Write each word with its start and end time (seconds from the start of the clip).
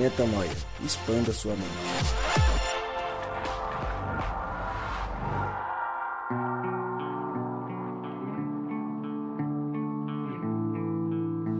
Metanoia. 0.00 0.50
Expanda 0.82 1.30
sua 1.30 1.52
mente. 1.52 1.68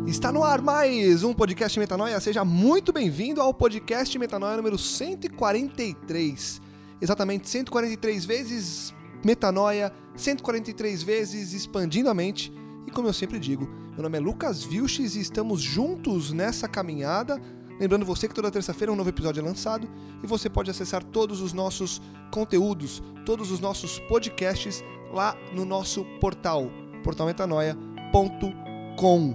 Está 0.07 0.33
no 0.33 0.43
ar 0.43 0.63
mais 0.63 1.23
um 1.23 1.35
podcast 1.35 1.79
Metanoia. 1.79 2.19
Seja 2.19 2.43
muito 2.43 2.95
bem-vindo 2.95 3.43
ao 3.43 3.53
podcast 3.53 4.19
Metanoia 4.19 4.57
número 4.57 4.79
143. 4.79 6.63
Exatamente 6.99 7.47
143 7.47 8.25
vezes 8.25 8.95
Metanoia, 9.23 9.93
143 10.17 11.03
vezes 11.03 11.53
expandindo 11.53 12.09
a 12.09 12.15
mente. 12.15 12.51
E 12.87 12.91
como 12.91 13.07
eu 13.07 13.13
sempre 13.13 13.39
digo, 13.39 13.67
meu 13.93 14.03
nome 14.03 14.17
é 14.17 14.21
Lucas 14.21 14.65
Vilches 14.65 15.15
e 15.15 15.21
estamos 15.21 15.61
juntos 15.61 16.33
nessa 16.33 16.67
caminhada. 16.67 17.39
Lembrando 17.81 18.05
você 18.05 18.29
que 18.29 18.35
toda 18.35 18.51
terça-feira 18.51 18.93
um 18.93 18.97
novo 18.97 19.09
episódio 19.09 19.41
é 19.41 19.45
lançado 19.45 19.89
e 20.23 20.27
você 20.27 20.51
pode 20.51 20.71
acessar 20.71 21.03
todos 21.03 21.41
os 21.41 21.55
nossos 21.55 22.03
conteúdos, 22.31 23.03
todos 23.25 23.51
os 23.51 23.59
nossos 23.59 23.99
podcasts 24.01 24.85
lá 25.11 25.35
no 25.55 25.65
nosso 25.65 26.05
portal, 26.21 26.71
portalmetanoia.com. 27.03 29.35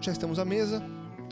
Já 0.00 0.12
estamos 0.12 0.38
à 0.38 0.46
mesa, 0.46 0.82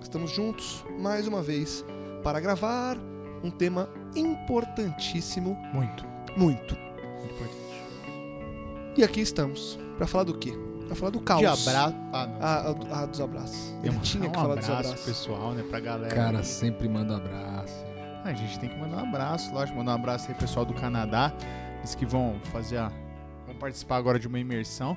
estamos 0.02 0.30
juntos 0.30 0.84
mais 1.01 1.27
uma 1.27 1.41
vez 1.41 1.83
para 2.23 2.39
gravar 2.39 2.98
um 3.42 3.50
tema 3.50 3.89
importantíssimo, 4.14 5.56
Muito. 5.73 6.05
muito. 6.36 6.77
Muito 6.77 7.34
importante. 7.34 7.56
E 8.95 9.02
aqui 9.02 9.23
estamos 9.23 9.78
para 9.97 10.06
falar 10.06 10.25
do 10.25 10.36
quê? 10.36 10.67
Para 10.88 10.97
falar 10.97 11.10
do 11.10 11.20
caos. 11.20 11.41
De 11.41 11.47
abraço. 11.47 11.97
Ah, 12.12 12.27
não. 12.27 12.38
Ah, 12.41 12.74
ah, 13.02 13.06
dos 13.06 13.20
abraços. 13.20 13.74
Ele 13.83 13.91
Tem 13.92 14.01
tinha 14.01 14.25
um 14.27 14.31
que 14.33 14.39
falar 14.39 14.55
dos 14.55 14.64
abraço 14.64 14.89
abraços. 14.89 15.06
pessoal, 15.06 15.53
né? 15.53 15.62
Pra 15.69 15.80
galera. 15.80 16.14
Cara, 16.14 16.42
sempre 16.42 16.89
manda 16.89 17.17
abraço. 17.17 17.75
Ah, 18.25 18.30
a 18.30 18.33
gente 18.33 18.58
tem 18.58 18.70
que 18.70 18.77
mandar 18.77 18.97
um 19.05 19.08
abraço, 19.08 19.53
lógico. 19.53 19.77
Mandar 19.78 19.92
um 19.92 19.97
abraço 19.97 20.28
aí 20.28 20.34
pro 20.34 20.47
pessoal 20.47 20.64
do 20.64 20.72
Canadá. 20.72 21.33
Eles 21.78 21.95
que 21.95 22.06
vão 22.06 22.41
fazer 22.45 22.78
a... 22.78 22.91
Vão 23.47 23.55
participar 23.56 23.97
agora 23.97 24.19
de 24.19 24.27
uma 24.27 24.39
imersão. 24.39 24.97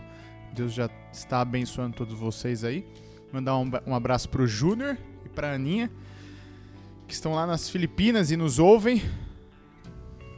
Deus 0.53 0.73
já 0.73 0.89
está 1.11 1.41
abençoando 1.41 1.95
todos 1.95 2.17
vocês 2.17 2.63
aí. 2.63 2.87
Mandar 3.31 3.57
um, 3.57 3.69
um 3.85 3.93
abraço 3.93 4.29
pro 4.29 4.47
Júnior 4.47 4.97
e 5.25 5.29
pra 5.29 5.53
Aninha. 5.53 5.91
Que 7.05 7.13
estão 7.13 7.33
lá 7.33 7.45
nas 7.45 7.69
Filipinas 7.69 8.31
e 8.31 8.37
nos 8.37 8.59
ouvem. 8.59 9.01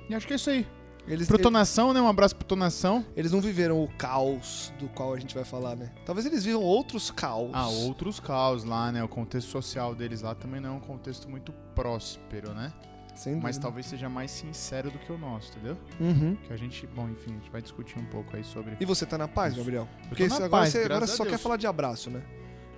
E 0.10 0.16
acho 0.16 0.26
que 0.26 0.34
é 0.34 0.36
isso 0.36 0.50
aí. 0.50 0.66
Eles, 1.08 1.28
Protonação, 1.28 1.92
né? 1.94 2.02
Um 2.02 2.08
abraço 2.08 2.36
pro 2.36 2.46
Tonação. 2.48 3.06
eles 3.16 3.32
não 3.32 3.42
viveram 3.42 3.84
o 3.84 3.88
caos 3.98 4.74
do 4.80 4.88
qual 4.88 5.14
a 5.14 5.20
gente 5.20 5.36
vai 5.36 5.44
falar, 5.44 5.76
né? 5.76 5.92
Talvez 6.06 6.26
eles 6.26 6.46
vivam 6.46 6.62
outros 6.62 7.12
caos. 7.12 7.52
Ah, 7.54 7.68
outros 7.68 8.20
caos 8.22 8.64
lá, 8.64 8.92
né? 8.92 9.04
O 9.04 9.08
contexto 9.08 9.50
social 9.50 9.94
deles 9.94 10.22
lá 10.22 10.34
também 10.34 10.62
não 10.62 10.70
é 10.70 10.74
um 10.74 10.80
contexto 10.80 11.30
muito 11.30 11.52
próspero, 11.76 12.54
né? 12.54 12.72
Sem 13.16 13.36
Mas 13.36 13.58
talvez 13.58 13.86
seja 13.86 14.10
mais 14.10 14.32
sincero 14.32 14.90
do 14.90 14.98
que 14.98 15.12
o 15.12 15.18
nosso, 15.18 15.52
entendeu? 15.52 15.78
Uhum. 16.00 16.36
Que 16.48 16.52
a 16.54 16.58
gente, 16.58 16.88
bom, 16.88 17.08
enfim, 17.10 17.32
a 17.32 17.34
gente 17.36 17.52
vai 17.52 17.62
discutir 17.62 18.00
um 18.00 18.06
pouco 18.06 18.36
aí 18.36 18.44
sobre. 18.44 18.76
E 18.80 18.86
você 18.86 19.06
tá 19.06 19.18
na 19.18 19.28
paz. 19.28 19.56
Gabriel? 19.56 19.88
Porque 20.08 20.24
agora 20.24 20.50
paz, 20.50 20.72
você 20.72 20.80
agora 20.84 21.06
só 21.06 21.26
quer 21.26 21.38
falar 21.38 21.58
de 21.58 21.68
abraço, 21.68 22.10
né? 22.10 22.24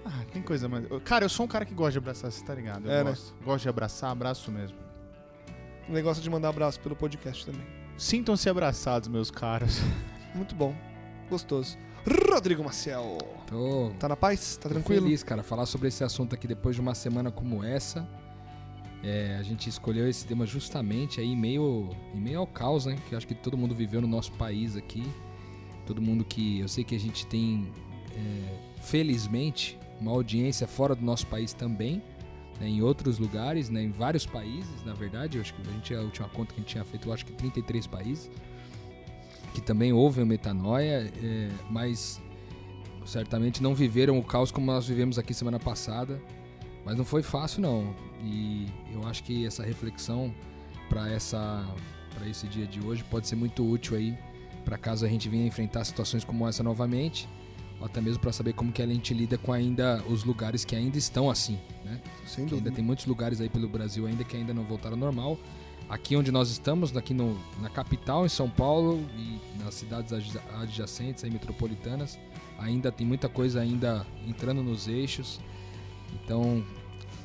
Ah, 0.04 0.23
tem 0.34 0.42
coisa 0.42 0.67
mais. 0.67 0.86
Cara, 1.06 1.26
eu 1.26 1.30
sou 1.30 1.45
um 1.45 1.50
cara 1.50 1.64
que 1.64 1.73
gosta 1.73 1.94
de 1.94 1.98
abraçar, 2.00 2.32
você 2.32 2.44
tá 2.44 2.54
ligado? 2.54 2.86
Eu 2.86 2.92
É, 2.92 3.04
né? 3.04 3.10
gosto. 3.12 3.34
Gosto 3.45 3.64
de 3.64 3.70
abraçar, 3.70 4.12
abraço 4.12 4.52
mesmo. 4.52 4.78
O 5.88 5.94
negócio 5.94 6.22
de 6.22 6.30
mandar 6.30 6.50
abraço 6.50 6.80
pelo 6.82 6.95
podcast 6.95 7.45
também. 7.45 7.66
Sintam-se 7.98 8.50
abraçados, 8.50 9.08
meus 9.08 9.32
caros. 9.32 9.80
Muito 10.36 10.54
bom. 10.56 10.76
Gostoso. 11.30 11.78
Rodrigo 12.30 12.64
Maciel. 12.64 13.18
Tô, 13.48 13.92
Tá 14.00 14.08
na 14.10 14.16
paz? 14.16 14.58
Tá 14.58 14.64
tô 14.64 14.76
tranquilo? 14.76 15.04
feliz, 15.04 15.24
cara, 15.24 15.42
falar 15.42 15.66
sobre 15.66 15.88
esse 15.88 16.04
assunto 16.04 16.36
aqui 16.36 16.48
depois 16.48 16.76
de 16.76 16.82
uma 16.82 16.94
semana 16.94 17.32
como 17.32 17.64
essa. 17.64 18.08
É, 19.04 19.38
a 19.40 19.44
gente 19.44 19.70
escolheu 19.70 20.08
esse 20.10 20.26
tema 20.26 20.45
justamente 20.45 21.20
aí 21.20 21.28
em 21.28 21.38
meio, 21.38 21.89
em 22.14 22.20
meio 22.20 22.39
ao 22.39 22.48
caos, 22.48 22.86
né? 22.86 22.98
Que 23.08 23.14
eu 23.14 23.17
acho 23.17 23.28
que 23.28 23.36
todo 23.36 23.58
mundo 23.58 23.73
viveu 23.73 24.02
no 24.02 24.08
nosso 24.08 24.32
país 24.34 24.76
aqui. 24.76 25.04
Todo 25.86 26.02
mundo 26.02 26.23
que. 26.26 26.60
Eu 26.60 26.67
sei 26.67 26.84
que 26.84 26.95
a 26.95 27.00
gente 27.00 27.26
tem, 27.28 27.72
é, 28.16 28.82
felizmente, 28.82 29.80
uma 30.02 30.11
audiência 30.11 30.67
fora 30.67 30.95
do 30.95 31.04
nosso 31.05 31.26
país 31.28 31.54
também. 31.54 32.04
Né, 32.60 32.67
em 32.67 32.82
outros 32.82 33.20
lugares, 33.20 33.70
né, 33.70 33.83
em 33.83 33.92
vários 33.92 34.26
países, 34.26 34.83
na 34.86 34.93
verdade. 34.93 35.38
Eu 35.38 35.42
acho 35.42 35.54
que 35.54 35.61
a 35.61 35.71
gente 35.71 35.93
a 35.93 36.02
última 36.02 36.30
conta 36.30 36.54
que 36.54 36.60
a 36.60 36.64
gente 36.64 36.71
tinha 36.71 36.86
feito, 36.86 37.08
eu 37.08 37.14
acho 37.14 37.26
que 37.26 37.33
33 37.33 37.88
países. 37.88 38.30
Que 39.54 39.61
também 39.61 39.93
ouvem 39.93 40.23
o 40.23 40.27
Metanoia, 40.27 41.11
é, 41.23 41.49
mas 41.70 42.21
certamente 43.05 43.64
não 43.64 43.73
viveram 43.73 44.17
o 44.17 44.23
caos 44.23 44.52
como 44.52 44.66
nós 44.66 44.88
vivemos 44.88 45.17
aqui 45.17 45.33
semana 45.33 45.60
passada, 45.60 46.21
mas 46.83 46.98
não 46.98 47.05
foi 47.05 47.23
fácil 47.23 47.61
não. 47.61 47.95
E 48.21 48.67
eu 48.93 49.08
acho 49.08 49.23
que 49.23 49.45
essa 49.45 49.64
reflexão 49.64 50.33
para 50.89 51.10
essa 51.10 51.66
para 52.14 52.30
esse 52.30 52.48
dia 52.48 52.66
de 52.66 52.80
hoje 52.80 53.04
pode 53.04 53.27
ser 53.27 53.36
muito 53.36 53.70
útil 53.70 53.98
aí 53.98 54.17
para 54.66 54.77
caso 54.77 55.05
a 55.05 55.10
gente 55.10 55.30
venha 55.30 55.45
enfrentar 55.45 55.86
situações 55.86 56.23
como 56.23 56.48
essa 56.48 56.64
novamente, 56.64 57.30
até 57.81 58.02
mesmo 58.02 58.19
para 58.19 58.31
saber 58.31 58.53
como 58.53 58.71
que 58.71 58.81
a 58.81 58.87
gente 58.87 59.13
lida 59.13 59.37
com 59.37 59.52
ainda 59.53 60.03
os 60.09 60.23
lugares 60.23 60.63
que 60.65 60.75
ainda 60.75 60.97
estão 60.97 61.30
assim, 61.30 61.59
né? 61.83 61.99
Sem 62.25 62.36
Que 62.36 62.41
ainda 62.41 62.55
dúvida. 62.55 62.71
tem 62.71 62.83
muitos 62.83 63.05
lugares 63.05 63.39
aí 63.41 63.49
pelo 63.49 63.67
Brasil 63.67 64.08
ainda 64.08 64.23
que 64.23 64.36
ainda 64.36 64.53
não 64.53 64.63
voltaram 64.63 64.95
ao 64.95 64.99
normal. 64.99 65.37
Aqui 65.87 66.15
onde 66.15 66.31
nós 66.31 66.49
estamos, 66.49 66.95
aqui 66.97 67.13
no, 67.13 67.37
na 67.61 67.69
capital, 67.69 68.25
em 68.25 68.30
São 68.30 68.49
Paulo 68.49 69.05
e 69.17 69.39
nas 69.63 69.75
cidades 69.75 70.11
adja- 70.13 70.41
adjacentes, 70.59 71.23
aí, 71.23 71.30
metropolitanas, 71.30 72.17
ainda 72.58 72.91
tem 72.91 73.05
muita 73.05 73.30
coisa 73.30 73.61
ainda 73.61 74.03
entrando 74.27 74.63
nos 74.63 74.87
eixos. 74.87 75.39
Então 76.13 76.63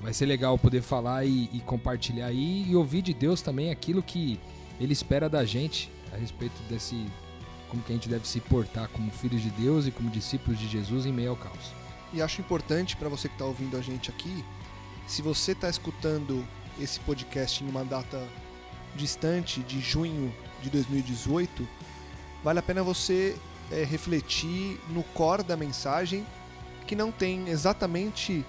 vai 0.02 0.12
ser 0.12 0.26
legal 0.26 0.58
poder 0.58 0.82
falar 0.82 1.24
e, 1.24 1.48
e 1.54 1.60
compartilhar 1.60 2.26
aí 2.26 2.66
e 2.68 2.76
ouvir 2.76 3.00
de 3.00 3.14
Deus 3.14 3.40
também 3.40 3.70
aquilo 3.70 4.02
que 4.02 4.38
Ele 4.78 4.92
espera 4.92 5.26
da 5.28 5.42
gente 5.44 5.90
a 6.12 6.16
respeito 6.16 6.60
desse 6.68 7.06
como 7.70 7.82
que 7.82 7.92
a 7.92 7.94
gente 7.94 8.08
deve 8.08 8.26
se 8.26 8.40
portar 8.40 8.88
como 8.88 9.10
filhos 9.10 9.40
de 9.40 9.50
Deus 9.50 9.86
e 9.86 9.90
como 9.90 10.10
discípulos 10.10 10.58
de 10.58 10.68
Jesus 10.68 11.06
em 11.06 11.12
meio 11.12 11.30
ao 11.30 11.36
caos. 11.36 11.72
E 12.12 12.20
acho 12.20 12.40
importante 12.40 12.96
para 12.96 13.08
você 13.08 13.28
que 13.28 13.34
está 13.34 13.44
ouvindo 13.44 13.76
a 13.76 13.80
gente 13.80 14.10
aqui, 14.10 14.44
se 15.06 15.22
você 15.22 15.52
está 15.52 15.68
escutando 15.68 16.46
esse 16.78 16.98
podcast 17.00 17.62
em 17.62 17.68
uma 17.68 17.84
data 17.84 18.20
distante 18.94 19.60
de 19.60 19.80
junho 19.80 20.34
de 20.62 20.70
2018, 20.70 21.66
vale 22.42 22.58
a 22.58 22.62
pena 22.62 22.82
você 22.82 23.36
é, 23.70 23.84
refletir 23.84 24.80
no 24.88 25.02
core 25.02 25.42
da 25.42 25.56
mensagem 25.56 26.26
que 26.86 26.96
não 26.96 27.12
tem 27.12 27.48
exatamente 27.48 28.44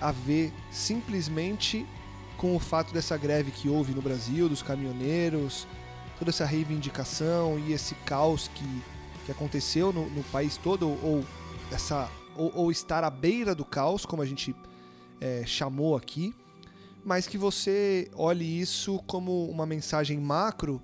a 0.00 0.12
ver 0.12 0.52
simplesmente 0.70 1.86
com 2.36 2.54
o 2.54 2.58
fato 2.58 2.92
dessa 2.92 3.16
greve 3.16 3.50
que 3.50 3.68
houve 3.68 3.92
no 3.92 4.02
Brasil, 4.02 4.48
dos 4.48 4.62
caminhoneiros, 4.62 5.66
toda 6.18 6.30
essa 6.30 6.44
reivindicação 6.44 7.58
e 7.58 7.72
esse 7.72 7.94
caos 8.06 8.48
que, 8.48 8.82
que 9.26 9.32
aconteceu 9.32 9.92
no, 9.92 10.08
no 10.10 10.22
país 10.24 10.56
todo, 10.56 10.88
ou 10.88 11.24
essa 11.70 12.10
ou, 12.36 12.52
ou 12.54 12.70
estar 12.70 13.04
à 13.04 13.10
beira 13.10 13.54
do 13.54 13.64
caos, 13.64 14.06
como 14.06 14.22
a 14.22 14.26
gente 14.26 14.54
é, 15.20 15.44
chamou 15.46 15.96
aqui, 15.96 16.34
mas 17.04 17.26
que 17.26 17.36
você 17.36 18.10
olhe 18.14 18.60
isso 18.60 18.98
como 19.06 19.48
uma 19.50 19.66
mensagem 19.66 20.18
macro 20.18 20.82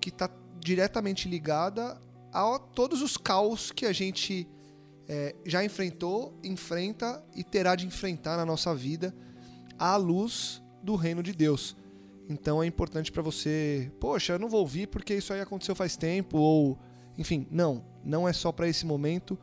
que 0.00 0.08
está 0.08 0.28
diretamente 0.58 1.28
ligada 1.28 2.00
a 2.32 2.58
todos 2.58 3.02
os 3.02 3.16
caos 3.16 3.70
que 3.70 3.86
a 3.86 3.92
gente 3.92 4.48
é, 5.08 5.34
já 5.44 5.64
enfrentou, 5.64 6.38
enfrenta 6.42 7.22
e 7.34 7.44
terá 7.44 7.74
de 7.74 7.86
enfrentar 7.86 8.36
na 8.36 8.46
nossa 8.46 8.74
vida 8.74 9.14
à 9.78 9.96
luz 9.96 10.62
do 10.82 10.96
reino 10.96 11.22
de 11.22 11.32
Deus. 11.32 11.76
Então 12.28 12.62
é 12.62 12.66
importante 12.66 13.10
para 13.10 13.22
você, 13.22 13.90
poxa, 14.00 14.34
eu 14.34 14.38
não 14.38 14.48
vou 14.48 14.60
ouvir 14.60 14.86
porque 14.86 15.14
isso 15.14 15.32
aí 15.32 15.40
aconteceu 15.40 15.74
faz 15.74 15.96
tempo 15.96 16.38
ou, 16.38 16.78
enfim, 17.18 17.46
não, 17.50 17.84
não 18.04 18.28
é 18.28 18.32
só 18.32 18.52
para 18.52 18.68
esse 18.68 18.86
momento 18.86 19.38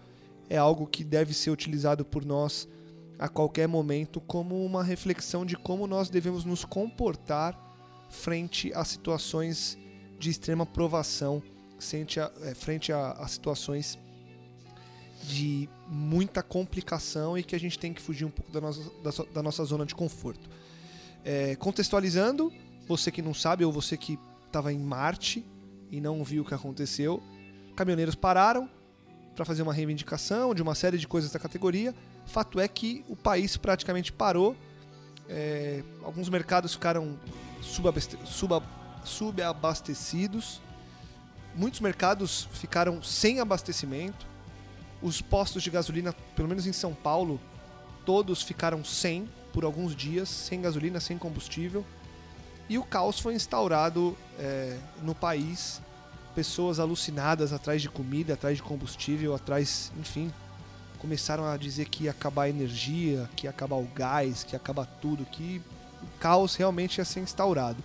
é 0.49 0.57
algo 0.57 0.87
que 0.87 1.03
deve 1.03 1.33
ser 1.33 1.51
utilizado 1.51 2.03
por 2.03 2.25
nós 2.25 2.67
a 3.19 3.29
qualquer 3.29 3.67
momento 3.67 4.19
como 4.19 4.65
uma 4.65 4.83
reflexão 4.83 5.45
de 5.45 5.55
como 5.55 5.85
nós 5.85 6.09
devemos 6.09 6.43
nos 6.43 6.65
comportar 6.65 7.55
frente 8.09 8.73
a 8.73 8.83
situações 8.83 9.77
de 10.17 10.29
extrema 10.29 10.65
provação, 10.65 11.43
frente 11.77 12.19
a, 12.19 12.31
é, 12.41 12.55
frente 12.55 12.91
a, 12.91 13.11
a 13.11 13.27
situações 13.27 13.99
de 15.23 15.69
muita 15.87 16.41
complicação 16.41 17.37
e 17.37 17.43
que 17.43 17.55
a 17.55 17.59
gente 17.59 17.77
tem 17.77 17.93
que 17.93 18.01
fugir 18.01 18.25
um 18.25 18.31
pouco 18.31 18.51
da 18.51 18.61
nossa, 18.61 18.81
da, 19.03 19.33
da 19.33 19.43
nossa 19.43 19.63
zona 19.65 19.85
de 19.85 19.93
conforto. 19.93 20.49
É, 21.23 21.55
contextualizando, 21.57 22.51
você 22.89 23.11
que 23.11 23.21
não 23.21 23.33
sabe 23.33 23.63
ou 23.63 23.71
você 23.71 23.95
que 23.95 24.19
estava 24.47 24.73
em 24.73 24.79
Marte 24.79 25.45
e 25.91 26.01
não 26.01 26.23
viu 26.23 26.41
o 26.41 26.45
que 26.45 26.53
aconteceu, 26.55 27.21
caminhoneiros 27.75 28.15
pararam, 28.15 28.67
para 29.35 29.45
fazer 29.45 29.61
uma 29.61 29.73
reivindicação 29.73 30.53
de 30.53 30.61
uma 30.61 30.75
série 30.75 30.97
de 30.97 31.07
coisas 31.07 31.31
da 31.31 31.39
categoria. 31.39 31.95
Fato 32.25 32.59
é 32.59 32.67
que 32.67 33.05
o 33.07 33.15
país 33.15 33.55
praticamente 33.55 34.11
parou. 34.11 34.55
É, 35.29 35.83
alguns 36.03 36.27
mercados 36.27 36.73
ficaram 36.73 37.17
subabaste- 37.61 38.17
suba- 38.25 38.63
subabastecidos. 39.05 40.59
Muitos 41.55 41.79
mercados 41.79 42.49
ficaram 42.51 43.01
sem 43.01 43.39
abastecimento. 43.39 44.25
Os 45.01 45.21
postos 45.21 45.63
de 45.63 45.69
gasolina, 45.69 46.11
pelo 46.35 46.49
menos 46.49 46.67
em 46.67 46.73
São 46.73 46.93
Paulo, 46.93 47.39
todos 48.05 48.41
ficaram 48.41 48.83
sem. 48.83 49.29
por 49.53 49.63
alguns 49.63 49.95
dias, 49.95 50.29
sem 50.29 50.61
gasolina, 50.61 50.99
sem 50.99 51.17
combustível. 51.17 51.83
E 52.69 52.77
o 52.77 52.83
caos 52.83 53.19
foi 53.19 53.33
instaurado 53.33 54.15
é, 54.37 54.77
no 55.01 55.15
país. 55.15 55.81
Pessoas 56.35 56.79
alucinadas 56.79 57.51
atrás 57.51 57.81
de 57.81 57.89
comida, 57.89 58.35
atrás 58.35 58.57
de 58.57 58.63
combustível, 58.63 59.33
atrás, 59.33 59.91
enfim, 59.99 60.31
começaram 60.99 61.45
a 61.45 61.57
dizer 61.57 61.89
que 61.89 62.03
ia 62.03 62.11
acabar 62.11 62.43
a 62.43 62.49
energia, 62.49 63.27
que 63.35 63.47
ia 63.47 63.49
acabar 63.49 63.77
o 63.77 63.87
gás, 63.95 64.43
que 64.43 64.53
ia 64.53 64.57
acabar 64.57 64.85
tudo, 64.85 65.25
que 65.25 65.61
o 66.03 66.19
caos 66.19 66.55
realmente 66.55 66.99
ia 66.99 67.05
ser 67.05 67.21
instaurado. 67.21 67.83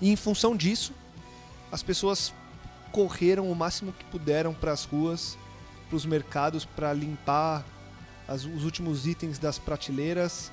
E 0.00 0.10
em 0.10 0.16
função 0.16 0.56
disso, 0.56 0.92
as 1.72 1.82
pessoas 1.82 2.32
correram 2.92 3.50
o 3.50 3.54
máximo 3.54 3.92
que 3.92 4.04
puderam 4.04 4.54
para 4.54 4.72
as 4.72 4.84
ruas, 4.84 5.36
para 5.88 5.96
os 5.96 6.06
mercados, 6.06 6.64
para 6.64 6.92
limpar 6.92 7.64
as, 8.28 8.44
os 8.44 8.64
últimos 8.64 9.06
itens 9.06 9.38
das 9.38 9.58
prateleiras. 9.58 10.52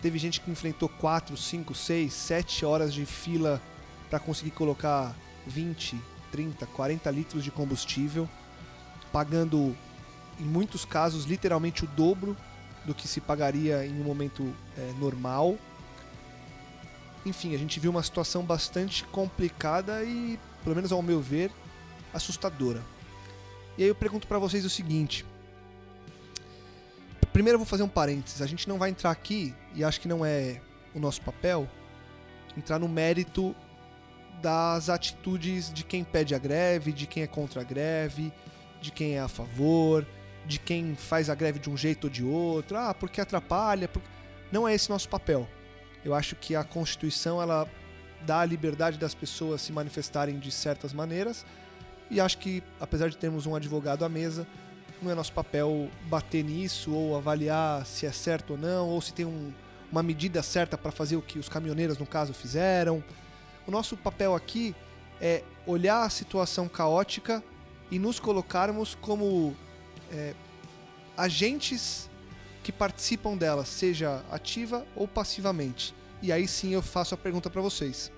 Teve 0.00 0.18
gente 0.18 0.40
que 0.40 0.50
enfrentou 0.50 0.88
4, 0.88 1.36
5, 1.36 1.74
6, 1.74 2.12
7 2.12 2.64
horas 2.64 2.94
de 2.94 3.04
fila 3.04 3.60
para 4.08 4.18
conseguir 4.18 4.52
colocar 4.52 5.14
20, 5.46 6.00
30, 6.30 6.66
40 6.66 7.10
litros 7.10 7.42
de 7.42 7.50
combustível, 7.50 8.28
pagando, 9.12 9.76
em 10.38 10.44
muitos 10.44 10.84
casos, 10.84 11.24
literalmente 11.24 11.84
o 11.84 11.88
dobro 11.88 12.36
do 12.84 12.94
que 12.94 13.08
se 13.08 13.20
pagaria 13.20 13.84
em 13.84 14.00
um 14.00 14.04
momento 14.04 14.54
é, 14.76 14.92
normal. 14.98 15.58
Enfim, 17.26 17.54
a 17.54 17.58
gente 17.58 17.80
viu 17.80 17.90
uma 17.90 18.02
situação 18.02 18.42
bastante 18.44 19.04
complicada 19.04 20.02
e, 20.04 20.38
pelo 20.62 20.76
menos 20.76 20.92
ao 20.92 21.02
meu 21.02 21.20
ver, 21.20 21.50
assustadora. 22.14 22.82
E 23.76 23.82
aí 23.82 23.88
eu 23.88 23.94
pergunto 23.94 24.26
para 24.26 24.38
vocês 24.38 24.64
o 24.64 24.70
seguinte: 24.70 25.26
Primeiro 27.38 27.54
eu 27.54 27.60
vou 27.60 27.66
fazer 27.66 27.84
um 27.84 27.88
parênteses. 27.88 28.42
A 28.42 28.46
gente 28.46 28.68
não 28.68 28.78
vai 28.78 28.90
entrar 28.90 29.12
aqui, 29.12 29.54
e 29.72 29.84
acho 29.84 30.00
que 30.00 30.08
não 30.08 30.26
é 30.26 30.60
o 30.92 30.98
nosso 30.98 31.22
papel, 31.22 31.68
entrar 32.56 32.80
no 32.80 32.88
mérito 32.88 33.54
das 34.42 34.88
atitudes 34.88 35.72
de 35.72 35.84
quem 35.84 36.02
pede 36.02 36.34
a 36.34 36.38
greve, 36.38 36.92
de 36.92 37.06
quem 37.06 37.22
é 37.22 37.28
contra 37.28 37.60
a 37.60 37.64
greve, 37.64 38.32
de 38.80 38.90
quem 38.90 39.14
é 39.14 39.20
a 39.20 39.28
favor, 39.28 40.04
de 40.46 40.58
quem 40.58 40.96
faz 40.96 41.30
a 41.30 41.34
greve 41.36 41.60
de 41.60 41.70
um 41.70 41.76
jeito 41.76 42.06
ou 42.08 42.10
de 42.10 42.24
outro. 42.24 42.76
Ah, 42.76 42.92
porque 42.92 43.20
atrapalha. 43.20 43.88
Não 44.50 44.66
é 44.66 44.74
esse 44.74 44.90
nosso 44.90 45.08
papel. 45.08 45.48
Eu 46.04 46.16
acho 46.16 46.34
que 46.34 46.56
a 46.56 46.64
Constituição 46.64 47.40
ela 47.40 47.68
dá 48.26 48.40
a 48.40 48.44
liberdade 48.44 48.98
das 48.98 49.14
pessoas 49.14 49.62
se 49.62 49.70
manifestarem 49.70 50.40
de 50.40 50.50
certas 50.50 50.92
maneiras. 50.92 51.46
E 52.10 52.20
acho 52.20 52.38
que, 52.38 52.64
apesar 52.80 53.08
de 53.08 53.16
termos 53.16 53.46
um 53.46 53.54
advogado 53.54 54.04
à 54.04 54.08
mesa, 54.08 54.44
não 55.02 55.10
é 55.10 55.14
nosso 55.14 55.32
papel 55.32 55.88
bater 56.04 56.42
nisso 56.44 56.92
ou 56.92 57.16
avaliar 57.16 57.86
se 57.86 58.06
é 58.06 58.12
certo 58.12 58.52
ou 58.52 58.58
não, 58.58 58.88
ou 58.88 59.00
se 59.00 59.12
tem 59.12 59.24
um, 59.24 59.52
uma 59.90 60.02
medida 60.02 60.42
certa 60.42 60.76
para 60.76 60.90
fazer 60.90 61.16
o 61.16 61.22
que 61.22 61.38
os 61.38 61.48
caminhoneiros, 61.48 61.98
no 61.98 62.06
caso, 62.06 62.34
fizeram. 62.34 63.02
O 63.66 63.70
nosso 63.70 63.96
papel 63.96 64.34
aqui 64.34 64.74
é 65.20 65.42
olhar 65.66 66.02
a 66.02 66.10
situação 66.10 66.68
caótica 66.68 67.42
e 67.90 67.98
nos 67.98 68.18
colocarmos 68.18 68.94
como 68.94 69.56
é, 70.10 70.34
agentes 71.16 72.08
que 72.62 72.72
participam 72.72 73.36
dela, 73.36 73.64
seja 73.64 74.22
ativa 74.30 74.86
ou 74.94 75.08
passivamente. 75.08 75.94
E 76.20 76.32
aí 76.32 76.46
sim 76.48 76.72
eu 76.72 76.82
faço 76.82 77.14
a 77.14 77.18
pergunta 77.18 77.48
para 77.48 77.62
vocês. 77.62 78.12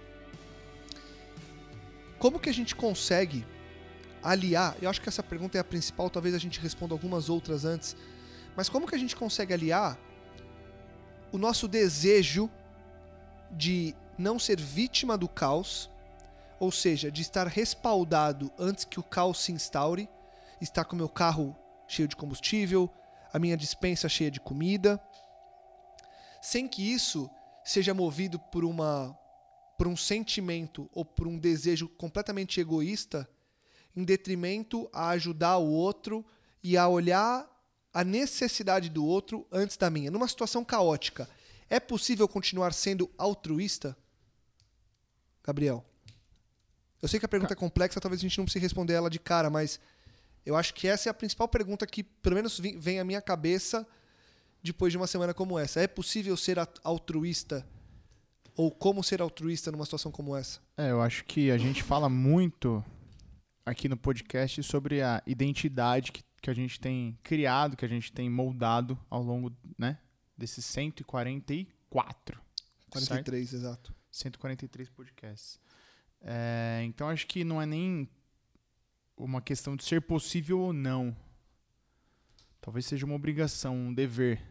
Como 2.19 2.39
que 2.39 2.51
a 2.51 2.55
gente 2.55 2.75
consegue 2.75 3.47
aliar? 4.23 4.77
Eu 4.81 4.89
acho 4.91 5.01
que 5.01 5.09
essa 5.09 5.23
pergunta 5.23 5.59
é 5.59 5.61
a 5.61 5.65
principal, 5.65 6.11
talvez 6.11 6.35
a 6.35 6.39
gente 6.39 6.61
responda 6.61 6.95
algumas 6.95 7.29
outras 7.29 7.65
antes. 7.65 7.97
Mas 8.57 8.69
como 8.69 8.87
que 8.87 8.95
a 8.95 8.99
gente 8.99 9.17
consegue 9.17 9.53
aliar 9.55 9.99
o 11.33 11.39
nosso 11.39 11.69
desejo 11.69 12.51
de 13.51 13.95
não 14.19 14.39
ser 14.39 14.61
vítima 14.61 15.17
do 15.17 15.29
caos, 15.29 15.91
ou 16.59 16.71
seja, 16.71 17.11
de 17.11 17.23
estar 17.23 17.47
respaldado 17.47 18.53
antes 18.59 18.85
que 18.85 19.01
o 19.01 19.03
caos 19.03 19.43
se 19.43 19.53
instaure, 19.53 20.09
estar 20.61 20.85
com 20.85 20.95
o 20.95 20.99
meu 20.99 21.09
carro 21.09 21.57
cheio 21.89 22.07
de 22.07 22.17
combustível, 22.17 22.91
a 23.33 23.39
minha 23.39 23.57
dispensa 23.57 24.09
cheia 24.09 24.31
de 24.31 24.41
comida, 24.41 25.01
sem 26.43 26.69
que 26.69 26.83
isso 26.83 27.31
seja 27.65 27.95
movido 27.95 28.39
por 28.39 28.65
uma 28.65 29.17
por 29.77 29.89
um 29.89 29.97
sentimento 29.97 30.91
ou 30.93 31.07
por 31.07 31.27
um 31.27 31.39
desejo 31.39 31.89
completamente 31.89 32.61
egoísta 32.61 33.27
em 33.95 34.05
detrimento 34.05 34.89
a 34.93 35.11
ajudar 35.11 35.59
o 35.59 35.69
outro 35.69 36.25
e 36.63 36.77
a 36.77 36.87
olhar 36.89 37.49
a 37.93 38.05
necessidade 38.05 38.89
do 38.89 39.05
outro 39.05 39.47
antes 39.51 39.77
da 39.77 39.91
minha. 39.91 40.11
Numa 40.11 40.29
situação 40.29 40.65
caótica, 40.65 41.29
é 41.69 41.81
possível 41.81 42.29
continuar 42.29 42.73
sendo 42.73 43.11
altruísta? 43.19 43.97
Gabriel. 45.43 45.85
Eu 47.03 47.09
sei 47.09 47.19
que 47.19 47.27
a 47.27 47.29
pergunta 47.29 47.55
é 47.55 47.57
complexa, 47.57 48.01
talvez 48.01 48.21
a 48.21 48.23
gente 48.23 48.37
não 48.39 48.45
precise 48.45 48.63
responder 48.63 48.93
ela 48.93 49.09
de 49.09 49.19
cara, 49.19 49.49
mas 49.49 49.81
eu 50.45 50.55
acho 50.57 50.75
que 50.75 50.87
essa 50.87 51.09
é 51.09 51.11
a 51.11 51.15
principal 51.15 51.49
pergunta 51.49 51.87
que, 51.87 52.03
pelo 52.03 52.37
menos, 52.37 52.59
vem 52.59 53.01
à 53.01 53.05
minha 53.05 53.23
cabeça 53.23 53.87
depois 54.63 54.93
de 54.93 54.97
uma 54.97 55.07
semana 55.07 55.33
como 55.33 55.59
essa. 55.59 55.81
É 55.81 55.87
possível 55.87 56.37
ser 56.37 56.59
altruísta? 56.85 57.67
Ou 58.55 58.71
como 58.71 59.03
ser 59.03 59.23
altruísta 59.23 59.73
numa 59.73 59.85
situação 59.85 60.13
como 60.13 60.37
essa? 60.37 60.61
É, 60.77 60.91
eu 60.91 61.01
acho 61.01 61.25
que 61.25 61.51
a 61.51 61.57
gente 61.57 61.83
fala 61.83 62.09
muito 62.09 62.85
aqui 63.71 63.89
no 63.89 63.97
podcast 63.97 64.63
sobre 64.65 65.01
a 65.01 65.23
identidade 65.25 66.11
que, 66.11 66.25
que 66.43 66.51
a 66.51 66.55
gente 66.55 66.81
tem 66.81 67.17
criado, 67.23 67.77
que 67.77 67.85
a 67.85 67.89
gente 67.89 68.13
tem 68.13 68.29
moldado 68.29 68.99
ao 69.09 69.23
longo 69.23 69.57
né, 69.79 69.97
desses 70.37 70.65
144. 70.65 72.41
43, 72.91 73.49
certo? 73.49 73.61
exato. 73.61 73.95
143 74.11 74.89
podcasts. 74.89 75.61
É, 76.21 76.83
então 76.85 77.09
acho 77.09 77.27
que 77.29 77.45
não 77.45 77.63
é 77.63 77.67
nem 77.67 78.09
uma 79.17 79.41
questão 79.41 79.77
de 79.77 79.85
ser 79.85 80.03
possível 80.03 80.59
ou 80.59 80.73
não. 80.73 81.17
Talvez 82.61 82.87
seja 82.87 83.07
uma 83.07 83.15
obrigação, 83.15 83.77
um 83.77 83.95
dever. 83.95 84.43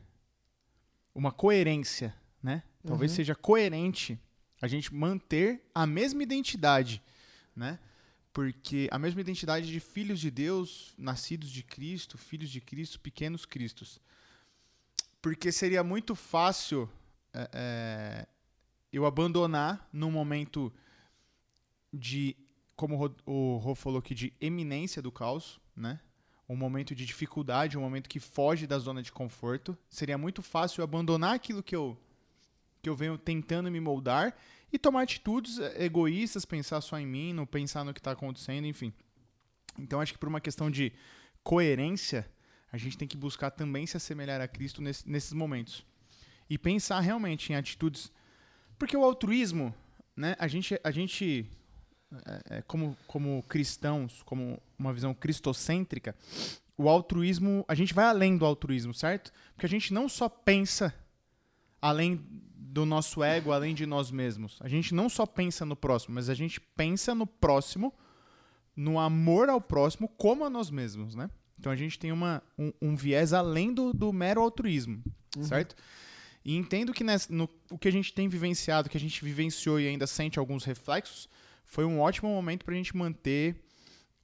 Uma 1.13 1.31
coerência, 1.31 2.15
né? 2.41 2.63
Talvez 2.85 3.11
uhum. 3.11 3.15
seja 3.17 3.35
coerente 3.35 4.17
a 4.61 4.67
gente 4.67 4.93
manter 4.93 5.61
a 5.75 5.85
mesma 5.85 6.23
identidade, 6.23 7.01
né? 7.53 7.79
Porque 8.31 8.87
a 8.91 8.99
mesma 8.99 9.21
identidade 9.21 9.67
de 9.67 9.79
filhos 9.79 10.19
de 10.19 10.29
Deus, 10.29 10.93
nascidos 10.97 11.49
de 11.49 11.63
Cristo, 11.63 12.17
filhos 12.17 12.49
de 12.49 12.61
Cristo, 12.61 12.99
pequenos 12.99 13.45
Cristos. 13.45 13.99
Porque 15.21 15.51
seria 15.51 15.83
muito 15.83 16.15
fácil 16.15 16.89
é, 17.33 17.49
é, 17.53 18.27
eu 18.93 19.05
abandonar 19.05 19.87
num 19.91 20.11
momento 20.11 20.71
de, 21.91 22.35
como 22.75 23.13
o 23.25 23.57
Rô 23.57 23.75
falou 23.75 23.99
aqui, 23.99 24.13
de 24.13 24.33
eminência 24.39 25.01
do 25.01 25.11
caos, 25.11 25.59
né? 25.75 25.99
um 26.47 26.55
momento 26.55 26.95
de 26.95 27.05
dificuldade, 27.05 27.77
um 27.77 27.81
momento 27.81 28.09
que 28.09 28.19
foge 28.19 28.65
da 28.65 28.79
zona 28.79 29.03
de 29.03 29.11
conforto. 29.11 29.77
Seria 29.87 30.17
muito 30.17 30.41
fácil 30.41 30.81
eu 30.81 30.83
abandonar 30.83 31.35
aquilo 31.35 31.61
que 31.61 31.75
eu, 31.75 31.95
que 32.81 32.89
eu 32.89 32.95
venho 32.95 33.19
tentando 33.19 33.69
me 33.69 33.79
moldar 33.79 34.35
e 34.71 34.77
tomar 34.77 35.03
atitudes 35.03 35.59
eh, 35.59 35.85
egoístas, 35.85 36.45
pensar 36.45 36.81
só 36.81 36.99
em 36.99 37.05
mim, 37.05 37.33
não 37.33 37.45
pensar 37.45 37.83
no 37.83 37.93
que 37.93 37.99
está 37.99 38.11
acontecendo, 38.11 38.65
enfim. 38.65 38.93
Então 39.77 40.01
acho 40.01 40.13
que 40.13 40.19
por 40.19 40.29
uma 40.29 40.41
questão 40.41 40.69
de 40.69 40.91
coerência, 41.43 42.29
a 42.71 42.77
gente 42.77 42.97
tem 42.97 43.07
que 43.07 43.17
buscar 43.17 43.51
também 43.51 43.87
se 43.87 43.97
assemelhar 43.97 44.41
a 44.41 44.47
Cristo 44.47 44.81
nesse, 44.81 45.09
nesses 45.09 45.33
momentos. 45.33 45.85
E 46.49 46.57
pensar 46.57 46.99
realmente 46.99 47.51
em 47.51 47.55
atitudes. 47.55 48.11
Porque 48.77 48.95
o 48.95 49.03
altruísmo, 49.03 49.73
né, 50.15 50.35
a 50.39 50.47
gente, 50.47 50.79
a 50.83 50.91
gente 50.91 51.49
é, 52.49 52.61
como, 52.63 52.97
como 53.07 53.43
cristãos, 53.43 54.23
como 54.23 54.61
uma 54.77 54.91
visão 54.91 55.13
cristocêntrica, 55.13 56.15
o 56.77 56.89
altruísmo, 56.89 57.63
a 57.67 57.75
gente 57.75 57.93
vai 57.93 58.05
além 58.05 58.37
do 58.37 58.45
altruísmo, 58.45 58.93
certo? 58.93 59.31
Porque 59.53 59.65
a 59.65 59.69
gente 59.69 59.93
não 59.93 60.09
só 60.09 60.27
pensa 60.27 60.93
além 61.81 62.19
do 62.69 62.85
nosso 62.85 63.23
ego 63.23 63.51
além 63.51 63.73
de 63.73 63.85
nós 63.85 64.11
mesmos. 64.11 64.57
A 64.61 64.67
gente 64.67 64.93
não 64.93 65.09
só 65.09 65.25
pensa 65.25 65.65
no 65.65 65.75
próximo, 65.75 66.15
mas 66.15 66.29
a 66.29 66.33
gente 66.33 66.61
pensa 66.61 67.15
no 67.15 67.25
próximo, 67.25 67.93
no 68.75 68.99
amor 68.99 69.49
ao 69.49 69.59
próximo, 69.59 70.07
como 70.07 70.45
a 70.45 70.49
nós 70.49 70.69
mesmos, 70.69 71.15
né? 71.15 71.29
Então 71.57 71.71
a 71.71 71.75
gente 71.75 71.99
tem 71.99 72.11
uma, 72.11 72.41
um, 72.57 72.71
um 72.81 72.95
viés 72.95 73.33
além 73.33 73.73
do, 73.73 73.91
do 73.91 74.13
mero 74.13 74.41
altruísmo, 74.41 75.03
uhum. 75.35 75.43
certo? 75.43 75.75
E 76.45 76.55
entendo 76.55 76.93
que 76.93 77.03
nessa, 77.03 77.33
no, 77.33 77.49
o 77.69 77.77
que 77.77 77.87
a 77.87 77.91
gente 77.91 78.13
tem 78.13 78.29
vivenciado, 78.29 78.89
que 78.89 78.95
a 78.95 78.99
gente 78.99 79.23
vivenciou 79.23 79.79
e 79.79 79.87
ainda 79.87 80.07
sente 80.07 80.39
alguns 80.39 80.63
reflexos, 80.63 81.27
foi 81.65 81.83
um 81.83 81.99
ótimo 81.99 82.29
momento 82.29 82.63
para 82.63 82.73
a 82.73 82.77
gente 82.77 82.95
manter, 82.95 83.61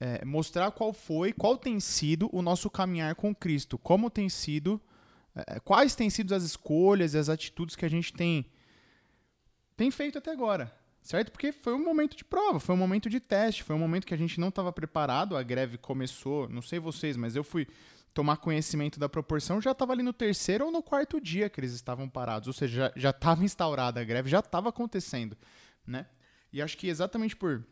é, 0.00 0.24
mostrar 0.24 0.70
qual 0.70 0.92
foi, 0.92 1.32
qual 1.32 1.58
tem 1.58 1.78
sido 1.78 2.28
o 2.32 2.40
nosso 2.40 2.70
caminhar 2.70 3.14
com 3.14 3.34
Cristo, 3.34 3.76
como 3.76 4.08
tem 4.08 4.28
sido 4.28 4.80
quais 5.64 5.94
têm 5.94 6.10
sido 6.10 6.34
as 6.34 6.42
escolhas 6.42 7.14
e 7.14 7.18
as 7.18 7.28
atitudes 7.28 7.76
que 7.76 7.84
a 7.84 7.90
gente 7.90 8.12
tem, 8.12 8.46
tem 9.76 9.90
feito 9.90 10.18
até 10.18 10.30
agora, 10.30 10.72
certo? 11.02 11.30
Porque 11.30 11.52
foi 11.52 11.74
um 11.74 11.84
momento 11.84 12.16
de 12.16 12.24
prova, 12.24 12.58
foi 12.58 12.74
um 12.74 12.78
momento 12.78 13.10
de 13.10 13.20
teste, 13.20 13.62
foi 13.62 13.76
um 13.76 13.78
momento 13.78 14.06
que 14.06 14.14
a 14.14 14.18
gente 14.18 14.40
não 14.40 14.48
estava 14.48 14.72
preparado, 14.72 15.36
a 15.36 15.42
greve 15.42 15.78
começou, 15.78 16.48
não 16.48 16.62
sei 16.62 16.78
vocês, 16.78 17.16
mas 17.16 17.36
eu 17.36 17.44
fui 17.44 17.66
tomar 18.16 18.38
conhecimento 18.38 18.98
da 18.98 19.10
proporção, 19.10 19.60
já 19.60 19.72
estava 19.72 19.92
ali 19.92 20.02
no 20.02 20.12
terceiro 20.12 20.64
ou 20.64 20.72
no 20.72 20.82
quarto 20.82 21.20
dia 21.20 21.50
que 21.50 21.60
eles 21.60 21.72
estavam 21.72 22.08
parados. 22.08 22.48
Ou 22.48 22.54
seja, 22.54 22.90
já 22.96 23.10
estava 23.10 23.44
instaurada 23.44 24.00
a 24.00 24.04
greve, 24.04 24.30
já 24.30 24.38
estava 24.38 24.70
acontecendo. 24.70 25.36
Né? 25.86 26.06
E 26.50 26.62
acho 26.62 26.78
que 26.78 26.88
exatamente 26.88 27.36
por 27.36 27.62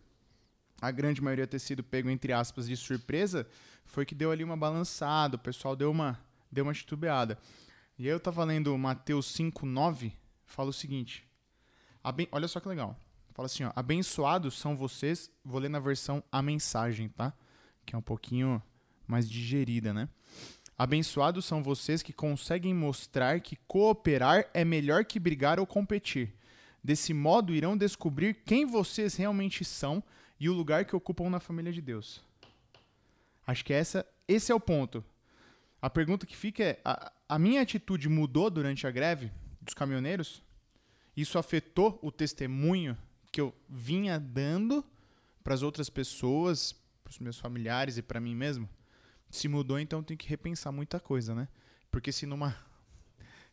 a 0.82 0.90
grande 0.90 1.22
maioria 1.22 1.46
ter 1.46 1.58
sido 1.58 1.82
pego, 1.82 2.10
entre 2.10 2.30
aspas, 2.30 2.68
de 2.68 2.76
surpresa, 2.76 3.46
foi 3.86 4.04
que 4.04 4.14
deu 4.14 4.30
ali 4.30 4.44
uma 4.44 4.56
balançada, 4.56 5.36
o 5.36 5.38
pessoal 5.38 5.74
deu 5.74 5.90
uma, 5.90 6.20
deu 6.54 6.64
uma 6.64 6.72
titubeada. 6.72 7.38
E 7.98 8.04
aí 8.04 8.10
eu 8.10 8.16
estava 8.16 8.42
lendo 8.44 8.76
Mateus 8.78 9.26
5, 9.26 9.66
9, 9.66 10.12
fala 10.46 10.70
o 10.70 10.72
seguinte. 10.72 11.28
Olha 12.30 12.48
só 12.48 12.60
que 12.60 12.68
legal. 12.68 12.98
Fala 13.32 13.46
assim, 13.46 13.64
ó, 13.64 13.72
abençoados 13.74 14.56
são 14.56 14.76
vocês, 14.76 15.30
vou 15.44 15.60
ler 15.60 15.68
na 15.68 15.80
versão 15.80 16.22
a 16.30 16.40
mensagem, 16.40 17.08
tá? 17.08 17.32
Que 17.84 17.94
é 17.94 17.98
um 17.98 18.02
pouquinho 18.02 18.62
mais 19.06 19.28
digerida, 19.28 19.92
né? 19.92 20.08
Abençoados 20.78 21.44
são 21.44 21.62
vocês 21.62 22.02
que 22.02 22.12
conseguem 22.12 22.72
mostrar 22.72 23.40
que 23.40 23.56
cooperar 23.66 24.48
é 24.54 24.64
melhor 24.64 25.04
que 25.04 25.20
brigar 25.20 25.58
ou 25.58 25.66
competir. 25.66 26.34
Desse 26.82 27.14
modo 27.14 27.54
irão 27.54 27.76
descobrir 27.76 28.42
quem 28.44 28.66
vocês 28.66 29.16
realmente 29.16 29.64
são 29.64 30.02
e 30.38 30.48
o 30.48 30.52
lugar 30.52 30.84
que 30.84 30.94
ocupam 30.94 31.30
na 31.30 31.40
família 31.40 31.72
de 31.72 31.80
Deus. 31.80 32.22
Acho 33.46 33.64
que 33.64 33.72
essa, 33.72 34.06
esse 34.26 34.50
é 34.50 34.54
o 34.54 34.60
ponto. 34.60 35.04
A 35.84 35.90
pergunta 35.90 36.24
que 36.24 36.34
fica 36.34 36.64
é: 36.64 36.80
a, 36.82 37.12
a 37.28 37.38
minha 37.38 37.60
atitude 37.60 38.08
mudou 38.08 38.48
durante 38.48 38.86
a 38.86 38.90
greve 38.90 39.30
dos 39.60 39.74
caminhoneiros? 39.74 40.42
Isso 41.14 41.38
afetou 41.38 41.98
o 42.00 42.10
testemunho 42.10 42.96
que 43.30 43.38
eu 43.38 43.54
vinha 43.68 44.18
dando 44.18 44.82
para 45.42 45.52
as 45.52 45.60
outras 45.60 45.90
pessoas, 45.90 46.72
para 46.72 47.10
os 47.10 47.18
meus 47.18 47.38
familiares 47.38 47.98
e 47.98 48.02
para 48.02 48.18
mim 48.18 48.34
mesmo? 48.34 48.66
Se 49.28 49.46
mudou, 49.46 49.78
então 49.78 50.02
tem 50.02 50.16
que 50.16 50.26
repensar 50.26 50.72
muita 50.72 50.98
coisa, 50.98 51.34
né? 51.34 51.48
Porque 51.90 52.10
se 52.10 52.24
numa. 52.24 52.56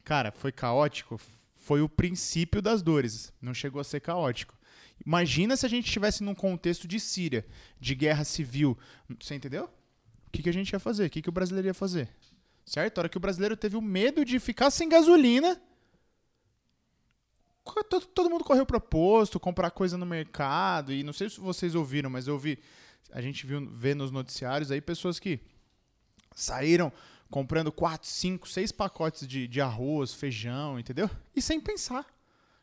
Cara, 0.02 0.32
foi 0.32 0.54
caótico, 0.54 1.20
foi 1.58 1.82
o 1.82 1.90
princípio 1.90 2.62
das 2.62 2.82
dores, 2.82 3.34
não 3.42 3.54
chegou 3.54 3.82
a 3.82 3.84
ser 3.84 4.00
caótico. 4.00 4.58
Imagina 5.06 5.58
se 5.58 5.66
a 5.66 5.70
gente 5.70 5.88
estivesse 5.88 6.24
num 6.24 6.34
contexto 6.34 6.88
de 6.88 6.98
Síria, 6.98 7.46
de 7.78 7.94
guerra 7.94 8.24
civil. 8.24 8.78
Você 9.20 9.36
entendeu? 9.36 9.70
O 10.32 10.34
que, 10.34 10.44
que 10.44 10.50
a 10.50 10.54
gente 10.54 10.72
ia 10.72 10.80
fazer? 10.80 11.08
O 11.08 11.10
que, 11.10 11.22
que 11.22 11.28
o 11.28 11.32
brasileiro 11.32 11.68
ia 11.68 11.74
fazer? 11.74 12.08
Certo? 12.66 12.98
A 12.98 13.02
hora 13.02 13.10
que 13.10 13.18
o 13.18 13.20
brasileiro 13.20 13.58
teve 13.58 13.76
o 13.76 13.82
medo 13.82 14.24
de 14.24 14.40
ficar 14.40 14.72
sem 14.72 14.88
gasolina, 14.88 15.62
todo, 17.90 18.06
todo 18.06 18.30
mundo 18.30 18.46
correu 18.46 18.66
pro 18.66 18.80
posto, 18.80 19.42
comprar 19.42 19.72
coisa 19.72 19.98
no 19.98 20.06
mercado. 20.06 20.94
E 20.94 21.04
não 21.04 21.12
sei 21.12 21.30
se 21.30 21.38
vocês 21.38 21.76
ouviram, 21.76 22.10
mas 22.10 22.30
eu 22.30 22.40
vi. 22.40 22.58
A 23.12 23.22
gente 23.22 23.46
viu 23.46 23.70
vê 23.76 23.94
nos 23.94 24.10
noticiários 24.10 24.72
aí 24.72 24.80
pessoas 24.80 25.20
que 25.20 25.42
saíram 26.34 26.94
comprando 27.30 27.70
4, 27.70 28.08
5, 28.08 28.48
6 28.48 28.72
pacotes 28.72 29.28
de, 29.28 29.50
de 29.50 29.60
arroz, 29.60 30.14
feijão, 30.14 30.80
entendeu? 30.80 31.10
E 31.36 31.42
sem 31.42 31.60
pensar. 31.60 32.06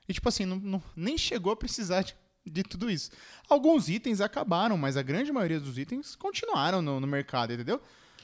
E 0.09 0.15
tipo 0.15 0.27
assim, 0.27 0.47
não, 0.47 0.57
não, 0.57 0.83
nem 0.97 1.19
chegou 1.19 1.53
a 1.53 1.57
precisar 1.57 2.01
de, 2.01 2.17
de 2.49 2.63
tudo 2.63 2.91
isso. 2.91 3.11
Alguns 3.49 3.89
itens 3.89 4.21
acabaram, 4.21 4.77
mas 4.77 4.97
a 4.97 5.03
grande 5.03 5.33
maioria 5.33 5.61
dos 5.61 5.79
itens 5.79 6.15
continuaram 6.17 6.83
no, 6.83 7.01
no 7.01 7.07
mercado, 7.07 7.53
entendeu? 7.53 7.81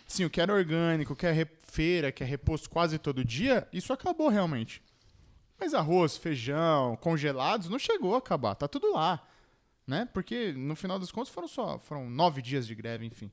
Sim, 0.06 0.24
o 0.24 0.30
que 0.30 0.40
era 0.40 0.52
orgânico, 0.52 1.12
o 1.12 1.16
que 1.16 1.26
é 1.26 1.46
feira, 1.66 2.12
que 2.12 2.22
é 2.22 2.26
reposto 2.26 2.68
quase 2.68 2.98
todo 2.98 3.24
dia, 3.24 3.66
isso 3.72 3.92
acabou 3.92 4.28
realmente. 4.28 4.82
Mas 5.58 5.74
arroz, 5.74 6.16
feijão, 6.16 6.96
congelados, 6.96 7.68
não 7.68 7.78
chegou 7.78 8.14
a 8.14 8.18
acabar, 8.18 8.54
tá 8.54 8.68
tudo 8.68 8.92
lá. 8.92 9.26
Né? 9.86 10.08
Porque 10.12 10.52
no 10.52 10.74
final 10.74 10.98
das 10.98 11.10
contas 11.10 11.32
foram 11.32 11.48
só 11.48 11.78
foram 11.78 12.08
nove 12.08 12.40
dias 12.40 12.66
de 12.66 12.74
greve, 12.74 13.04
enfim. 13.06 13.30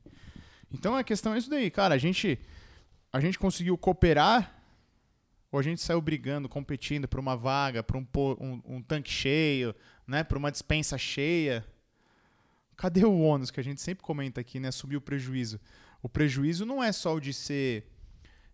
Então 0.72 0.96
a 0.96 1.04
questão 1.04 1.34
é 1.34 1.38
isso 1.38 1.50
daí, 1.50 1.70
cara. 1.70 1.94
A 1.94 1.98
gente, 1.98 2.38
a 3.12 3.20
gente 3.20 3.38
conseguiu 3.38 3.76
cooperar 3.76 4.62
ou 5.50 5.58
a 5.58 5.62
gente 5.62 5.82
saiu 5.82 6.00
brigando, 6.00 6.48
competindo 6.48 7.06
por 7.06 7.20
uma 7.20 7.36
vaga, 7.36 7.82
por 7.82 7.96
um, 7.96 8.06
um, 8.40 8.76
um 8.76 8.82
tanque 8.82 9.10
cheio, 9.10 9.74
né, 10.06 10.24
por 10.24 10.36
uma 10.38 10.50
dispensa 10.50 10.96
cheia. 10.98 11.64
Cadê 12.76 13.04
o 13.04 13.18
ônus 13.18 13.50
que 13.50 13.60
a 13.60 13.64
gente 13.64 13.80
sempre 13.80 14.02
comenta 14.02 14.40
aqui, 14.40 14.58
né? 14.58 14.70
Subir 14.70 14.96
o 14.96 15.00
prejuízo. 15.00 15.60
O 16.02 16.08
prejuízo 16.08 16.66
não 16.66 16.82
é 16.82 16.90
só 16.90 17.14
o 17.14 17.20
de 17.20 17.32
ser 17.32 17.86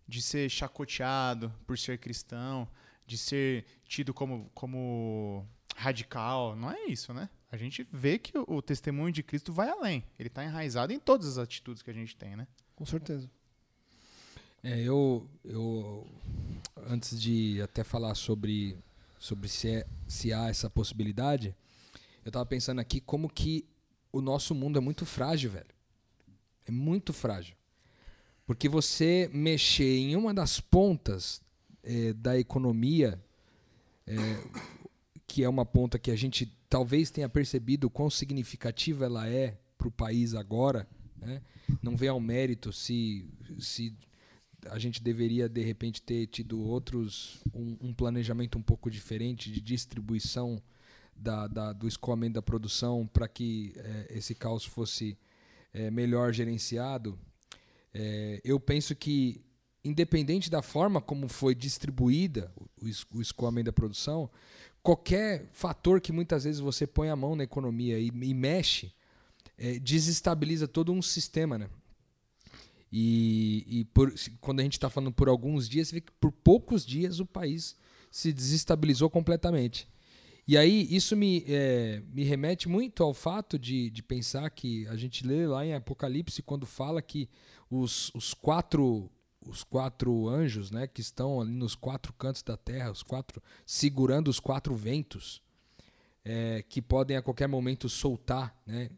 de 0.07 0.23
ser 0.23 0.49
chacoteado 0.49 1.53
por 1.67 1.77
ser 1.77 1.99
cristão, 1.99 2.67
de 3.05 3.15
ser 3.15 3.63
tido 3.85 4.11
como, 4.11 4.49
como 4.55 5.45
radical. 5.75 6.55
Não 6.55 6.71
é 6.71 6.85
isso, 6.85 7.13
né? 7.13 7.29
A 7.51 7.57
gente 7.57 7.87
vê 7.91 8.17
que 8.17 8.35
o, 8.35 8.55
o 8.55 8.61
testemunho 8.61 9.11
de 9.11 9.21
Cristo 9.21 9.53
vai 9.53 9.69
além. 9.69 10.03
Ele 10.17 10.27
está 10.27 10.43
enraizado 10.43 10.91
em 10.91 10.99
todas 10.99 11.27
as 11.27 11.37
atitudes 11.37 11.83
que 11.83 11.91
a 11.91 11.93
gente 11.93 12.15
tem, 12.15 12.35
né? 12.35 12.47
Com 12.75 12.85
certeza. 12.85 13.29
É, 14.63 14.81
eu, 14.81 15.29
eu 15.45 16.07
antes 16.87 17.19
de 17.21 17.61
até 17.61 17.83
falar 17.83 18.15
sobre 18.15 18.77
sobre 19.19 19.49
se, 19.49 19.67
é, 19.67 19.87
se 20.07 20.33
há 20.33 20.47
essa 20.47 20.69
possibilidade, 20.69 21.53
eu 22.23 22.29
estava 22.29 22.45
pensando 22.45 22.79
aqui 22.79 23.01
como 23.01 23.29
que 23.29 23.65
o 24.11 24.21
nosso 24.21 24.55
mundo 24.55 24.77
é 24.77 24.81
muito 24.81 25.05
frágil, 25.05 25.51
velho. 25.51 25.69
É 26.65 26.71
muito 26.71 27.13
frágil. 27.13 27.55
Porque 28.45 28.67
você 28.67 29.29
mexer 29.31 29.97
em 29.97 30.15
uma 30.15 30.33
das 30.33 30.59
pontas 30.59 31.41
é, 31.83 32.13
da 32.13 32.39
economia, 32.39 33.21
é, 34.07 34.15
que 35.27 35.43
é 35.43 35.49
uma 35.49 35.65
ponta 35.65 35.99
que 35.99 36.09
a 36.09 36.15
gente 36.15 36.51
talvez 36.67 37.11
tenha 37.11 37.29
percebido 37.29 37.89
quão 37.89 38.09
significativa 38.09 39.05
ela 39.05 39.27
é 39.27 39.57
para 39.77 39.87
o 39.87 39.91
país 39.91 40.33
agora, 40.33 40.87
né? 41.17 41.41
não 41.81 41.95
vem 41.95 42.09
ao 42.09 42.19
mérito 42.19 42.73
se, 42.73 43.27
se 43.59 43.93
a 44.67 44.77
gente 44.77 45.01
deveria 45.01 45.47
de 45.47 45.63
repente 45.63 46.01
ter 46.01 46.27
tido 46.27 46.61
outros 46.61 47.41
um, 47.53 47.77
um 47.81 47.93
planejamento 47.93 48.57
um 48.57 48.61
pouco 48.61 48.89
diferente 48.89 49.51
de 49.51 49.61
distribuição 49.61 50.61
da, 51.15 51.47
da 51.47 51.73
do 51.73 51.87
escoamento 51.87 52.33
da 52.33 52.41
produção 52.41 53.07
para 53.07 53.27
que 53.27 53.73
é, 53.77 54.07
esse 54.17 54.35
caos 54.35 54.65
fosse 54.65 55.17
é, 55.73 55.89
melhor 55.91 56.33
gerenciado. 56.33 57.17
É, 57.93 58.41
eu 58.43 58.59
penso 58.59 58.95
que 58.95 59.41
independente 59.83 60.49
da 60.49 60.61
forma 60.61 61.01
como 61.01 61.27
foi 61.27 61.55
distribuída 61.55 62.51
o, 62.55 63.17
o 63.17 63.21
escoamento 63.21 63.65
da 63.65 63.73
produção, 63.73 64.29
qualquer 64.83 65.49
fator 65.53 66.01
que 66.01 66.11
muitas 66.11 66.43
vezes 66.43 66.59
você 66.59 66.85
põe 66.85 67.09
a 67.09 67.15
mão 67.15 67.35
na 67.35 67.43
economia 67.43 67.99
e, 67.99 68.07
e 68.07 68.33
mexe 68.33 68.93
desestabiliza 69.81 70.69
todo 70.69 70.93
um 70.93 71.01
sistema, 71.01 71.57
né? 71.57 71.69
E, 72.91 73.65
e 73.67 73.85
por, 73.85 74.13
quando 74.41 74.59
a 74.59 74.63
gente 74.63 74.73
está 74.73 74.89
falando 74.89 75.11
por 75.11 75.29
alguns 75.29 75.69
dias, 75.69 75.87
você 75.87 75.95
vê 75.95 76.01
que 76.01 76.11
por 76.13 76.31
poucos 76.31 76.85
dias 76.85 77.19
o 77.19 77.25
país 77.25 77.75
se 78.09 78.33
desestabilizou 78.33 79.09
completamente. 79.09 79.87
E 80.47 80.57
aí 80.57 80.87
isso 80.89 81.15
me, 81.15 81.45
é, 81.47 82.01
me 82.11 82.23
remete 82.23 82.67
muito 82.67 83.03
ao 83.03 83.13
fato 83.13 83.59
de, 83.59 83.91
de 83.91 84.01
pensar 84.01 84.49
que 84.49 84.87
a 84.87 84.95
gente 84.95 85.25
lê 85.25 85.45
lá 85.45 85.63
em 85.63 85.75
Apocalipse 85.75 86.41
quando 86.41 86.65
fala 86.65 87.01
que 87.03 87.29
os, 87.69 88.11
os 88.15 88.33
quatro 88.33 89.09
os 89.41 89.63
quatro 89.63 90.27
anjos, 90.27 90.69
né, 90.69 90.85
que 90.85 91.01
estão 91.01 91.39
ali 91.39 91.51
nos 91.51 91.73
quatro 91.73 92.11
cantos 92.13 92.43
da 92.43 92.57
terra, 92.57 92.91
os 92.91 93.03
quatro 93.03 93.41
segurando 93.65 94.27
os 94.27 94.39
quatro 94.39 94.75
ventos, 94.75 95.41
é, 96.25 96.63
que 96.67 96.81
podem 96.81 97.15
a 97.15 97.21
qualquer 97.21 97.47
momento 97.47 97.87
soltar, 97.87 98.55
né, 98.65 98.89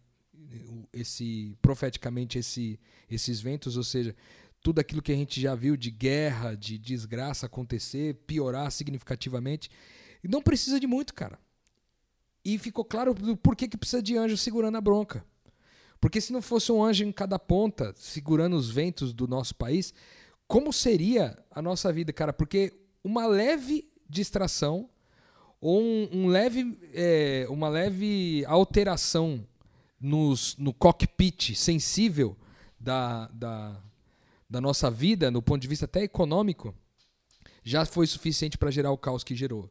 esse 0.94 1.56
profeticamente 1.62 2.40
esse, 2.40 2.80
esses 3.10 3.40
ventos, 3.42 3.78
ou 3.78 3.84
seja, 3.84 4.16
tudo 4.62 4.80
aquilo 4.80 5.02
que 5.02 5.12
a 5.12 5.16
gente 5.16 5.42
já 5.42 5.56
viu 5.56 5.76
de 5.76 5.90
guerra, 5.90 6.56
de 6.56 6.78
desgraça 6.78 7.46
acontecer, 7.46 8.16
piorar 8.28 8.72
significativamente, 8.72 9.70
não 10.24 10.42
precisa 10.42 10.80
de 10.80 10.86
muito, 10.86 11.14
cara. 11.14 11.40
E 12.44 12.58
ficou 12.58 12.86
claro 12.86 13.16
por 13.38 13.56
que, 13.56 13.68
que 13.68 13.78
precisa 13.78 14.02
de 14.02 14.18
anjo 14.18 14.38
segurando 14.38 14.78
a 14.78 14.82
bronca. 14.82 15.26
Porque 16.00 16.20
se 16.20 16.34
não 16.34 16.42
fosse 16.42 16.72
um 16.72 16.84
anjo 16.84 17.04
em 17.04 17.12
cada 17.12 17.38
ponta, 17.38 17.94
segurando 17.96 18.56
os 18.56 18.70
ventos 18.70 19.14
do 19.14 19.28
nosso 19.28 19.56
país, 19.56 19.94
como 20.48 20.74
seria 20.74 21.38
a 21.52 21.62
nossa 21.62 21.94
vida, 21.94 22.12
cara? 22.12 22.34
Porque 22.34 22.74
uma 23.04 23.28
leve 23.28 23.88
distração 24.10 24.90
ou 25.60 25.80
um, 25.80 26.10
um 26.12 26.28
leve, 26.28 26.78
é, 26.94 27.46
uma 27.50 27.70
leve 27.70 28.44
alteração 28.46 29.48
nos, 30.02 30.56
no 30.58 30.74
cockpit 30.74 31.56
sensível 31.56 32.36
da, 32.80 33.28
da, 33.28 33.82
da 34.50 34.60
nossa 34.60 34.90
vida, 34.90 35.30
no 35.30 35.42
ponto 35.42 35.62
de 35.62 35.68
vista 35.68 35.86
até 35.86 36.02
econômico, 36.02 36.74
já 37.64 37.86
foi 37.86 38.08
suficiente 38.08 38.58
para 38.58 38.72
gerar 38.72 38.92
o 38.92 38.98
caos 38.98 39.24
que 39.24 39.36
gerou. 39.36 39.70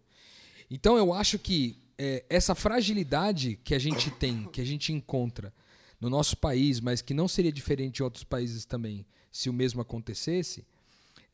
Então 0.71 0.97
eu 0.97 1.13
acho 1.13 1.39
que 1.39 1.79
é, 1.99 2.25
essa 2.31 2.55
fragilidade 2.55 3.59
que 3.65 3.75
a 3.75 3.79
gente 3.79 4.11
tem, 4.13 4.45
que 4.53 4.61
a 4.61 4.65
gente 4.65 4.93
encontra 4.93 5.53
no 6.01 6.09
nosso 6.09 6.37
país, 6.37 6.81
mas 6.81 7.03
que 7.03 7.13
não 7.13 7.29
seria 7.29 7.53
diferente 7.53 7.99
em 7.99 8.05
outros 8.05 8.25
países 8.25 8.65
também, 8.65 9.05
se 9.31 9.51
o 9.51 9.53
mesmo 9.53 9.81
acontecesse, 9.81 10.65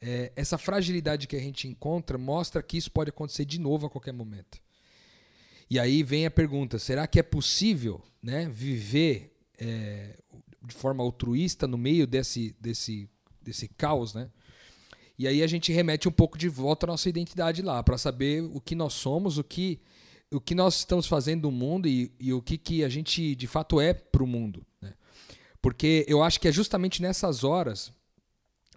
é, 0.01 0.33
essa 0.35 0.59
fragilidade 0.59 1.27
que 1.27 1.37
a 1.37 1.41
gente 1.41 1.69
encontra 1.69 2.19
mostra 2.19 2.63
que 2.63 2.77
isso 2.77 2.91
pode 2.91 3.11
acontecer 3.11 3.45
de 3.45 3.61
novo 3.61 3.87
a 3.87 3.91
qualquer 3.91 4.13
momento. 4.13 4.59
E 5.69 5.79
aí 5.79 6.03
vem 6.03 6.27
a 6.27 6.31
pergunta: 6.31 6.79
será 6.79 7.07
que 7.07 7.19
é 7.19 7.23
possível 7.23 8.03
né, 8.23 8.49
viver 8.49 9.33
é, 9.59 10.19
de 10.65 10.75
forma 10.75 11.03
altruísta 11.03 11.67
no 11.67 11.79
meio 11.79 12.07
desse, 12.07 12.55
desse 12.61 13.09
desse 13.47 13.69
caos, 13.69 14.13
né? 14.13 14.29
E 15.19 15.27
aí 15.27 15.43
a 15.43 15.47
gente 15.47 15.73
remete 15.73 16.09
um 16.09 16.13
pouco 16.13 16.37
de 16.37 16.49
volta 16.49 16.85
à 16.85 16.89
nossa 16.89 17.09
identidade 17.09 17.63
lá, 17.63 17.83
para 17.83 17.97
saber 17.97 18.43
o 18.43 18.61
que 18.61 18.75
nós 18.75 18.93
somos, 18.93 19.39
o 19.39 19.45
que, 19.45 19.81
o 20.31 20.41
que 20.41 20.55
nós 20.55 20.79
estamos 20.79 21.07
fazendo 21.07 21.45
no 21.45 21.51
mundo 21.51 21.89
e, 21.89 22.13
e 22.21 22.33
o 22.35 22.43
que, 22.43 22.59
que 22.59 22.85
a 22.85 22.89
gente 22.89 23.35
de 23.35 23.47
fato 23.47 23.81
é 23.81 23.95
para 23.95 24.23
o 24.23 24.27
mundo. 24.27 24.67
Né? 24.83 24.93
Porque 25.63 26.05
eu 26.07 26.23
acho 26.23 26.39
que 26.39 26.49
é 26.49 26.53
justamente 26.53 27.01
nessas 27.01 27.45
horas 27.45 27.93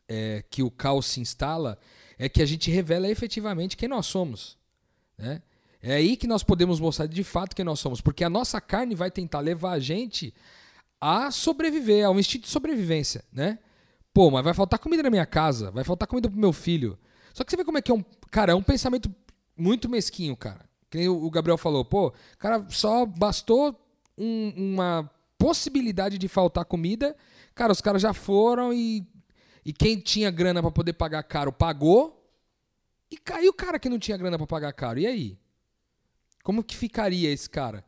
é, 0.07 0.45
que 0.49 0.63
o 0.63 0.71
caos 0.71 1.07
se 1.07 1.19
instala 1.19 1.77
é 2.17 2.29
que 2.29 2.41
a 2.41 2.45
gente 2.45 2.71
revela 2.71 3.09
efetivamente 3.09 3.75
quem 3.75 3.89
nós 3.89 4.05
somos. 4.05 4.57
Né? 5.17 5.41
É 5.81 5.93
aí 5.93 6.17
que 6.17 6.27
nós 6.27 6.43
podemos 6.43 6.79
mostrar 6.79 7.05
de 7.07 7.23
fato 7.23 7.55
quem 7.55 7.63
nós 7.63 7.79
somos, 7.79 8.01
porque 8.01 8.23
a 8.23 8.29
nossa 8.29 8.59
carne 8.59 8.95
vai 8.95 9.09
tentar 9.09 9.39
levar 9.39 9.71
a 9.71 9.79
gente 9.79 10.33
a 10.99 11.31
sobreviver, 11.31 12.05
a 12.05 12.09
um 12.09 12.19
instinto 12.19 12.43
de 12.43 12.49
sobrevivência, 12.49 13.23
né? 13.31 13.59
Pô, 14.13 14.29
mas 14.29 14.43
vai 14.43 14.53
faltar 14.53 14.79
comida 14.79 15.03
na 15.03 15.09
minha 15.09 15.25
casa, 15.25 15.71
vai 15.71 15.83
faltar 15.83 16.07
comida 16.07 16.29
pro 16.29 16.37
meu 16.37 16.51
filho. 16.51 16.97
Só 17.33 17.43
que 17.43 17.51
você 17.51 17.57
vê 17.57 17.63
como 17.63 17.77
é 17.77 17.81
que 17.81 17.91
é 17.91 17.95
um. 17.95 18.03
Cara, 18.29 18.51
é 18.51 18.55
um 18.55 18.61
pensamento 18.61 19.13
muito 19.55 19.87
mesquinho, 19.87 20.35
cara. 20.35 20.67
Que 20.89 21.07
o 21.07 21.29
Gabriel 21.29 21.57
falou, 21.57 21.85
pô, 21.85 22.13
cara, 22.37 22.65
só 22.69 23.05
bastou 23.05 23.79
um, 24.17 24.73
uma 24.73 25.09
possibilidade 25.37 26.17
de 26.17 26.27
faltar 26.27 26.65
comida. 26.65 27.15
Cara, 27.55 27.71
os 27.71 27.79
caras 27.79 28.01
já 28.01 28.13
foram 28.13 28.73
e. 28.73 29.07
E 29.65 29.71
quem 29.71 29.99
tinha 29.99 30.31
grana 30.31 30.61
para 30.61 30.71
poder 30.71 30.93
pagar 30.93 31.21
caro 31.23 31.51
pagou. 31.51 32.15
E 33.11 33.17
caiu 33.17 33.51
o 33.51 33.53
cara 33.53 33.79
que 33.79 33.89
não 33.89 33.99
tinha 33.99 34.17
grana 34.17 34.37
para 34.37 34.47
pagar 34.47 34.73
caro. 34.73 34.99
E 34.99 35.07
aí? 35.07 35.37
Como 36.49 36.63
que 36.63 36.75
ficaria 36.75 37.29
esse 37.29 37.47
cara? 37.47 37.85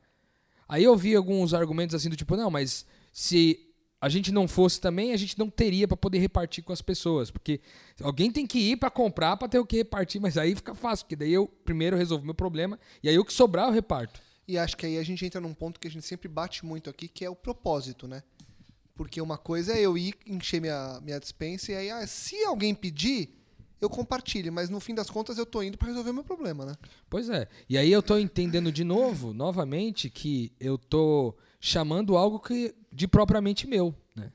Aí 0.69 0.83
eu 0.83 0.95
vi 0.95 1.15
alguns 1.15 1.51
argumentos 1.51 1.95
assim 1.95 2.11
do 2.11 2.15
tipo, 2.15 2.37
não, 2.37 2.51
mas 2.51 2.85
se 3.11 3.73
a 3.99 4.07
gente 4.07 4.31
não 4.31 4.47
fosse 4.47 4.79
também, 4.79 5.13
a 5.13 5.17
gente 5.17 5.35
não 5.35 5.49
teria 5.49 5.87
para 5.87 5.97
poder 5.97 6.19
repartir 6.19 6.63
com 6.63 6.71
as 6.71 6.79
pessoas, 6.79 7.31
porque 7.31 7.59
alguém 8.03 8.29
tem 8.29 8.45
que 8.45 8.59
ir 8.59 8.77
para 8.77 8.91
comprar 8.91 9.35
para 9.35 9.47
ter 9.47 9.57
o 9.57 9.65
que 9.65 9.77
repartir, 9.77 10.21
mas 10.21 10.37
aí 10.37 10.55
fica 10.55 10.75
fácil, 10.75 11.05
porque 11.05 11.15
daí 11.15 11.33
eu 11.33 11.47
primeiro 11.47 11.97
resolvo 11.97 12.23
meu 12.23 12.35
problema 12.35 12.79
e 13.01 13.09
aí 13.09 13.17
o 13.17 13.25
que 13.25 13.33
sobrar 13.33 13.65
eu 13.65 13.73
reparto. 13.73 14.21
E 14.47 14.59
acho 14.59 14.77
que 14.77 14.85
aí 14.85 14.99
a 14.99 15.03
gente 15.03 15.25
entra 15.25 15.41
num 15.41 15.55
ponto 15.55 15.79
que 15.79 15.87
a 15.87 15.91
gente 15.91 16.05
sempre 16.05 16.27
bate 16.27 16.63
muito 16.63 16.87
aqui, 16.87 17.07
que 17.07 17.25
é 17.25 17.29
o 17.31 17.35
propósito, 17.35 18.07
né? 18.07 18.21
Porque 18.93 19.19
uma 19.19 19.39
coisa 19.39 19.73
é 19.73 19.81
eu 19.81 19.97
ir 19.97 20.13
encher 20.23 20.61
minha, 20.61 21.01
minha 21.01 21.19
dispensa 21.19 21.71
e 21.71 21.75
aí, 21.77 21.89
ah, 21.89 22.05
se 22.05 22.43
alguém 22.43 22.75
pedir, 22.75 23.40
eu 23.81 23.89
compartilho, 23.89 24.53
mas 24.53 24.69
no 24.69 24.79
fim 24.79 24.93
das 24.93 25.09
contas 25.09 25.39
eu 25.39 25.45
tô 25.45 25.63
indo 25.63 25.77
para 25.77 25.87
resolver 25.87 26.11
o 26.11 26.13
meu 26.13 26.23
problema, 26.23 26.65
né? 26.65 26.75
Pois 27.09 27.29
é. 27.29 27.47
E 27.67 27.77
aí 27.77 27.91
eu 27.91 28.03
tô 28.03 28.17
entendendo 28.17 28.71
de 28.71 28.83
novo, 28.83 29.33
novamente, 29.33 30.09
que 30.09 30.53
eu 30.59 30.77
tô 30.77 31.35
chamando 31.59 32.15
algo 32.15 32.39
que 32.39 32.75
de 32.91 33.07
propriamente 33.07 33.67
meu. 33.67 33.93
Né? 34.15 34.31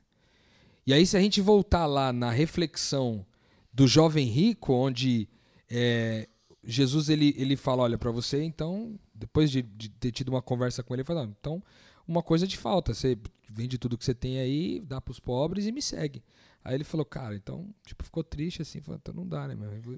E 0.85 0.93
aí, 0.93 1.05
se 1.05 1.15
a 1.15 1.21
gente 1.21 1.39
voltar 1.39 1.85
lá 1.85 2.11
na 2.11 2.29
reflexão 2.29 3.25
do 3.71 3.87
jovem 3.87 4.27
rico, 4.27 4.73
onde 4.73 5.29
é, 5.69 6.27
Jesus 6.63 7.09
ele, 7.09 7.33
ele 7.37 7.55
fala: 7.55 7.83
olha, 7.83 7.97
para 7.97 8.11
você, 8.11 8.43
então, 8.43 8.99
depois 9.13 9.49
de, 9.49 9.61
de, 9.61 9.89
ter 9.89 10.11
tido 10.11 10.29
uma 10.29 10.41
conversa 10.41 10.83
com 10.83 10.93
ele, 10.93 11.01
ele 11.01 11.07
fala: 11.07 11.23
então, 11.23 11.63
uma 12.05 12.21
coisa 12.21 12.45
de 12.45 12.57
falta, 12.57 12.93
você 12.93 13.17
vende 13.49 13.77
tudo 13.77 13.97
que 13.97 14.03
você 14.03 14.13
tem 14.13 14.39
aí, 14.39 14.81
dá 14.81 14.99
para 14.99 15.11
os 15.11 15.19
pobres 15.19 15.65
e 15.65 15.71
me 15.71 15.81
segue. 15.81 16.21
Aí 16.63 16.75
ele 16.75 16.83
falou: 16.83 17.05
cara, 17.05 17.35
então, 17.35 17.73
tipo, 17.85 18.03
ficou 18.03 18.23
triste 18.23 18.61
assim, 18.61 18.81
falou, 18.81 18.99
então 19.01 19.13
não 19.13 19.27
dá, 19.27 19.47
né? 19.47 19.55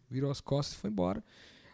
Virou 0.09 0.31
as 0.31 0.41
costas 0.41 0.75
e 0.75 0.79
foi 0.79 0.89
embora. 0.89 1.23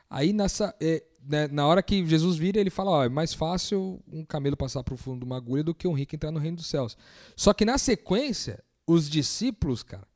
Aí 0.10 0.32
nessa, 0.32 0.76
é, 0.80 1.04
né, 1.28 1.48
na 1.48 1.66
hora 1.66 1.82
que 1.82 2.06
Jesus 2.06 2.38
vira, 2.38 2.60
ele 2.60 2.70
fala: 2.70 2.92
ó, 2.92 3.04
é 3.04 3.10
mais 3.10 3.34
fácil 3.34 4.02
um 4.12 4.24
camelo 4.24 4.56
passar 4.56 4.84
para 4.84 4.94
o 4.94 4.98
fundo 4.98 5.20
de 5.20 5.26
uma 5.26 5.38
agulha 5.38 5.64
do 5.64 5.74
que 5.74 5.88
um 5.88 5.94
rico 5.94 6.16
entrar 6.16 6.32
no 6.32 6.40
reino 6.40 6.58
dos 6.58 6.68
céus. 6.68 6.98
Só 7.36 7.54
que 7.54 7.66
na 7.66 7.78
sequência, 7.78 8.64
os 8.88 9.10
discípulos, 9.10 9.84
cara, 9.84 10.08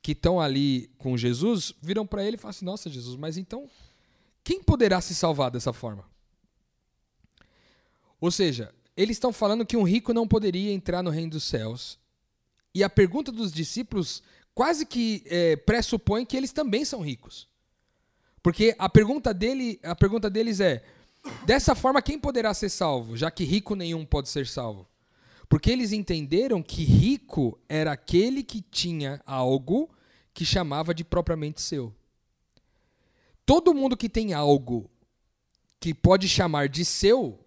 que 0.00 0.12
estão 0.12 0.40
ali 0.40 0.90
com 0.98 1.16
Jesus, 1.16 1.74
viram 1.80 2.06
para 2.06 2.24
ele 2.24 2.36
e 2.36 2.38
falam 2.38 2.50
assim: 2.50 2.64
nossa, 2.64 2.88
Jesus, 2.88 3.16
mas 3.16 3.36
então 3.36 3.68
quem 4.44 4.62
poderá 4.62 5.00
se 5.00 5.14
salvar 5.14 5.50
dessa 5.50 5.72
forma? 5.72 6.04
Ou 8.20 8.30
seja, 8.30 8.72
eles 8.96 9.16
estão 9.16 9.32
falando 9.32 9.66
que 9.66 9.76
um 9.76 9.82
rico 9.82 10.12
não 10.12 10.28
poderia 10.28 10.72
entrar 10.72 11.02
no 11.02 11.10
reino 11.10 11.30
dos 11.30 11.44
céus. 11.44 11.98
E 12.74 12.82
a 12.82 12.90
pergunta 12.90 13.30
dos 13.30 13.52
discípulos 13.52 14.22
quase 14.54 14.84
que 14.84 15.22
é, 15.26 15.56
pressupõe 15.56 16.24
que 16.24 16.36
eles 16.36 16.52
também 16.52 16.84
são 16.84 17.00
ricos. 17.00 17.48
Porque 18.42 18.74
a 18.78 18.88
pergunta, 18.88 19.32
dele, 19.32 19.80
a 19.82 19.94
pergunta 19.94 20.28
deles 20.28 20.60
é: 20.60 20.84
dessa 21.46 21.74
forma, 21.74 22.02
quem 22.02 22.18
poderá 22.18 22.52
ser 22.52 22.68
salvo, 22.68 23.16
já 23.16 23.30
que 23.30 23.44
rico 23.44 23.74
nenhum 23.74 24.04
pode 24.04 24.28
ser 24.28 24.46
salvo? 24.46 24.88
Porque 25.48 25.70
eles 25.70 25.92
entenderam 25.92 26.62
que 26.62 26.84
rico 26.84 27.58
era 27.68 27.92
aquele 27.92 28.42
que 28.42 28.60
tinha 28.60 29.22
algo 29.24 29.90
que 30.32 30.44
chamava 30.44 30.94
de 30.94 31.04
propriamente 31.04 31.60
seu. 31.60 31.94
Todo 33.46 33.74
mundo 33.74 33.96
que 33.96 34.08
tem 34.08 34.32
algo 34.32 34.90
que 35.78 35.92
pode 35.94 36.28
chamar 36.28 36.68
de 36.68 36.84
seu 36.84 37.38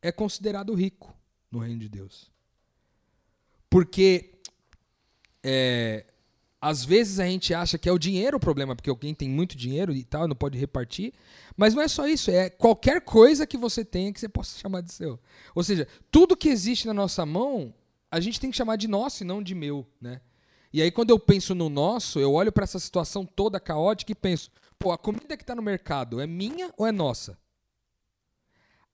é 0.00 0.10
considerado 0.10 0.74
rico 0.74 1.14
no 1.50 1.58
reino 1.60 1.78
de 1.78 1.88
Deus. 1.88 2.30
Porque 3.68 4.31
é, 5.42 6.06
às 6.62 6.84
vezes 6.84 7.18
a 7.18 7.26
gente 7.26 7.52
acha 7.52 7.76
que 7.76 7.88
é 7.88 7.92
o 7.92 7.98
dinheiro 7.98 8.36
o 8.36 8.40
problema, 8.40 8.76
porque 8.76 8.88
alguém 8.88 9.12
tem 9.12 9.28
muito 9.28 9.56
dinheiro 9.56 9.92
e 9.92 10.04
tal, 10.04 10.28
não 10.28 10.36
pode 10.36 10.56
repartir. 10.56 11.12
Mas 11.56 11.74
não 11.74 11.82
é 11.82 11.88
só 11.88 12.06
isso, 12.06 12.30
é 12.30 12.48
qualquer 12.48 13.00
coisa 13.00 13.44
que 13.44 13.56
você 13.56 13.84
tenha 13.84 14.12
que 14.12 14.20
você 14.20 14.28
possa 14.28 14.56
chamar 14.56 14.80
de 14.80 14.92
seu. 14.92 15.18
Ou 15.56 15.64
seja, 15.64 15.88
tudo 16.08 16.36
que 16.36 16.48
existe 16.48 16.86
na 16.86 16.94
nossa 16.94 17.26
mão, 17.26 17.74
a 18.08 18.20
gente 18.20 18.38
tem 18.38 18.48
que 18.48 18.56
chamar 18.56 18.76
de 18.76 18.86
nosso 18.86 19.24
e 19.24 19.26
não 19.26 19.42
de 19.42 19.56
meu, 19.56 19.84
né? 20.00 20.20
E 20.72 20.80
aí 20.80 20.92
quando 20.92 21.10
eu 21.10 21.18
penso 21.18 21.52
no 21.52 21.68
nosso, 21.68 22.20
eu 22.20 22.32
olho 22.32 22.52
para 22.52 22.62
essa 22.62 22.78
situação 22.78 23.26
toda 23.26 23.58
caótica 23.58 24.12
e 24.12 24.14
penso, 24.14 24.48
pô, 24.78 24.92
a 24.92 24.98
comida 24.98 25.36
que 25.36 25.42
está 25.42 25.56
no 25.56 25.62
mercado 25.62 26.20
é 26.20 26.28
minha 26.28 26.72
ou 26.76 26.86
é 26.86 26.92
nossa? 26.92 27.36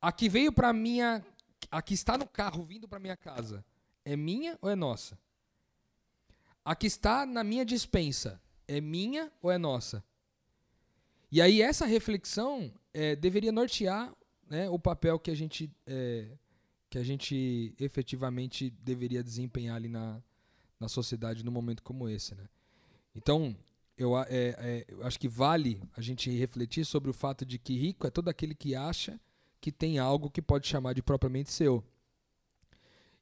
A 0.00 0.10
que 0.10 0.26
veio 0.26 0.50
para 0.52 0.72
minha, 0.72 1.22
a 1.70 1.82
que 1.82 1.92
está 1.92 2.16
no 2.16 2.26
carro 2.26 2.64
vindo 2.64 2.88
para 2.88 2.98
minha 2.98 3.16
casa, 3.16 3.62
é 4.06 4.16
minha 4.16 4.58
ou 4.62 4.70
é 4.70 4.74
nossa? 4.74 5.18
A 6.68 6.76
que 6.76 6.86
está 6.86 7.24
na 7.24 7.42
minha 7.42 7.64
dispensa 7.64 8.38
é 8.66 8.78
minha 8.78 9.32
ou 9.40 9.50
é 9.50 9.56
nossa? 9.56 10.04
E 11.32 11.40
aí 11.40 11.62
essa 11.62 11.86
reflexão 11.86 12.70
é, 12.92 13.16
deveria 13.16 13.50
nortear 13.50 14.14
né, 14.46 14.68
o 14.68 14.78
papel 14.78 15.18
que 15.18 15.30
a 15.30 15.34
gente 15.34 15.74
é, 15.86 16.28
que 16.90 16.98
a 16.98 17.02
gente 17.02 17.74
efetivamente 17.80 18.68
deveria 18.68 19.24
desempenhar 19.24 19.76
ali 19.76 19.88
na, 19.88 20.22
na 20.78 20.88
sociedade 20.88 21.42
num 21.42 21.50
momento 21.50 21.82
como 21.82 22.06
esse, 22.06 22.34
né? 22.34 22.46
Então 23.14 23.56
eu, 23.96 24.18
é, 24.18 24.26
é, 24.28 24.84
eu 24.88 25.06
acho 25.06 25.18
que 25.18 25.26
vale 25.26 25.82
a 25.96 26.02
gente 26.02 26.30
refletir 26.30 26.84
sobre 26.84 27.08
o 27.08 27.14
fato 27.14 27.46
de 27.46 27.58
que 27.58 27.78
rico 27.78 28.06
é 28.06 28.10
todo 28.10 28.28
aquele 28.28 28.54
que 28.54 28.74
acha 28.74 29.18
que 29.58 29.72
tem 29.72 29.98
algo 29.98 30.30
que 30.30 30.42
pode 30.42 30.68
chamar 30.68 30.92
de 30.92 31.00
propriamente 31.00 31.50
seu. 31.50 31.82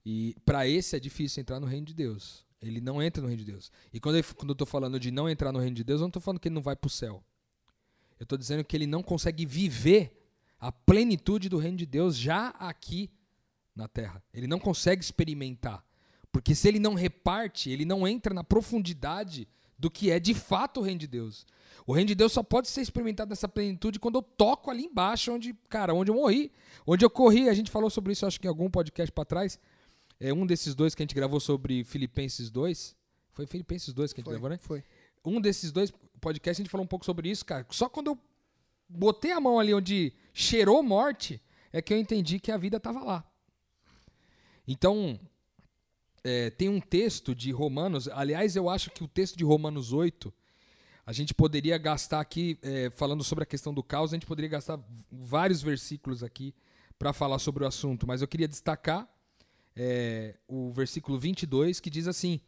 E 0.05 0.35
para 0.45 0.67
esse 0.67 0.97
é 0.97 0.99
difícil 0.99 1.43
entrar 1.43 1.61
no 1.61 1.67
reino 1.69 1.87
de 1.87 1.95
Deus. 1.95 2.45
Ele 2.61 2.81
não 2.81 3.03
entra 3.03 3.23
no 3.23 3.29
reino 3.29 3.45
de 3.45 3.51
Deus. 3.51 3.71
E 3.93 4.01
quando, 4.01 4.23
quando 4.35 4.51
eu 4.51 4.55
estou 4.55 4.67
falando 4.67 4.99
de 4.99 5.11
não 5.11 5.29
entrar 5.29 5.53
no 5.53 5.59
reino 5.59 5.77
de 5.77 5.85
Deus, 5.85 6.01
eu 6.01 6.05
não 6.05 6.09
estou 6.09 6.23
falando 6.23 6.41
que 6.41 6.49
ele 6.49 6.55
não 6.55 6.63
vai 6.63 6.75
para 6.75 6.89
o 6.89 6.91
céu. 6.91 7.23
Eu 8.19 8.25
estou 8.25 8.39
dizendo 8.39 8.65
que 8.65 8.77
ele 8.77 8.87
não 8.87 9.03
consegue 9.03 9.45
viver 9.45 10.27
a 10.59 10.73
plenitude 10.73 11.49
do 11.49 11.59
reino 11.59 11.77
de 11.77 11.87
Deus 11.87 12.17
já 12.17 12.49
aqui 12.49 13.11
na 13.75 13.87
terra. 13.87 14.23
Ele 14.33 14.47
não 14.47 14.59
consegue 14.59 15.03
experimentar. 15.03 15.85
Porque 16.33 16.55
se 16.55 16.67
ele 16.69 16.79
não 16.79 16.95
reparte, 16.95 17.71
ele 17.71 17.85
não 17.85 18.07
entra 18.07 18.33
na 18.33 18.43
profundidade 18.43 19.47
do 19.79 19.91
que 19.91 20.11
é 20.11 20.19
de 20.19 20.35
fato 20.35 20.81
o 20.81 20.83
reino 20.83 21.01
de 21.01 21.07
Deus. 21.07 21.47
O 21.87 21.93
reino 21.93 22.09
de 22.09 22.15
Deus 22.15 22.33
só 22.33 22.43
pode 22.43 22.69
ser 22.69 22.81
experimentado 22.81 23.29
nessa 23.29 23.49
plenitude 23.49 24.01
quando 24.01 24.17
eu 24.17 24.23
toco 24.23 24.71
ali 24.71 24.85
embaixo, 24.85 25.33
onde, 25.33 25.55
cara, 25.69 25.95
onde 25.95 26.11
eu 26.11 26.15
morri, 26.15 26.51
onde 26.87 27.05
eu 27.05 27.11
corri. 27.11 27.49
A 27.49 27.55
gente 27.55 27.71
falou 27.71 27.91
sobre 27.91 28.13
isso, 28.13 28.27
acho 28.27 28.41
que 28.41 28.47
em 28.47 28.49
algum 28.49 28.71
podcast 28.71 29.13
para 29.13 29.25
trás. 29.25 29.59
É 30.19 30.33
um 30.33 30.47
desses 30.47 30.75
dois 30.75 30.95
que 30.95 31.03
a 31.03 31.05
gente 31.05 31.15
gravou 31.15 31.41
sobre 31.41 31.85
Filipenses 31.85 32.51
2. 32.51 32.97
Foi 33.33 33.47
Filipenses 33.47 33.93
2 33.93 34.13
que 34.13 34.21
a 34.21 34.23
gente 34.23 34.25
Foi, 34.27 34.33
gravou, 34.35 34.51
né? 34.51 34.59
Foi. 34.59 34.83
Um 35.25 35.41
desses 35.41 35.73
dois 35.73 35.93
podcasts 36.21 36.61
a 36.61 36.63
gente 36.63 36.71
falou 36.71 36.85
um 36.85 36.89
pouco 36.89 37.05
sobre 37.05 37.29
isso, 37.29 37.45
cara. 37.45 37.67
Só 37.71 37.89
quando 37.89 38.09
eu 38.09 38.19
botei 38.89 39.33
a 39.33 39.41
mão 39.41 39.59
ali 39.59 39.75
onde 39.75 40.13
cheirou 40.33 40.83
morte, 40.83 41.41
é 41.73 41.83
que 41.83 41.93
eu 41.93 41.99
entendi 41.99 42.39
que 42.39 42.51
a 42.51 42.57
vida 42.57 42.77
estava 42.79 43.03
lá. 43.03 43.25
Então, 44.67 45.19
é, 46.25 46.51
tem 46.51 46.69
um 46.69 46.81
texto 46.81 47.35
de 47.35 47.51
Romanos. 47.51 48.09
Aliás, 48.09 48.57
eu 48.57 48.69
acho 48.69 48.91
que 48.91 49.05
o 49.05 49.09
texto 49.09 49.37
de 49.37 49.45
Romanos 49.45 49.93
8, 49.93 50.33
a 51.05 51.13
gente 51.13 51.35
poderia 51.35 51.77
gastar 51.79 52.21
aqui, 52.21 52.59
é, 52.63 52.91
falando 52.91 53.23
sobre 53.23 53.45
a 53.45 53.47
questão 53.47 53.75
do 53.75 53.83
caos, 53.83 54.13
a 54.13 54.17
gente 54.17 54.27
poderia 54.27 54.49
gastar 54.49 54.81
vários 55.11 55.63
versículos 55.63 56.23
aqui 56.23 56.55
para 56.99 57.13
falar 57.13 57.39
sobre 57.39 57.63
o 57.63 57.67
assunto. 57.67 58.07
Mas 58.07 58.23
eu 58.23 58.29
queria 58.29 58.49
destacar 58.49 59.09
é, 59.77 60.35
o 60.49 60.73
versículo 60.73 61.19
22, 61.19 61.79
que 61.79 61.91
diz 61.91 62.09
assim: 62.09 62.41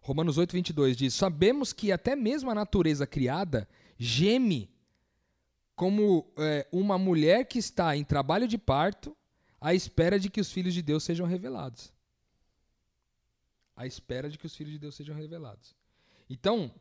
Romanos 0.00 0.38
8, 0.38 0.52
22 0.52 0.96
diz: 0.96 1.14
Sabemos 1.14 1.72
que 1.72 1.90
até 1.90 2.14
mesmo 2.14 2.50
a 2.50 2.54
natureza 2.54 3.06
criada 3.06 3.68
geme 3.98 4.70
como 5.74 6.32
é, 6.38 6.66
uma 6.70 6.96
mulher 6.96 7.44
que 7.46 7.58
está 7.58 7.96
em 7.96 8.04
trabalho 8.04 8.46
de 8.46 8.56
parto 8.56 9.16
à 9.60 9.74
espera 9.74 10.18
de 10.18 10.30
que 10.30 10.40
os 10.40 10.52
filhos 10.52 10.72
de 10.72 10.80
Deus 10.80 11.02
sejam 11.02 11.26
revelados. 11.26 11.92
À 13.74 13.86
espera 13.86 14.30
de 14.30 14.38
que 14.38 14.46
os 14.46 14.54
filhos 14.54 14.72
de 14.72 14.78
Deus 14.78 14.94
sejam 14.94 15.14
revelados. 15.14 15.74
Então, 16.30 16.72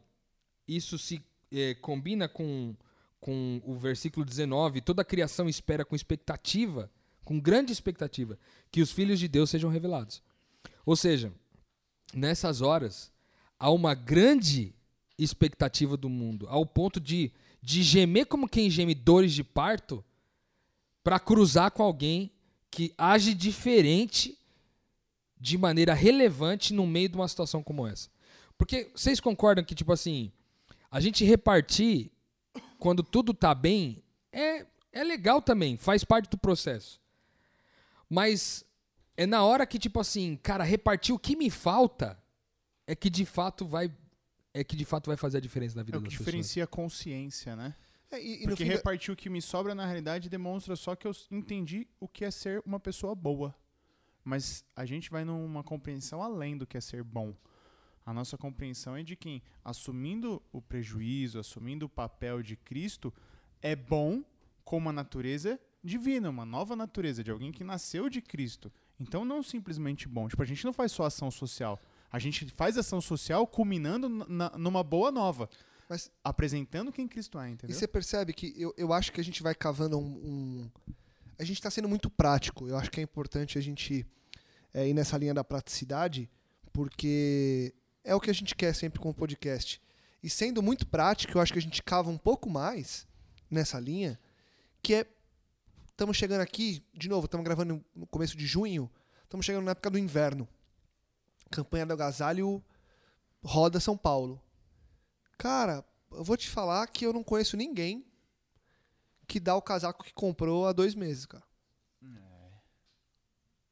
isso 0.68 0.98
se 0.98 1.22
eh, 1.52 1.74
combina 1.76 2.28
com, 2.30 2.76
com 3.20 3.62
o 3.66 3.76
versículo 3.76 4.26
19, 4.26 4.82
toda 4.82 5.02
a 5.02 5.06
criação 5.06 5.50
espera 5.50 5.84
com 5.84 5.96
expectativa, 5.96 6.90
com 7.26 7.40
grande 7.40 7.74
expectativa, 7.74 8.38
que 8.72 8.82
os 8.82 8.92
filhos 8.92 9.20
de 9.20 9.28
Deus 9.28 9.50
sejam 9.50 9.70
revelados. 9.70 10.22
Ou 10.86 10.96
seja, 10.96 11.34
nessas 12.14 12.62
horas, 12.62 13.12
há 13.60 13.70
uma 13.72 13.94
grande 13.96 14.74
expectativa 15.18 15.98
do 15.98 16.08
mundo, 16.08 16.48
ao 16.48 16.66
ponto 16.66 17.00
de, 17.00 17.32
de 17.62 17.82
gemer 17.82 18.28
como 18.28 18.48
quem 18.48 18.70
geme 18.70 18.94
dores 18.94 19.34
de 19.34 19.44
parto, 19.44 20.06
para 21.04 21.20
cruzar 21.20 21.72
com 21.72 21.84
alguém 21.84 22.32
que 22.70 22.94
age 22.98 23.34
diferente 23.34 24.38
de 25.40 25.58
maneira 25.58 25.94
relevante 25.94 26.74
no 26.74 26.86
meio 26.86 27.10
de 27.10 27.16
uma 27.16 27.28
situação 27.28 27.64
como 27.64 27.88
essa. 27.88 28.10
Porque 28.58 28.92
vocês 28.96 29.20
concordam 29.20 29.64
que, 29.64 29.76
tipo 29.76 29.92
assim, 29.92 30.32
a 30.90 31.00
gente 31.00 31.26
repartir 31.26 32.12
quando 32.80 33.04
tudo 33.04 33.34
tá 33.34 33.54
bem 33.54 34.04
é, 34.32 34.66
é 34.92 35.04
legal 35.04 35.42
também, 35.42 35.78
faz 35.78 36.04
parte 36.04 36.30
do 36.30 36.38
processo. 36.38 37.00
Mas 38.10 38.64
é 39.18 39.26
na 39.26 39.44
hora 39.44 39.66
que, 39.66 39.80
tipo 39.80 40.00
assim, 40.00 40.36
cara, 40.38 40.64
repartir 40.64 41.14
o 41.14 41.20
que 41.20 41.36
me 41.36 41.50
falta 41.50 42.22
é 42.88 42.96
que 42.96 43.10
de 43.10 43.26
fato 43.26 43.66
vai. 43.66 43.92
É 44.54 44.64
que 44.64 44.76
de 44.76 44.86
fato 44.86 45.08
vai 45.08 45.18
fazer 45.18 45.38
a 45.38 45.42
diferença 45.42 45.76
na 45.76 45.84
vida 45.84 45.98
É 45.98 46.00
o 46.00 46.02
das 46.02 46.10
que 46.10 46.18
pessoas. 46.18 46.26
diferencia 46.28 46.64
a 46.64 46.68
consciência, 46.68 47.56
né? 47.56 47.76
É, 48.10 48.22
e, 48.22 48.44
e 48.44 48.48
Porque 48.48 48.64
fim 48.64 48.70
da- 48.70 48.76
repartir 48.78 49.12
o 49.14 49.16
que 49.16 49.30
me 49.30 49.42
sobra, 49.42 49.76
na 49.76 49.86
realidade, 49.86 50.30
demonstra 50.30 50.76
só 50.76 50.96
que 50.96 51.06
eu 51.08 51.12
entendi 51.32 51.88
o 52.00 52.08
que 52.08 52.24
é 52.24 52.32
ser 52.32 52.62
uma 52.66 52.80
pessoa 52.80 53.14
boa. 53.16 53.54
Mas 54.24 54.64
a 54.76 54.86
gente 54.86 55.10
vai 55.12 55.26
numa 55.26 55.64
compreensão 55.64 56.22
além 56.22 56.58
do 56.58 56.66
que 56.66 56.78
é 56.78 56.82
ser 56.82 57.04
bom. 57.04 57.36
A 58.06 58.14
nossa 58.14 58.38
compreensão 58.38 58.96
é 58.96 59.04
de 59.04 59.16
quem, 59.16 59.42
assumindo 59.64 60.42
o 60.54 60.62
prejuízo, 60.62 61.40
assumindo 61.40 61.88
o 61.88 61.90
papel 61.90 62.42
de 62.42 62.56
Cristo, 62.56 63.14
é 63.62 63.76
bom 63.76 64.24
com 64.64 64.78
uma 64.78 64.94
natureza 64.94 65.60
divina, 65.86 66.30
uma 66.30 66.46
nova 66.46 66.76
natureza, 66.76 67.24
de 67.24 67.30
alguém 67.32 67.52
que 67.52 67.64
nasceu 67.64 68.10
de 68.10 68.22
Cristo. 68.22 68.72
Então, 69.00 69.24
não 69.24 69.44
simplesmente 69.44 70.08
bom. 70.08 70.28
Tipo, 70.28 70.42
a 70.42 70.46
gente 70.46 70.66
não 70.66 70.74
faz 70.74 70.92
só 70.92 71.04
ação 71.06 71.30
social. 71.30 71.80
A 72.12 72.18
gente 72.20 72.46
faz 72.56 72.78
ação 72.78 73.00
social 73.00 73.46
culminando 73.46 74.10
na- 74.10 74.52
numa 74.58 74.84
boa 74.84 75.12
nova. 75.12 75.50
Mas- 75.88 76.12
apresentando 76.24 76.92
quem 76.92 77.08
Cristo 77.08 77.38
é, 77.40 77.50
E 77.50 77.52
entendeu? 77.54 77.76
você 77.78 77.88
percebe 77.88 78.34
que 78.34 78.54
eu, 78.58 78.74
eu 78.76 78.92
acho 78.92 79.12
que 79.12 79.22
a 79.22 79.24
gente 79.24 79.44
vai 79.44 79.54
cavando 79.54 80.00
um. 80.00 80.04
um- 80.04 80.72
A 81.38 81.44
gente 81.44 81.58
está 81.58 81.70
sendo 81.70 81.88
muito 81.90 82.10
prático. 82.10 82.68
Eu 82.68 82.78
acho 82.78 82.90
que 82.90 83.00
é 83.00 83.04
importante 83.04 83.58
a 83.58 83.62
gente 83.62 84.06
é, 84.74 84.88
ir 84.88 84.94
nessa 84.94 85.18
linha 85.18 85.34
da 85.34 85.44
praticidade, 85.44 86.30
porque 86.74 87.74
é 88.04 88.14
o 88.16 88.20
que 88.20 88.30
a 88.30 88.34
gente 88.34 88.56
quer 88.56 88.74
sempre 88.74 89.00
com 89.00 89.10
o 89.10 89.14
podcast. 89.14 89.82
E 90.24 90.30
sendo 90.30 90.62
muito 90.62 90.86
prático, 90.88 91.38
eu 91.38 91.42
acho 91.42 91.54
que 91.54 91.60
a 91.60 91.62
gente 91.62 91.82
cava 91.84 92.10
um 92.10 92.18
pouco 92.18 92.50
mais 92.50 93.08
nessa 93.52 93.80
linha, 93.80 94.20
que 94.82 94.96
é. 94.96 95.06
Estamos 95.96 96.18
chegando 96.18 96.42
aqui, 96.42 96.84
de 96.94 97.08
novo, 97.08 97.24
estamos 97.24 97.46
gravando 97.46 97.82
no 97.96 98.06
começo 98.06 98.36
de 98.36 98.46
junho, 98.46 98.92
estamos 99.24 99.46
chegando 99.46 99.64
na 99.64 99.72
época 99.72 99.90
do 99.90 99.98
inverno. 99.98 100.46
Campanha 101.50 101.86
do 101.86 101.94
agasalho 101.94 102.62
roda 103.42 103.80
São 103.80 103.96
Paulo. 103.96 104.44
Cara, 105.38 105.86
eu 106.12 106.22
vou 106.22 106.36
te 106.36 106.50
falar 106.50 106.86
que 106.88 107.06
eu 107.06 107.14
não 107.14 107.24
conheço 107.24 107.56
ninguém 107.56 108.06
que 109.26 109.40
dá 109.40 109.56
o 109.56 109.62
casaco 109.62 110.04
que 110.04 110.14
comprou 110.14 110.68
há 110.68 110.74
dois 110.74 110.94
meses, 110.94 111.26
cara. 111.26 111.46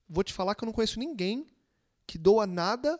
Vou 0.07 0.23
te 0.23 0.31
falar 0.31 0.55
que 0.55 0.63
eu 0.63 0.67
não 0.67 0.73
conheço 0.73 0.99
ninguém 0.99 1.45
que 2.07 2.17
doa 2.17 2.47
nada 2.47 2.97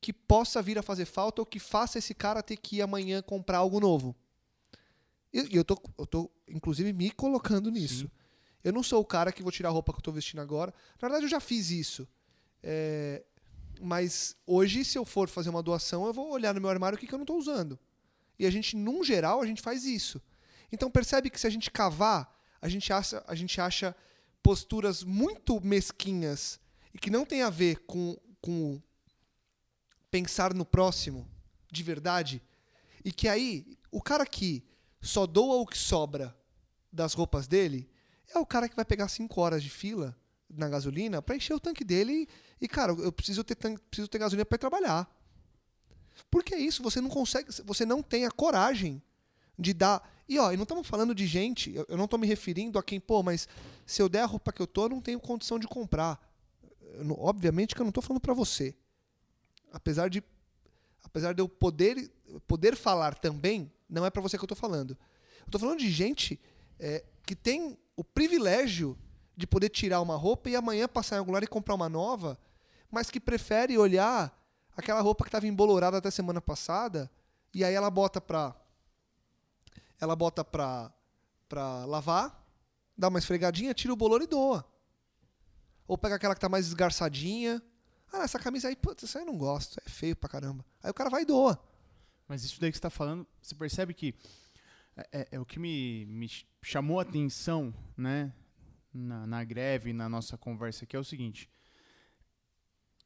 que 0.00 0.12
possa 0.12 0.62
vir 0.62 0.78
a 0.78 0.82
fazer 0.82 1.06
falta 1.06 1.42
ou 1.42 1.46
que 1.46 1.58
faça 1.58 1.98
esse 1.98 2.14
cara 2.14 2.40
ter 2.40 2.56
que 2.56 2.76
ir 2.76 2.82
amanhã 2.82 3.20
comprar 3.20 3.58
algo 3.58 3.80
novo. 3.80 4.14
E 5.32 5.54
e 5.54 5.56
eu 5.56 5.64
tô, 5.64 5.80
eu 5.98 6.06
tô, 6.06 6.30
inclusive, 6.48 6.92
me 6.92 7.10
colocando 7.10 7.70
nisso. 7.70 8.10
Eu 8.62 8.72
não 8.72 8.82
sou 8.82 9.00
o 9.00 9.04
cara 9.04 9.32
que 9.32 9.42
vou 9.42 9.50
tirar 9.50 9.70
a 9.70 9.72
roupa 9.72 9.92
que 9.92 9.98
eu 9.98 10.02
tô 10.02 10.12
vestindo 10.12 10.40
agora. 10.40 10.72
Na 11.00 11.08
verdade, 11.08 11.24
eu 11.24 11.28
já 11.28 11.40
fiz 11.40 11.70
isso. 11.70 12.06
É, 12.62 13.24
mas 13.80 14.36
hoje, 14.46 14.84
se 14.84 14.96
eu 14.96 15.04
for 15.04 15.28
fazer 15.28 15.50
uma 15.50 15.62
doação, 15.62 16.06
eu 16.06 16.12
vou 16.12 16.30
olhar 16.30 16.54
no 16.54 16.60
meu 16.60 16.70
armário 16.70 16.96
o 16.96 17.00
que, 17.00 17.06
que 17.06 17.14
eu 17.14 17.18
não 17.18 17.24
estou 17.24 17.38
usando. 17.38 17.78
E 18.38 18.46
a 18.46 18.50
gente, 18.50 18.76
num 18.76 19.02
geral, 19.02 19.40
a 19.40 19.46
gente 19.46 19.60
faz 19.60 19.84
isso. 19.84 20.22
Então 20.70 20.90
percebe 20.90 21.28
que 21.28 21.40
se 21.40 21.46
a 21.46 21.50
gente 21.50 21.70
cavar, 21.70 22.40
a 22.60 22.68
gente 22.68 22.92
acha, 22.92 23.22
a 23.26 23.34
gente 23.34 23.60
acha 23.60 23.94
posturas 24.42 25.02
muito 25.02 25.60
mesquinhas 25.60 26.60
e 26.94 26.98
que 26.98 27.10
não 27.10 27.24
tem 27.24 27.42
a 27.42 27.50
ver 27.50 27.80
com, 27.86 28.16
com 28.40 28.80
pensar 30.10 30.54
no 30.54 30.64
próximo 30.64 31.28
de 31.70 31.82
verdade. 31.82 32.42
E 33.04 33.12
que 33.12 33.26
aí, 33.26 33.78
o 33.90 34.00
cara 34.00 34.24
que 34.24 34.64
só 35.02 35.26
doa 35.26 35.56
o 35.56 35.66
que 35.66 35.76
sobra 35.76 36.34
das 36.92 37.12
roupas 37.12 37.46
dele 37.46 37.90
é 38.34 38.38
o 38.38 38.46
cara 38.46 38.68
que 38.68 38.76
vai 38.76 38.84
pegar 38.84 39.08
cinco 39.08 39.40
horas 39.40 39.62
de 39.62 39.68
fila 39.68 40.16
na 40.48 40.68
gasolina 40.68 41.20
para 41.20 41.36
encher 41.36 41.54
o 41.54 41.60
tanque 41.60 41.84
dele 41.84 42.28
e, 42.60 42.68
cara, 42.68 42.92
eu 42.92 43.12
preciso 43.12 43.42
ter, 43.42 43.54
tanque, 43.54 43.82
preciso 43.90 44.08
ter 44.08 44.18
gasolina 44.18 44.44
para 44.44 44.58
trabalhar. 44.58 45.10
Porque 46.30 46.54
é 46.54 46.58
isso, 46.58 46.82
você 46.82 47.00
não 47.00 47.08
consegue, 47.10 47.50
você 47.64 47.84
não 47.84 48.02
tem 48.02 48.24
a 48.24 48.30
coragem 48.30 49.02
de 49.58 49.74
dar. 49.74 50.08
E 50.28 50.38
ó, 50.38 50.52
e 50.52 50.56
não 50.56 50.62
estamos 50.62 50.86
falando 50.86 51.14
de 51.14 51.26
gente, 51.26 51.74
eu, 51.74 51.84
eu 51.88 51.96
não 51.96 52.04
estou 52.04 52.18
me 52.18 52.26
referindo 52.26 52.78
a 52.78 52.82
quem, 52.82 53.00
pô, 53.00 53.22
mas 53.22 53.48
se 53.84 54.00
eu 54.00 54.08
der 54.08 54.22
a 54.22 54.26
roupa 54.26 54.52
que 54.52 54.62
eu 54.62 54.66
tô, 54.66 54.84
eu 54.84 54.90
não 54.90 55.00
tenho 55.00 55.18
condição 55.20 55.58
de 55.58 55.66
comprar. 55.66 56.20
Eu 56.80 57.18
obviamente 57.18 57.74
que 57.74 57.80
eu 57.80 57.84
não 57.84 57.90
estou 57.90 58.02
falando 58.02 58.20
para 58.20 58.34
você. 58.34 58.74
Apesar 59.72 60.08
de 60.08 60.22
apesar 61.02 61.32
de 61.32 61.42
eu 61.42 61.48
poder 61.48 62.10
poder 62.46 62.76
falar 62.76 63.14
também, 63.14 63.70
não 63.92 64.06
é 64.06 64.10
para 64.10 64.22
você 64.22 64.38
que 64.38 64.42
eu 64.42 64.46
estou 64.46 64.56
falando. 64.56 64.96
Eu 65.40 65.46
estou 65.46 65.60
falando 65.60 65.78
de 65.78 65.90
gente 65.90 66.40
é, 66.80 67.04
que 67.26 67.36
tem 67.36 67.78
o 67.94 68.02
privilégio 68.02 68.98
de 69.36 69.46
poder 69.46 69.68
tirar 69.68 70.00
uma 70.00 70.16
roupa 70.16 70.48
e 70.48 70.56
amanhã 70.56 70.88
passar 70.88 71.16
em 71.16 71.18
algum 71.18 71.30
lugar 71.30 71.42
e 71.42 71.46
comprar 71.46 71.74
uma 71.74 71.88
nova, 71.88 72.38
mas 72.90 73.10
que 73.10 73.20
prefere 73.20 73.76
olhar 73.76 74.36
aquela 74.74 75.00
roupa 75.00 75.24
que 75.24 75.28
estava 75.28 75.46
embolorada 75.46 75.98
até 75.98 76.10
semana 76.10 76.40
passada 76.40 77.10
e 77.54 77.62
aí 77.62 77.74
ela 77.74 77.90
bota 77.90 78.20
pra 78.20 78.56
ela 80.00 80.16
bota 80.16 80.44
pra, 80.44 80.92
pra 81.48 81.84
lavar, 81.84 82.44
dá 82.96 83.06
uma 83.06 83.20
esfregadinha, 83.20 83.72
tira 83.72 83.92
o 83.92 83.96
bolor 83.96 84.20
e 84.20 84.26
doa. 84.26 84.64
Ou 85.86 85.96
pega 85.96 86.16
aquela 86.16 86.34
que 86.34 86.40
tá 86.40 86.48
mais 86.48 86.66
esgarçadinha. 86.66 87.62
Ah, 88.12 88.24
essa 88.24 88.38
camisa 88.38 88.66
aí, 88.66 88.74
putz, 88.74 89.04
essa 89.04 89.20
aí 89.20 89.24
eu 89.24 89.30
não 89.30 89.38
gosto, 89.38 89.80
é 89.86 89.88
feio 89.88 90.16
pra 90.16 90.28
caramba. 90.28 90.64
Aí 90.82 90.90
o 90.90 90.94
cara 90.94 91.08
vai 91.08 91.22
e 91.22 91.24
doa. 91.24 91.62
Mas 92.28 92.44
isso 92.44 92.60
daí 92.60 92.70
que 92.70 92.76
você 92.76 92.78
está 92.78 92.90
falando, 92.90 93.26
você 93.40 93.54
percebe 93.54 93.92
que 93.94 94.14
é, 94.96 95.08
é- 95.20 95.28
é 95.32 95.40
o 95.40 95.44
que 95.46 95.58
me, 95.58 96.04
me 96.06 96.28
ch- 96.28 96.46
chamou 96.62 96.98
a 96.98 97.02
atenção, 97.02 97.74
né, 97.96 98.32
na, 98.92 99.26
na 99.26 99.44
greve, 99.44 99.92
na 99.92 100.08
nossa 100.08 100.36
conversa 100.38 100.84
aqui, 100.84 100.94
é 100.96 100.98
o 100.98 101.04
seguinte. 101.04 101.48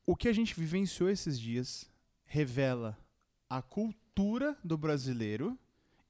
O 0.05 0.15
que 0.17 0.29
a 0.29 0.33
gente 0.33 0.55
vivenciou 0.55 1.09
esses 1.11 1.39
dias 1.39 1.91
revela 2.25 2.97
a 3.49 3.63
cultura 3.63 4.57
do 4.63 4.77
brasileiro 4.77 5.59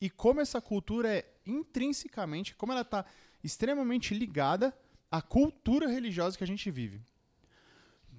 e 0.00 0.10
como 0.10 0.40
essa 0.40 0.60
cultura 0.60 1.08
é 1.14 1.34
intrinsecamente, 1.46 2.54
como 2.54 2.72
ela 2.72 2.82
está 2.82 3.04
extremamente 3.42 4.12
ligada 4.14 4.76
à 5.10 5.22
cultura 5.22 5.88
religiosa 5.88 6.36
que 6.36 6.44
a 6.44 6.46
gente 6.46 6.70
vive. 6.70 7.00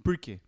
Por 0.04 0.18
quê? 0.18 0.40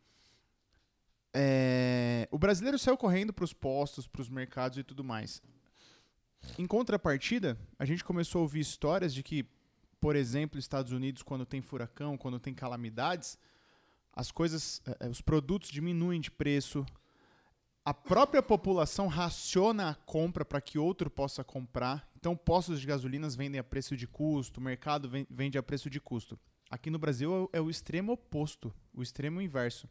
É, 1.34 2.28
o 2.32 2.38
brasileiro 2.40 2.80
saiu 2.80 2.98
correndo 2.98 3.32
para 3.32 3.46
os 3.46 3.54
postos, 3.54 4.08
para 4.08 4.22
os 4.22 4.30
mercados 4.30 4.78
e 4.78 4.84
tudo 4.84 5.04
mais. 5.04 5.42
Em 6.58 6.66
contrapartida, 6.66 7.58
a 7.78 7.86
gente 7.86 8.04
começou 8.04 8.40
a 8.40 8.42
ouvir 8.44 8.62
histórias 8.62 9.14
de 9.14 9.22
que, 9.22 9.46
por 10.00 10.16
exemplo, 10.16 10.58
Estados 10.60 10.92
Unidos, 10.92 11.22
quando 11.22 11.46
tem 11.46 11.62
furacão, 11.62 12.18
quando 12.18 12.40
tem 12.40 12.54
calamidades, 12.54 13.38
as 14.14 14.32
coisas, 14.32 14.82
eh, 14.88 14.98
eh, 15.02 15.10
os 15.10 15.22
produtos 15.22 15.70
diminuem 15.70 16.20
de 16.20 16.32
preço. 16.32 16.86
A 17.86 17.94
própria 17.94 18.42
população 18.42 19.08
raciona 19.08 19.90
a 19.92 19.96
compra 19.96 20.44
para 20.44 20.62
que 20.62 20.78
outro 20.80 21.10
possa 21.10 21.44
comprar. 21.44 22.10
Então, 22.16 22.36
postos 22.36 22.80
de 22.82 22.88
gasolinas 22.88 23.36
vendem 23.36 23.60
a 23.60 23.64
preço 23.64 23.96
de 23.96 24.08
custo, 24.08 24.60
o 24.60 24.64
mercado 24.64 25.10
ven- 25.10 25.28
vende 25.30 25.58
a 25.58 25.64
preço 25.64 25.90
de 25.90 26.00
custo. 26.00 26.40
Aqui 26.70 26.90
no 26.90 27.00
Brasil 27.00 27.34
é 27.34 27.40
o- 27.40 27.50
é 27.54 27.62
o 27.62 27.70
extremo 27.70 28.14
oposto, 28.14 28.74
o 28.94 29.02
extremo 29.02 29.42
inverso. 29.42 29.88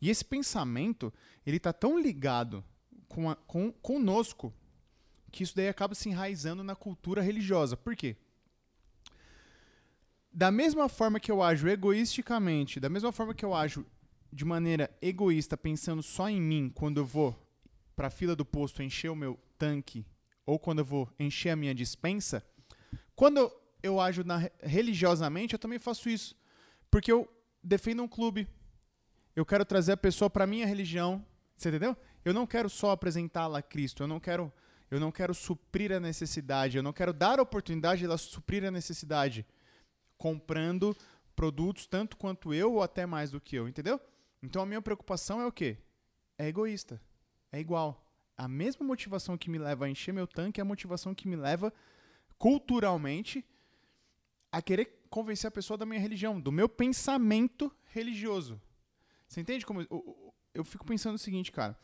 E 0.00 0.10
esse 0.10 0.24
pensamento, 0.24 1.12
ele 1.44 1.58
tá 1.58 1.72
tão 1.72 1.98
ligado 1.98 2.64
com, 3.08 3.30
a, 3.30 3.36
com 3.36 3.72
conosco 3.72 4.52
que 5.32 5.42
isso 5.42 5.54
daí 5.56 5.68
acaba 5.68 5.94
se 5.94 6.08
enraizando 6.08 6.62
na 6.62 6.74
cultura 6.74 7.20
religiosa. 7.22 7.76
Por 7.76 7.94
quê? 7.96 8.16
Da 10.32 10.50
mesma 10.50 10.88
forma 10.88 11.18
que 11.18 11.30
eu 11.30 11.42
ajo 11.42 11.66
egoisticamente, 11.68 12.78
da 12.78 12.88
mesma 12.88 13.10
forma 13.10 13.34
que 13.34 13.44
eu 13.44 13.54
ajo 13.54 13.86
de 14.32 14.44
maneira 14.44 14.90
egoísta, 15.00 15.56
pensando 15.56 16.02
só 16.02 16.28
em 16.28 16.40
mim 16.40 16.70
quando 16.74 16.98
eu 16.98 17.06
vou 17.06 17.34
para 17.94 18.08
a 18.08 18.10
fila 18.10 18.36
do 18.36 18.44
posto 18.44 18.82
encher 18.82 19.10
o 19.10 19.16
meu 19.16 19.38
tanque 19.58 20.04
ou 20.44 20.58
quando 20.58 20.80
eu 20.80 20.84
vou 20.84 21.10
encher 21.18 21.50
a 21.50 21.56
minha 21.56 21.74
dispensa, 21.74 22.44
quando 23.14 23.38
eu, 23.38 23.62
eu 23.82 24.00
ajo 24.00 24.22
na- 24.24 24.50
religiosamente, 24.62 25.54
eu 25.54 25.58
também 25.58 25.78
faço 25.78 26.08
isso. 26.10 26.36
Porque 26.90 27.10
eu 27.10 27.26
defendo 27.62 28.02
um 28.02 28.08
clube, 28.08 28.46
eu 29.36 29.44
quero 29.44 29.64
trazer 29.64 29.92
a 29.92 29.96
pessoa 29.96 30.30
para 30.30 30.46
minha 30.46 30.66
religião, 30.66 31.24
você 31.56 31.68
entendeu? 31.68 31.94
Eu 32.24 32.32
não 32.32 32.46
quero 32.46 32.70
só 32.70 32.90
apresentá-la 32.90 33.58
a 33.58 33.62
Cristo, 33.62 34.02
eu 34.02 34.06
não 34.08 34.18
quero 34.18 34.52
eu 34.90 35.00
não 35.00 35.10
quero 35.10 35.34
suprir 35.34 35.92
a 35.92 35.98
necessidade, 35.98 36.76
eu 36.76 36.82
não 36.82 36.92
quero 36.92 37.12
dar 37.12 37.38
a 37.38 37.42
oportunidade 37.42 37.98
de 37.98 38.04
ela 38.04 38.16
suprir 38.16 38.64
a 38.64 38.70
necessidade 38.70 39.44
comprando 40.16 40.96
produtos 41.34 41.86
tanto 41.86 42.16
quanto 42.16 42.54
eu 42.54 42.74
ou 42.74 42.82
até 42.82 43.04
mais 43.04 43.30
do 43.30 43.40
que 43.40 43.56
eu, 43.56 43.68
entendeu? 43.68 44.00
Então 44.42 44.62
a 44.62 44.66
minha 44.66 44.80
preocupação 44.80 45.40
é 45.40 45.46
o 45.46 45.52
quê? 45.52 45.76
É 46.38 46.46
egoísta. 46.46 47.00
É 47.50 47.58
igual. 47.58 48.04
A 48.38 48.46
mesma 48.46 48.86
motivação 48.86 49.36
que 49.36 49.50
me 49.50 49.58
leva 49.58 49.86
a 49.86 49.90
encher 49.90 50.12
meu 50.12 50.26
tanque 50.26 50.60
é 50.60 50.62
a 50.62 50.64
motivação 50.64 51.14
que 51.14 51.26
me 51.26 51.36
leva 51.36 51.72
culturalmente 52.38 53.44
a 54.52 54.62
querer 54.62 55.04
convencer 55.10 55.48
a 55.48 55.50
pessoa 55.50 55.76
da 55.76 55.84
minha 55.84 56.00
religião, 56.00 56.40
do 56.40 56.52
meu 56.52 56.68
pensamento 56.68 57.74
religioso. 57.86 58.60
Você 59.28 59.40
entende 59.40 59.66
como 59.66 59.82
eu, 59.82 60.34
eu, 60.54 60.64
fico 60.64 60.84
pensando 60.84 61.16
o 61.16 61.18
seguinte, 61.18 61.50
cara? 61.50 61.76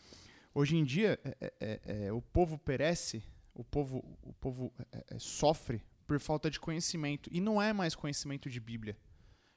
Hoje 0.54 0.76
em 0.76 0.84
dia 0.84 1.18
é, 1.24 1.36
é, 1.40 1.54
é, 1.60 2.06
é 2.06 2.12
o 2.12 2.22
povo 2.22 2.58
perece, 2.58 3.22
o 3.54 3.64
povo, 3.64 4.04
o 4.22 4.32
povo 4.34 4.72
é, 4.92 5.04
é, 5.10 5.18
sofre 5.18 5.82
por 6.06 6.18
falta 6.20 6.50
de 6.50 6.60
conhecimento 6.60 7.28
e 7.32 7.40
não 7.40 7.60
é 7.60 7.72
mais 7.72 7.94
conhecimento 7.94 8.48
de 8.48 8.60
Bíblia, 8.60 8.96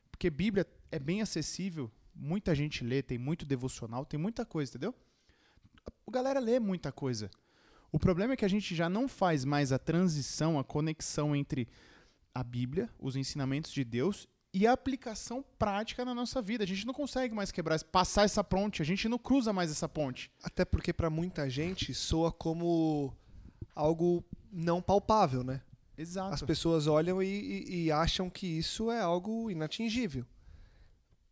porque 0.10 0.30
Bíblia 0.30 0.65
é 0.91 1.00
bem 1.00 1.21
acessível, 1.21 1.91
muita 2.13 2.56
gente 2.56 2.84
lê, 2.84 3.02
tem 3.04 3.17
muito 3.17 3.45
devocional, 3.45 4.06
tem 4.06 4.19
muita 4.19 4.45
coisa, 4.45 4.71
entendeu? 4.71 4.95
A 6.08 6.12
galera 6.12 6.39
lê 6.39 6.60
muita 6.60 6.91
coisa. 6.91 7.30
O 7.91 8.00
problema 8.00 8.34
é 8.34 8.38
que 8.38 8.45
a 8.45 8.50
gente 8.50 8.74
já 8.74 8.89
não 8.89 9.08
faz 9.08 9.45
mais 9.45 9.71
a 9.71 9.80
transição, 9.80 10.58
a 10.58 10.63
conexão 10.63 11.36
entre 11.36 11.67
a 12.34 12.43
Bíblia, 12.43 12.89
os 13.00 13.15
ensinamentos 13.15 13.71
de 13.71 13.84
Deus 13.84 14.28
e 14.56 14.65
a 14.65 14.72
aplicação 14.72 15.44
prática 15.60 16.06
na 16.06 16.15
nossa 16.15 16.41
vida. 16.41 16.63
A 16.63 16.68
gente 16.68 16.88
não 16.88 16.94
consegue 16.94 17.36
mais 17.36 17.52
quebrar, 17.52 17.78
passar 17.84 18.24
essa 18.24 18.41
ponte, 18.41 18.82
a 18.82 18.86
gente 18.86 19.10
não 19.10 19.20
cruza 19.20 19.52
mais 19.52 19.70
essa 19.70 19.89
ponte. 19.89 20.32
Até 20.41 20.63
porque 20.63 20.94
para 20.94 21.10
muita 21.10 21.50
gente 21.50 21.94
soa 21.94 22.32
como 22.32 23.13
algo 23.76 24.24
não 24.50 24.82
palpável, 24.82 25.44
né? 25.44 25.62
Exato. 25.98 26.34
As 26.34 26.41
pessoas 26.41 26.88
olham 26.88 27.22
e, 27.22 27.28
e, 27.28 27.84
e 27.84 27.91
acham 27.91 28.30
que 28.30 28.48
isso 28.48 28.89
é 28.89 29.02
algo 29.02 29.52
inatingível. 29.52 30.26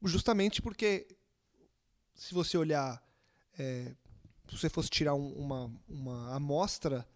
Justamente 0.03 0.61
porque 0.61 1.07
se 2.13 2.33
você 2.33 2.57
olhar, 2.57 3.01
é, 3.57 3.95
se 4.49 4.57
você 4.57 4.67
fosse 4.67 4.89
tirar 4.89 5.15
um, 5.15 5.31
uma, 5.31 5.71
uma 5.87 6.35
amostra, 6.35 7.07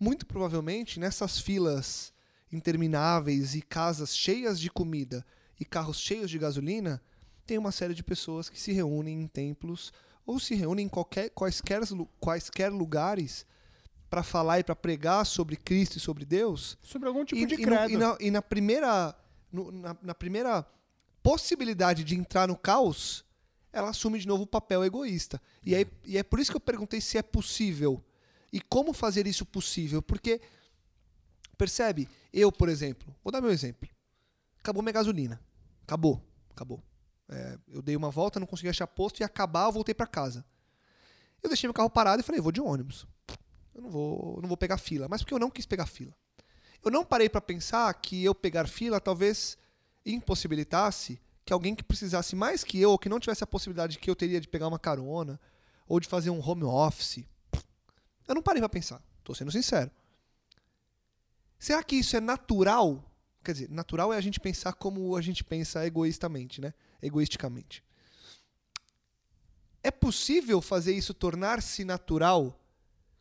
muito 0.00 0.26
provavelmente 0.26 0.98
nessas 0.98 1.38
filas 1.38 2.12
intermináveis 2.50 3.54
e 3.54 3.62
casas 3.62 4.16
cheias 4.16 4.58
de 4.58 4.68
comida 4.68 5.24
e 5.58 5.64
carros 5.64 5.98
cheios 5.98 6.30
de 6.30 6.38
gasolina, 6.38 7.02
tem 7.46 7.58
uma 7.58 7.72
série 7.72 7.94
de 7.94 8.02
pessoas 8.02 8.48
que 8.48 8.60
se 8.60 8.72
reúnem 8.72 9.22
em 9.22 9.26
templos 9.26 9.92
ou 10.26 10.38
se 10.38 10.54
reúnem 10.54 10.86
em 10.86 10.88
qualquer, 10.88 11.30
quaisquer, 11.30 11.82
quaisquer 12.18 12.72
lugares 12.72 13.46
para 14.08 14.22
falar 14.22 14.60
e 14.60 14.64
para 14.64 14.76
pregar 14.76 15.26
sobre 15.26 15.56
Cristo 15.56 15.96
e 15.96 16.00
sobre 16.00 16.24
Deus. 16.24 16.78
Sobre 16.82 17.08
algum 17.08 17.24
tipo 17.24 17.40
e, 17.40 17.46
de 17.46 17.54
e, 17.54 17.58
credo. 17.58 17.88
no, 17.88 17.90
e, 17.90 17.96
na, 17.96 18.16
e 18.20 18.30
na, 18.30 18.42
primeira, 18.42 19.16
no, 19.52 19.70
na, 19.72 19.96
na 20.02 20.14
primeira 20.14 20.64
possibilidade 21.22 22.04
de 22.04 22.14
entrar 22.14 22.46
no 22.46 22.56
caos, 22.56 23.24
ela 23.72 23.90
assume 23.90 24.18
de 24.18 24.26
novo 24.26 24.44
o 24.44 24.46
papel 24.46 24.84
egoísta. 24.84 25.40
E, 25.64 25.74
aí, 25.74 25.86
e 26.04 26.16
é 26.16 26.22
por 26.22 26.38
isso 26.38 26.50
que 26.50 26.56
eu 26.56 26.60
perguntei 26.60 27.00
se 27.00 27.18
é 27.18 27.22
possível. 27.22 28.02
E 28.52 28.60
como 28.60 28.92
fazer 28.92 29.26
isso 29.26 29.44
possível? 29.44 30.00
Porque, 30.00 30.40
percebe? 31.58 32.08
Eu, 32.32 32.52
por 32.52 32.68
exemplo, 32.68 33.14
vou 33.22 33.32
dar 33.32 33.40
meu 33.40 33.50
exemplo. 33.50 33.88
Acabou 34.64 34.82
minha 34.82 34.94
gasolina. 34.94 35.38
Acabou. 35.82 36.26
Acabou. 36.50 36.82
É, 37.28 37.58
eu 37.68 37.82
dei 37.82 37.94
uma 37.94 38.10
volta, 38.10 38.40
não 38.40 38.46
consegui 38.46 38.70
achar 38.70 38.86
posto 38.86 39.20
e 39.20 39.24
acabar, 39.24 39.66
eu 39.66 39.72
voltei 39.72 39.94
para 39.94 40.06
casa. 40.06 40.42
Eu 41.42 41.50
deixei 41.50 41.68
meu 41.68 41.74
carro 41.74 41.90
parado 41.90 42.20
e 42.20 42.24
falei, 42.24 42.40
vou 42.40 42.50
de 42.50 42.62
ônibus. 42.62 43.06
Eu 43.74 43.82
não 43.82 43.90
vou, 43.90 44.40
não 44.40 44.48
vou 44.48 44.56
pegar 44.56 44.78
fila. 44.78 45.06
Mas 45.06 45.20
porque 45.20 45.34
eu 45.34 45.38
não 45.38 45.50
quis 45.50 45.66
pegar 45.66 45.84
fila. 45.84 46.16
Eu 46.82 46.90
não 46.90 47.04
parei 47.04 47.28
para 47.28 47.42
pensar 47.42 47.92
que 47.92 48.24
eu 48.24 48.34
pegar 48.34 48.66
fila 48.66 48.98
talvez 48.98 49.58
impossibilitasse 50.06 51.20
que 51.44 51.52
alguém 51.52 51.74
que 51.74 51.84
precisasse 51.84 52.34
mais 52.34 52.64
que 52.64 52.80
eu, 52.80 52.92
ou 52.92 52.98
que 52.98 53.10
não 53.10 53.20
tivesse 53.20 53.44
a 53.44 53.46
possibilidade 53.46 53.98
que 53.98 54.08
eu 54.08 54.16
teria 54.16 54.40
de 54.40 54.48
pegar 54.48 54.66
uma 54.66 54.78
carona, 54.78 55.38
ou 55.86 56.00
de 56.00 56.08
fazer 56.08 56.30
um 56.30 56.40
home 56.40 56.64
office. 56.64 57.26
Eu 58.26 58.34
não 58.34 58.42
parei 58.42 58.62
para 58.62 58.68
pensar. 58.70 59.02
Tô 59.22 59.34
sendo 59.34 59.52
sincero. 59.52 59.90
Será 61.58 61.82
que 61.82 61.96
isso 61.96 62.16
é 62.16 62.20
natural? 62.20 63.04
Quer 63.44 63.52
dizer, 63.52 63.70
natural 63.70 64.12
é 64.12 64.16
a 64.16 64.20
gente 64.20 64.40
pensar 64.40 64.72
como 64.72 65.14
a 65.16 65.20
gente 65.20 65.44
pensa 65.44 65.86
egoístamente, 65.86 66.60
né? 66.60 66.72
Egoisticamente. 67.02 67.84
É 69.82 69.90
possível 69.90 70.62
fazer 70.62 70.94
isso 70.94 71.12
tornar-se 71.12 71.84
natural 71.84 72.58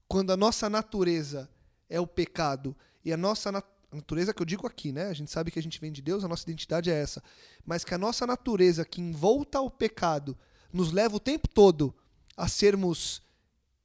quando 0.07 0.31
a 0.31 0.37
nossa 0.37 0.69
natureza 0.69 1.49
é 1.89 1.99
o 1.99 2.07
pecado 2.07 2.75
e 3.03 3.11
a 3.11 3.17
nossa 3.17 3.51
nat 3.51 3.65
natureza 3.91 4.33
que 4.33 4.41
eu 4.41 4.45
digo 4.45 4.65
aqui, 4.65 4.91
né? 4.91 5.05
A 5.05 5.13
gente 5.13 5.29
sabe 5.29 5.51
que 5.51 5.59
a 5.59 5.61
gente 5.61 5.79
vem 5.79 5.91
de 5.91 6.01
Deus, 6.01 6.23
a 6.23 6.27
nossa 6.27 6.43
identidade 6.43 6.89
é 6.89 6.99
essa, 6.99 7.21
mas 7.63 7.83
que 7.83 7.93
a 7.93 7.97
nossa 7.97 8.25
natureza 8.25 8.83
que 8.83 8.99
envolta 8.99 9.59
ao 9.59 9.69
pecado 9.69 10.35
nos 10.71 10.91
leva 10.91 11.15
o 11.15 11.19
tempo 11.19 11.47
todo 11.47 11.93
a 12.35 12.47
sermos 12.47 13.21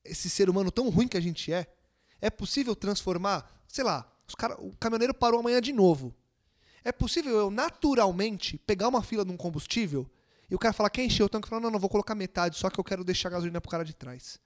esse 0.03 0.31
ser 0.31 0.49
humano 0.49 0.71
tão 0.71 0.89
ruim 0.89 1.07
que 1.07 1.19
a 1.19 1.21
gente 1.21 1.53
é. 1.53 1.67
É 2.23 2.31
possível 2.31 2.75
transformar, 2.75 3.63
sei 3.69 3.85
lá, 3.85 4.11
cara, 4.37 4.59
o 4.61 4.75
caminhoneiro 4.77 5.13
parou 5.13 5.41
amanhã 5.41 5.61
de 5.61 5.73
novo. 5.73 6.15
É 6.89 6.93
possível 6.93 7.37
eu 7.37 7.51
naturalmente 7.51 8.57
pegar 8.57 8.89
uma 8.89 9.03
fila 9.03 9.23
de 9.23 9.31
um 9.31 9.37
combustível 9.37 10.11
e 10.49 10.55
o 10.55 10.59
cara 10.59 10.73
falar, 10.73 10.89
quer 10.89 11.05
encher 11.05 11.23
o 11.23 11.29
tanque? 11.29 11.53
Eu 11.53 11.61
não, 11.61 11.71
não, 11.71 11.79
vou 11.79 11.91
colocar 11.91 12.15
metade, 12.15 12.57
só 12.57 12.71
que 12.71 12.81
eu 12.81 12.83
quero 12.83 13.05
deixar 13.05 13.29
a 13.29 13.33
gasolina 13.33 13.61
pro 13.61 13.71
cara 13.71 13.85
de 13.85 13.93
trás. 13.93 14.41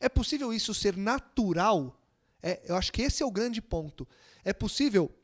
É 0.00 0.08
possível 0.08 0.50
isso 0.50 0.72
ser 0.72 0.96
natural? 0.96 2.00
É, 2.42 2.62
eu 2.64 2.74
acho 2.74 2.90
que 2.90 3.02
esse 3.02 3.22
é 3.22 3.26
o 3.26 3.30
grande 3.30 3.60
ponto. 3.60 4.08
É 4.42 4.50
possível 4.50 5.14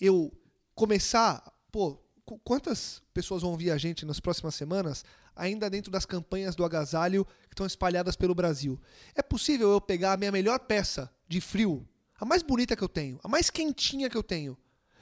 eu 0.00 0.32
começar. 0.76 1.52
Pô, 1.72 1.98
quantas 2.44 3.02
pessoas 3.12 3.42
vão 3.42 3.50
ouvir 3.50 3.72
a 3.72 3.76
gente 3.76 4.06
nas 4.06 4.20
próximas 4.20 4.54
semanas, 4.54 5.04
ainda 5.34 5.68
dentro 5.68 5.90
das 5.90 6.06
campanhas 6.06 6.54
do 6.54 6.64
agasalho 6.64 7.24
que 7.24 7.54
estão 7.54 7.66
espalhadas 7.66 8.14
pelo 8.14 8.32
Brasil? 8.32 8.80
É 9.12 9.22
possível 9.22 9.72
eu 9.72 9.80
pegar 9.80 10.12
a 10.12 10.16
minha 10.16 10.30
melhor 10.30 10.60
peça 10.60 11.12
de 11.26 11.40
frio 11.40 11.84
a 12.20 12.24
mais 12.24 12.44
bonita 12.44 12.76
que 12.76 12.82
eu 12.84 12.88
tenho, 12.88 13.18
a 13.24 13.28
mais 13.28 13.50
quentinha 13.50 14.08
que 14.08 14.16
eu 14.16 14.22
tenho, 14.22 14.56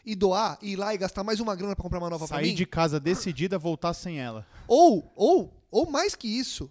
e 0.07 0.15
doar, 0.15 0.57
e 0.63 0.71
ir 0.71 0.77
lá 0.77 0.95
e 0.95 0.99
gastar 0.99 1.25
mais 1.25 1.41
uma 1.41 1.57
grana 1.57 1.75
para 1.75 1.83
comprar 1.83 1.99
uma 1.99 2.09
nova 2.09 2.29
para 2.29 2.39
mim? 2.39 2.45
Sair 2.45 2.55
de 2.55 2.65
casa 2.65 3.01
decidida, 3.01 3.59
voltar 3.59 3.93
sem 3.93 4.21
ela. 4.21 4.47
Ou, 4.69 5.13
ou, 5.17 5.53
ou 5.69 5.91
mais 5.91 6.15
que 6.15 6.29
isso. 6.29 6.71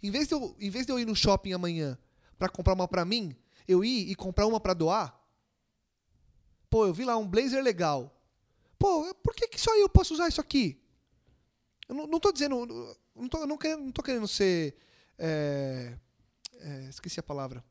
Em 0.00 0.12
vez 0.12 0.28
de 0.28 0.34
eu, 0.34 0.54
em 0.60 0.70
vez 0.70 0.86
de 0.86 0.92
eu 0.92 0.98
ir 0.98 1.04
no 1.04 1.16
shopping 1.16 1.52
amanhã 1.52 1.98
para 2.38 2.48
comprar 2.48 2.74
uma 2.74 2.86
para 2.86 3.04
mim, 3.04 3.34
eu 3.66 3.84
ir 3.84 4.08
e 4.08 4.14
comprar 4.14 4.46
uma 4.46 4.60
para 4.60 4.74
doar. 4.74 5.20
Pô, 6.70 6.86
eu 6.86 6.94
vi 6.94 7.04
lá 7.04 7.16
um 7.16 7.26
blazer 7.26 7.62
legal. 7.62 8.16
Pô, 8.78 9.12
por 9.16 9.34
que, 9.34 9.48
que 9.48 9.60
só 9.60 9.76
eu 9.76 9.88
posso 9.88 10.14
usar 10.14 10.28
isso 10.28 10.40
aqui? 10.40 10.80
Eu 11.88 11.96
não, 11.96 12.06
não 12.06 12.20
tô 12.20 12.30
dizendo. 12.30 12.64
Não 13.14 13.28
tô, 13.28 13.44
não, 13.44 13.58
quero, 13.58 13.80
não 13.80 13.90
tô 13.90 14.02
querendo 14.02 14.28
ser. 14.28 14.76
É, 15.18 15.98
é, 16.60 16.88
esqueci 16.88 17.18
a 17.18 17.24
palavra. 17.24 17.62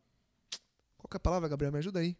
Qual 0.97 1.09
é 1.13 1.15
a 1.15 1.19
palavra, 1.19 1.49
Gabriel? 1.49 1.71
Me 1.71 1.79
ajuda 1.79 1.99
aí. 1.99 2.15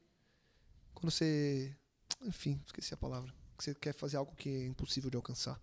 Quando 0.94 1.12
você. 1.12 1.76
Enfim, 2.24 2.62
esqueci 2.66 2.94
a 2.94 2.98
palavra. 2.98 3.34
Que 3.58 3.64
você 3.64 3.76
quer 3.76 3.94
fazer 3.94 4.18
algo 4.18 4.36
que 4.36 4.50
é 4.50 4.66
impossível 4.66 5.10
de 5.10 5.18
alcançar. 5.18 5.60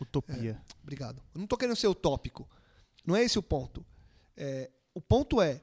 Utopia. 0.00 0.60
É, 0.60 0.74
obrigado. 0.82 1.22
Eu 1.34 1.38
não 1.38 1.44
estou 1.44 1.58
querendo 1.58 1.76
ser 1.76 1.88
utópico. 1.88 2.48
Não 3.06 3.14
é 3.14 3.22
esse 3.22 3.38
o 3.38 3.42
ponto. 3.42 3.84
É, 4.36 4.70
o 4.94 5.00
ponto 5.00 5.40
é 5.40 5.62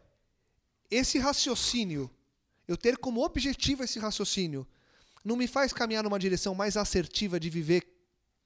esse 0.89 1.17
raciocínio, 1.17 2.09
eu 2.67 2.77
ter 2.77 2.97
como 2.97 3.23
objetivo 3.23 3.83
esse 3.83 3.97
raciocínio, 3.97 4.67
não 5.23 5.35
me 5.35 5.47
faz 5.47 5.71
caminhar 5.71 6.03
numa 6.03 6.19
direção 6.19 6.53
mais 6.53 6.75
assertiva 6.75 7.39
de 7.39 7.49
viver 7.49 7.87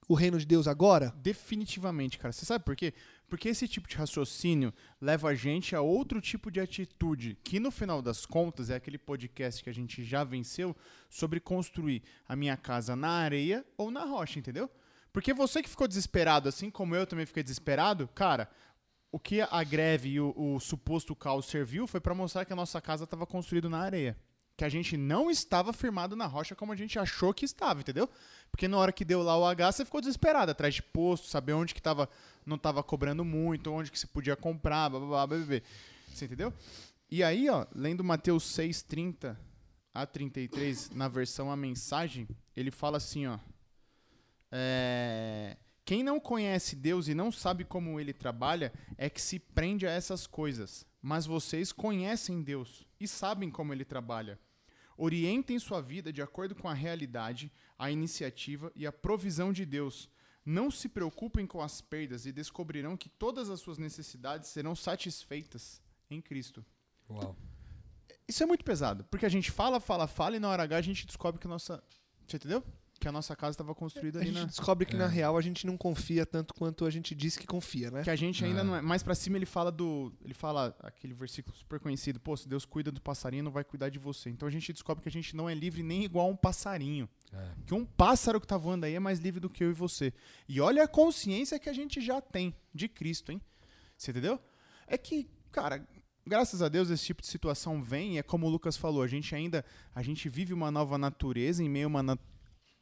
o 0.07 0.13
reino 0.13 0.37
de 0.37 0.45
Deus 0.45 0.67
agora? 0.67 1.13
Definitivamente, 1.17 2.17
cara. 2.17 2.31
Você 2.31 2.45
sabe 2.45 2.63
por 2.63 2.75
quê? 2.75 2.93
Porque 3.27 3.49
esse 3.49 3.67
tipo 3.67 3.87
de 3.87 3.95
raciocínio 3.95 4.73
leva 5.01 5.29
a 5.29 5.35
gente 5.35 5.75
a 5.75 5.81
outro 5.81 6.21
tipo 6.21 6.51
de 6.51 6.59
atitude, 6.59 7.37
que 7.43 7.59
no 7.59 7.71
final 7.71 8.01
das 8.01 8.25
contas 8.25 8.69
é 8.69 8.75
aquele 8.75 8.97
podcast 8.97 9.63
que 9.63 9.69
a 9.69 9.73
gente 9.73 10.03
já 10.03 10.23
venceu 10.23 10.75
sobre 11.09 11.39
construir 11.39 12.03
a 12.27 12.35
minha 12.35 12.55
casa 12.55 12.95
na 12.95 13.09
areia 13.09 13.65
ou 13.77 13.89
na 13.89 14.05
rocha, 14.05 14.39
entendeu? 14.39 14.69
Porque 15.11 15.33
você 15.33 15.63
que 15.63 15.69
ficou 15.69 15.87
desesperado, 15.87 16.49
assim 16.49 16.69
como 16.69 16.95
eu 16.95 17.07
também 17.07 17.25
fiquei 17.25 17.41
desesperado, 17.41 18.07
cara, 18.09 18.49
o 19.11 19.19
que 19.19 19.41
a 19.41 19.63
greve 19.63 20.09
e 20.09 20.19
o, 20.19 20.33
o 20.35 20.59
suposto 20.59 21.15
caos 21.15 21.45
serviu 21.45 21.87
foi 21.87 21.99
para 21.99 22.13
mostrar 22.13 22.45
que 22.45 22.53
a 22.53 22.55
nossa 22.55 22.79
casa 22.81 23.05
estava 23.05 23.25
construída 23.25 23.69
na 23.69 23.79
areia 23.79 24.15
que 24.57 24.63
a 24.63 24.69
gente 24.69 24.95
não 24.95 25.29
estava 25.29 25.73
firmado 25.73 26.15
na 26.15 26.25
rocha 26.25 26.55
como 26.55 26.71
a 26.71 26.75
gente 26.75 26.97
achou 26.97 27.33
que 27.33 27.43
estava, 27.45 27.81
entendeu? 27.81 28.09
Porque 28.49 28.67
na 28.67 28.77
hora 28.77 28.91
que 28.91 29.03
deu 29.03 29.21
lá 29.21 29.37
o 29.37 29.45
H, 29.45 29.71
você 29.71 29.85
ficou 29.85 29.99
desesperado, 29.99 30.51
atrás 30.51 30.75
de 30.75 30.81
posto, 30.81 31.27
saber 31.27 31.53
onde 31.53 31.73
que 31.73 31.81
tava, 31.81 32.09
não 32.45 32.55
estava 32.57 32.83
cobrando 32.83 33.25
muito, 33.25 33.71
onde 33.71 33.91
que 33.91 33.99
se 33.99 34.07
podia 34.07 34.35
comprar, 34.35 34.89
blá, 34.89 34.99
blá, 34.99 35.27
blá, 35.27 35.37
blá, 35.37 35.61
Você 36.07 36.25
entendeu? 36.25 36.53
E 37.09 37.23
aí, 37.23 37.49
ó, 37.49 37.65
lendo 37.73 38.03
Mateus 38.03 38.43
6, 38.43 38.83
30 38.83 39.39
a 39.93 40.05
33, 40.05 40.89
na 40.91 41.07
versão 41.07 41.49
A 41.49 41.55
Mensagem, 41.55 42.27
ele 42.55 42.71
fala 42.71 42.97
assim, 42.97 43.27
ó. 43.27 43.39
É, 44.51 45.57
Quem 45.83 46.03
não 46.03 46.19
conhece 46.19 46.75
Deus 46.75 47.07
e 47.07 47.13
não 47.13 47.31
sabe 47.31 47.63
como 47.63 47.99
ele 47.99 48.13
trabalha 48.13 48.73
é 48.97 49.09
que 49.09 49.21
se 49.21 49.39
prende 49.39 49.87
a 49.87 49.91
essas 49.91 50.27
coisas. 50.27 50.85
Mas 51.01 51.25
vocês 51.25 51.71
conhecem 51.71 52.41
Deus 52.41 52.85
e 52.99 53.07
sabem 53.07 53.49
como 53.49 53.71
ele 53.71 53.85
trabalha. 53.85 54.39
Orientem 54.97 55.59
sua 55.59 55.81
vida 55.81 56.11
de 56.11 56.21
acordo 56.21 56.55
com 56.55 56.67
a 56.67 56.73
realidade, 56.73 57.51
a 57.77 57.91
iniciativa 57.91 58.71
e 58.75 58.87
a 58.87 58.91
provisão 58.91 59.53
de 59.53 59.65
Deus. 59.65 60.09
Não 60.45 60.69
se 60.69 60.87
preocupem 60.87 61.47
com 61.47 61.61
as 61.61 61.81
perdas 61.81 62.25
e 62.25 62.31
descobrirão 62.31 62.95
que 62.95 63.09
todas 63.09 63.49
as 63.49 63.59
suas 63.59 63.77
necessidades 63.77 64.49
serão 64.49 64.75
satisfeitas 64.75 65.81
em 66.09 66.21
Cristo. 66.21 66.63
Uau. 67.09 67.35
Isso 68.27 68.43
é 68.43 68.45
muito 68.45 68.63
pesado, 68.63 69.03
porque 69.05 69.25
a 69.25 69.29
gente 69.29 69.51
fala, 69.51 69.79
fala, 69.79 70.07
fala 70.07 70.35
e 70.35 70.39
na 70.39 70.49
hora 70.49 70.63
H 70.63 70.77
a 70.77 70.81
gente 70.81 71.05
descobre 71.05 71.39
que 71.39 71.47
a 71.47 71.49
nossa. 71.49 71.83
Você 72.27 72.37
entendeu? 72.37 72.63
Que 72.97 73.09
a 73.09 73.11
nossa 73.11 73.35
casa 73.35 73.51
estava 73.51 73.75
construída 73.75 74.19
A 74.19 74.21
ali 74.21 74.29
gente 74.31 74.39
na. 74.39 74.45
descobre 74.45 74.85
que 74.85 74.95
É. 74.95 74.97
na 74.99 75.05
real 75.07 75.37
a 75.37 75.41
gente 75.41 75.67
não 75.67 75.77
confia 75.77 76.25
tanto 76.25 76.53
quanto 76.53 76.85
a 76.85 76.89
gente 76.89 77.13
diz 77.13 77.35
que 77.37 77.45
confia, 77.45 77.91
né? 77.91 78.03
Que 78.03 78.09
a 78.09 78.15
gente 78.15 78.43
ainda 78.45 78.61
Ah. 78.61 78.63
não 78.63 78.75
é. 78.75 78.81
Mais 78.81 79.03
pra 79.03 79.13
cima 79.13 79.37
ele 79.37 79.45
fala 79.45 79.69
do. 79.71 80.13
Ele 80.23 80.33
fala 80.33 80.75
aquele 80.79 81.13
versículo 81.13 81.55
super 81.55 81.79
conhecido: 81.79 82.19
pô, 82.19 82.35
se 82.37 82.47
Deus 82.47 82.63
cuida 82.65 82.91
do 82.91 83.01
passarinho, 83.01 83.43
não 83.43 83.51
vai 83.51 83.63
cuidar 83.65 83.89
de 83.89 83.99
você. 83.99 84.29
Então 84.29 84.47
a 84.47 84.51
gente 84.51 84.71
descobre 84.71 85.03
que 85.03 85.09
a 85.09 85.11
gente 85.11 85.35
não 85.35 85.49
é 85.49 85.53
livre 85.53 85.83
nem 85.83 86.05
igual 86.05 86.27
a 86.27 86.31
um 86.31 86.35
passarinho. 86.35 87.07
É. 87.33 87.49
Que 87.65 87.73
um 87.73 87.85
pássaro 87.85 88.39
que 88.39 88.47
tá 88.47 88.57
voando 88.57 88.85
aí 88.85 88.95
é 88.95 88.99
mais 88.99 89.19
livre 89.19 89.41
do 89.41 89.49
que 89.49 89.63
eu 89.63 89.69
e 89.69 89.73
você. 89.73 90.13
E 90.47 90.61
olha 90.61 90.83
a 90.83 90.87
consciência 90.87 91.59
que 91.59 91.69
a 91.69 91.73
gente 91.73 91.99
já 91.99 92.21
tem 92.21 92.55
de 92.73 92.87
Cristo, 92.87 93.31
hein? 93.31 93.41
Você 93.97 94.11
entendeu? 94.11 94.39
É 94.87 94.97
que, 94.97 95.29
cara, 95.51 95.85
graças 96.25 96.61
a 96.61 96.69
Deus 96.69 96.89
esse 96.89 97.03
tipo 97.05 97.21
de 97.21 97.27
situação 97.27 97.83
vem, 97.83 98.15
e 98.15 98.17
é 98.19 98.23
como 98.23 98.47
o 98.47 98.49
Lucas 98.49 98.77
falou, 98.77 99.01
a 99.03 99.07
gente 99.07 99.35
ainda, 99.35 99.65
a 99.93 100.01
gente 100.01 100.29
vive 100.29 100.53
uma 100.53 100.71
nova 100.71 100.97
natureza 100.97 101.61
em 101.63 101.69
meio 101.69 101.85
a 101.85 101.87
uma, 101.87 102.19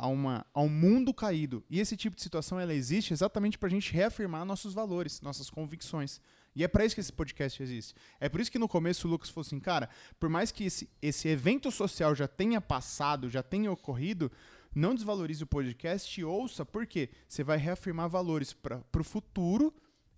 a 0.04 0.08
uma 0.08 0.46
a 0.54 0.62
um 0.62 0.68
mundo 0.68 1.14
caído. 1.14 1.64
E 1.70 1.80
esse 1.80 1.96
tipo 1.96 2.14
de 2.14 2.22
situação 2.22 2.60
ela 2.60 2.74
existe 2.74 3.14
exatamente 3.14 3.58
pra 3.58 3.70
gente 3.70 3.94
reafirmar 3.94 4.44
nossos 4.44 4.74
valores, 4.74 5.22
nossas 5.22 5.50
convicções. 5.50 6.20
E 6.54 6.62
é 6.62 6.68
pra 6.68 6.86
isso 6.86 6.94
que 6.94 7.00
esse 7.00 7.14
podcast 7.14 7.64
existe. 7.64 7.96
É 8.20 8.28
por 8.28 8.42
isso 8.42 8.52
que 8.52 8.60
no 8.60 8.68
começo 8.68 9.08
o 9.08 9.10
Lucas 9.12 9.30
falou 9.30 9.46
assim, 9.48 9.62
cara, 9.62 9.90
por 10.20 10.28
mais 10.28 10.52
que 10.52 10.66
esse, 10.66 10.90
esse 11.02 11.30
evento 11.30 11.72
social 11.72 12.14
já 12.14 12.28
tenha 12.28 12.60
passado, 12.60 13.30
já 13.30 13.42
tenha 13.42 13.72
ocorrido, 13.72 14.30
não 14.76 14.94
desvalorize 14.94 15.42
o 15.42 15.48
podcast 15.48 16.20
e 16.20 16.26
ouça, 16.26 16.66
porque 16.66 17.10
você 17.26 17.42
vai 17.42 17.58
reafirmar 17.58 18.10
valores 18.10 18.52
para 18.52 18.84
o 19.00 19.06
futuro 19.06 19.74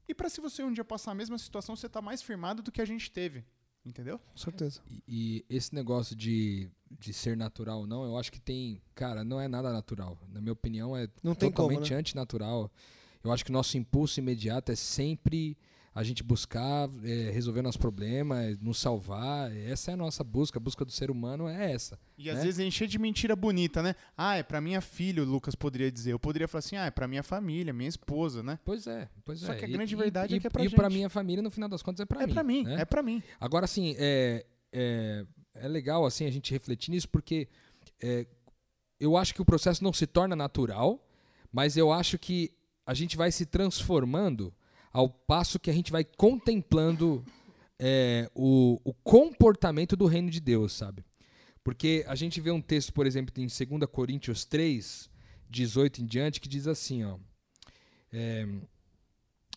e 0.07 0.15
para 0.15 0.29
se 0.29 0.41
você 0.41 0.63
um 0.63 0.73
dia 0.73 0.83
passar 0.83 1.11
a 1.11 1.15
mesma 1.15 1.37
situação, 1.37 1.75
você 1.75 1.87
tá 1.87 2.01
mais 2.01 2.23
firmado 2.23 2.63
do 2.63 2.71
que 2.71 2.81
a 2.81 2.85
gente 2.85 3.11
teve. 3.11 3.45
Entendeu? 3.85 4.17
Com 4.19 4.37
certeza. 4.37 4.81
E, 4.89 5.03
e 5.07 5.45
esse 5.55 5.73
negócio 5.75 6.15
de, 6.15 6.69
de 6.99 7.13
ser 7.13 7.37
natural 7.37 7.79
ou 7.79 7.87
não, 7.87 8.03
eu 8.03 8.17
acho 8.17 8.31
que 8.31 8.39
tem. 8.39 8.81
Cara, 8.95 9.23
não 9.23 9.39
é 9.39 9.47
nada 9.47 9.71
natural. 9.71 10.17
Na 10.31 10.41
minha 10.41 10.53
opinião, 10.53 10.97
é 10.97 11.07
Não 11.21 11.35
tem 11.35 11.51
como, 11.51 11.69
totalmente 11.69 11.93
né? 11.93 11.99
antinatural. 11.99 12.71
Eu 13.23 13.31
acho 13.31 13.43
que 13.45 13.51
o 13.51 13.53
nosso 13.53 13.77
impulso 13.77 14.19
imediato 14.19 14.71
é 14.71 14.75
sempre 14.75 15.57
a 15.95 16.03
gente 16.03 16.21
buscar 16.21 16.89
é, 17.05 17.31
resolver 17.31 17.61
nosso 17.61 17.79
problema, 17.79 18.43
é 18.43 18.57
nos 18.61 18.77
salvar. 18.77 19.49
Essa 19.55 19.91
é 19.91 19.93
a 19.93 19.97
nossa 19.97 20.25
busca. 20.25 20.59
A 20.59 20.61
busca 20.61 20.83
do 20.83 20.91
ser 20.91 21.09
humano 21.09 21.47
é 21.47 21.71
essa. 21.71 21.97
E 22.17 22.29
às 22.29 22.35
né? 22.39 22.43
vezes 22.43 22.59
encher 22.59 22.85
de 22.85 22.99
mentira 22.99 23.33
bonita, 23.33 23.81
né? 23.81 23.95
Ah, 24.17 24.35
é 24.35 24.43
pra 24.43 24.59
minha 24.59 24.81
filha, 24.81 25.23
o 25.23 25.25
Lucas 25.25 25.55
poderia 25.55 25.89
dizer. 25.89 26.11
Eu 26.11 26.19
poderia 26.19 26.49
falar 26.49 26.59
assim, 26.59 26.75
ah, 26.75 26.85
é 26.85 26.91
pra 26.91 27.07
minha 27.07 27.23
família, 27.23 27.71
minha 27.71 27.87
esposa, 27.87 28.43
né? 28.43 28.59
Pois 28.65 28.85
é, 28.87 29.07
pois 29.23 29.39
Só 29.39 29.53
é. 29.53 29.55
que 29.55 29.63
a 29.63 29.67
E- 29.69 29.71
grande 29.71 29.93
e- 29.93 29.97
verdade 29.97 30.33
e, 30.33 30.37
é 30.37 30.39
que 30.41 30.47
é 30.47 30.49
pra 30.49 30.65
E 30.65 30.69
pra 30.69 30.89
gente. 30.89 30.97
minha 30.97 31.09
família, 31.09 31.41
no 31.41 31.49
final 31.49 31.69
das 31.69 31.81
contas, 31.81 32.01
é 32.01 32.05
pra 32.05 32.23
é 32.23 32.27
mim. 32.27 32.33
pra 32.33 32.43
mim, 32.43 32.63
né? 32.63 32.81
é 32.81 32.85
pra 32.85 33.01
mim. 33.01 33.23
Agora, 33.39 33.63
assim, 33.63 33.95
é, 33.97 34.45
é, 34.73 35.25
é 35.53 35.67
legal 35.69 36.05
assim 36.05 36.25
a 36.25 36.29
gente 36.31 36.51
refletir 36.51 36.91
nisso, 36.91 37.07
porque 37.07 37.47
é, 38.03 38.27
eu 38.99 39.15
acho 39.15 39.33
que 39.33 39.41
o 39.41 39.45
processo 39.45 39.81
não 39.81 39.93
se 39.93 40.05
torna 40.05 40.35
natural, 40.35 41.01
mas 41.53 41.77
eu 41.77 41.89
acho 41.89 42.19
que 42.19 42.51
a 42.85 42.93
gente 42.93 43.15
vai 43.15 43.31
se 43.31 43.45
transformando 43.45 44.53
ao 44.95 45.09
passo 45.09 45.59
que 45.59 45.69
a 45.69 45.73
gente 45.73 45.91
vai 45.91 46.05
contemplando 46.05 47.21
é, 47.77 48.31
o, 48.33 48.79
o 48.85 48.93
comportamento 48.93 49.93
do 49.93 50.05
reino 50.05 50.29
de 50.29 50.39
Deus, 50.39 50.71
sabe? 50.71 51.03
Porque 51.65 52.05
a 52.07 52.15
gente 52.15 52.39
vê 52.39 52.49
um 52.49 52.61
texto, 52.61 52.93
por 52.93 53.05
exemplo, 53.05 53.33
em 53.35 53.45
2 53.47 53.89
Coríntios 53.91 54.45
3, 54.45 55.09
18 55.49 56.01
em 56.01 56.05
diante, 56.05 56.39
que 56.39 56.47
diz 56.47 56.65
assim, 56.65 57.03
ó. 57.03 57.17
é, 58.09 58.47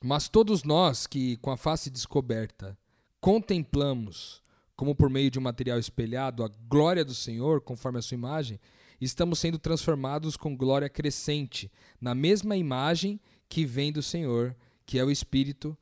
mas 0.03 0.29
todos 0.29 0.65
nós 0.65 1.07
que, 1.07 1.37
com 1.37 1.53
a 1.53 1.57
face 1.57 1.89
descoberta, 1.89 2.77
contemplamos, 3.21 4.43
como 4.75 4.93
por 4.93 5.09
meio 5.09 5.31
de 5.31 5.39
um 5.39 5.43
material 5.43 5.79
espelhado, 5.79 6.43
a 6.43 6.51
glória 6.69 7.05
do 7.05 7.15
Senhor, 7.15 7.61
conforme 7.61 8.01
a 8.01 8.03
sua 8.03 8.17
imagem, 8.17 8.59
estamos 9.01 9.39
sendo 9.39 9.57
transformados 9.57 10.37
com 10.37 10.57
glória 10.57 10.89
crescente, 10.89 11.71
na 12.01 12.13
mesma 12.13 12.57
imagem 12.57 13.21
que 13.49 13.65
vem 13.65 13.93
do 13.93 14.03
Senhor, 14.03 14.57
que 14.89 14.99
é 14.99 15.05
o 15.05 15.11
Espírito, 15.11 15.77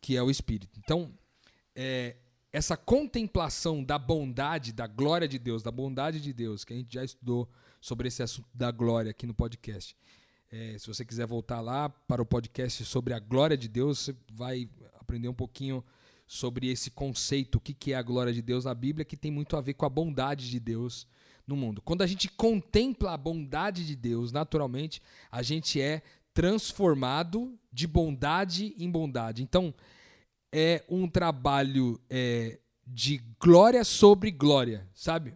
que 0.00 0.16
é 0.16 0.22
o 0.22 0.30
Espírito. 0.30 0.80
Então, 0.82 1.12
é, 1.76 2.16
essa 2.50 2.74
contemplação 2.74 3.84
da 3.84 3.98
bondade, 3.98 4.72
da 4.72 4.86
glória 4.86 5.28
de 5.28 5.38
Deus, 5.38 5.62
da 5.62 5.70
bondade 5.70 6.22
de 6.22 6.32
Deus, 6.32 6.64
que 6.64 6.72
a 6.72 6.76
gente 6.76 6.94
já 6.94 7.04
estudou 7.04 7.46
sobre 7.82 8.08
esse 8.08 8.22
assunto 8.22 8.48
da 8.54 8.70
glória 8.70 9.10
aqui 9.10 9.26
no 9.26 9.34
podcast. 9.34 9.94
É, 10.50 10.78
se 10.78 10.86
você 10.86 11.04
quiser 11.04 11.26
voltar 11.26 11.60
lá 11.60 11.90
para 11.90 12.22
o 12.22 12.24
podcast 12.24 12.82
sobre 12.86 13.12
a 13.12 13.18
glória 13.18 13.58
de 13.58 13.68
Deus, 13.68 13.98
você 13.98 14.16
vai 14.32 14.70
aprender 14.94 15.28
um 15.28 15.34
pouquinho 15.34 15.84
sobre 16.26 16.70
esse 16.70 16.90
conceito, 16.90 17.56
o 17.56 17.60
que 17.60 17.74
que 17.74 17.92
é 17.92 17.96
a 17.96 18.02
glória 18.02 18.32
de 18.32 18.40
Deus 18.40 18.64
na 18.64 18.72
Bíblia, 18.72 19.04
que 19.04 19.18
tem 19.18 19.30
muito 19.30 19.54
a 19.54 19.60
ver 19.60 19.74
com 19.74 19.84
a 19.84 19.90
bondade 19.90 20.48
de 20.48 20.58
Deus 20.58 21.06
no 21.46 21.56
mundo. 21.56 21.82
Quando 21.82 22.00
a 22.00 22.06
gente 22.06 22.30
contempla 22.30 23.12
a 23.12 23.18
bondade 23.18 23.86
de 23.86 23.94
Deus, 23.94 24.32
naturalmente, 24.32 25.02
a 25.30 25.42
gente 25.42 25.78
é 25.78 26.02
transformado 26.34 27.56
de 27.72 27.86
bondade 27.86 28.74
em 28.76 28.90
bondade. 28.90 29.42
Então, 29.42 29.72
é 30.52 30.84
um 30.88 31.08
trabalho 31.08 32.00
é, 32.10 32.58
de 32.86 33.22
glória 33.40 33.84
sobre 33.84 34.30
glória, 34.30 34.86
sabe? 34.92 35.34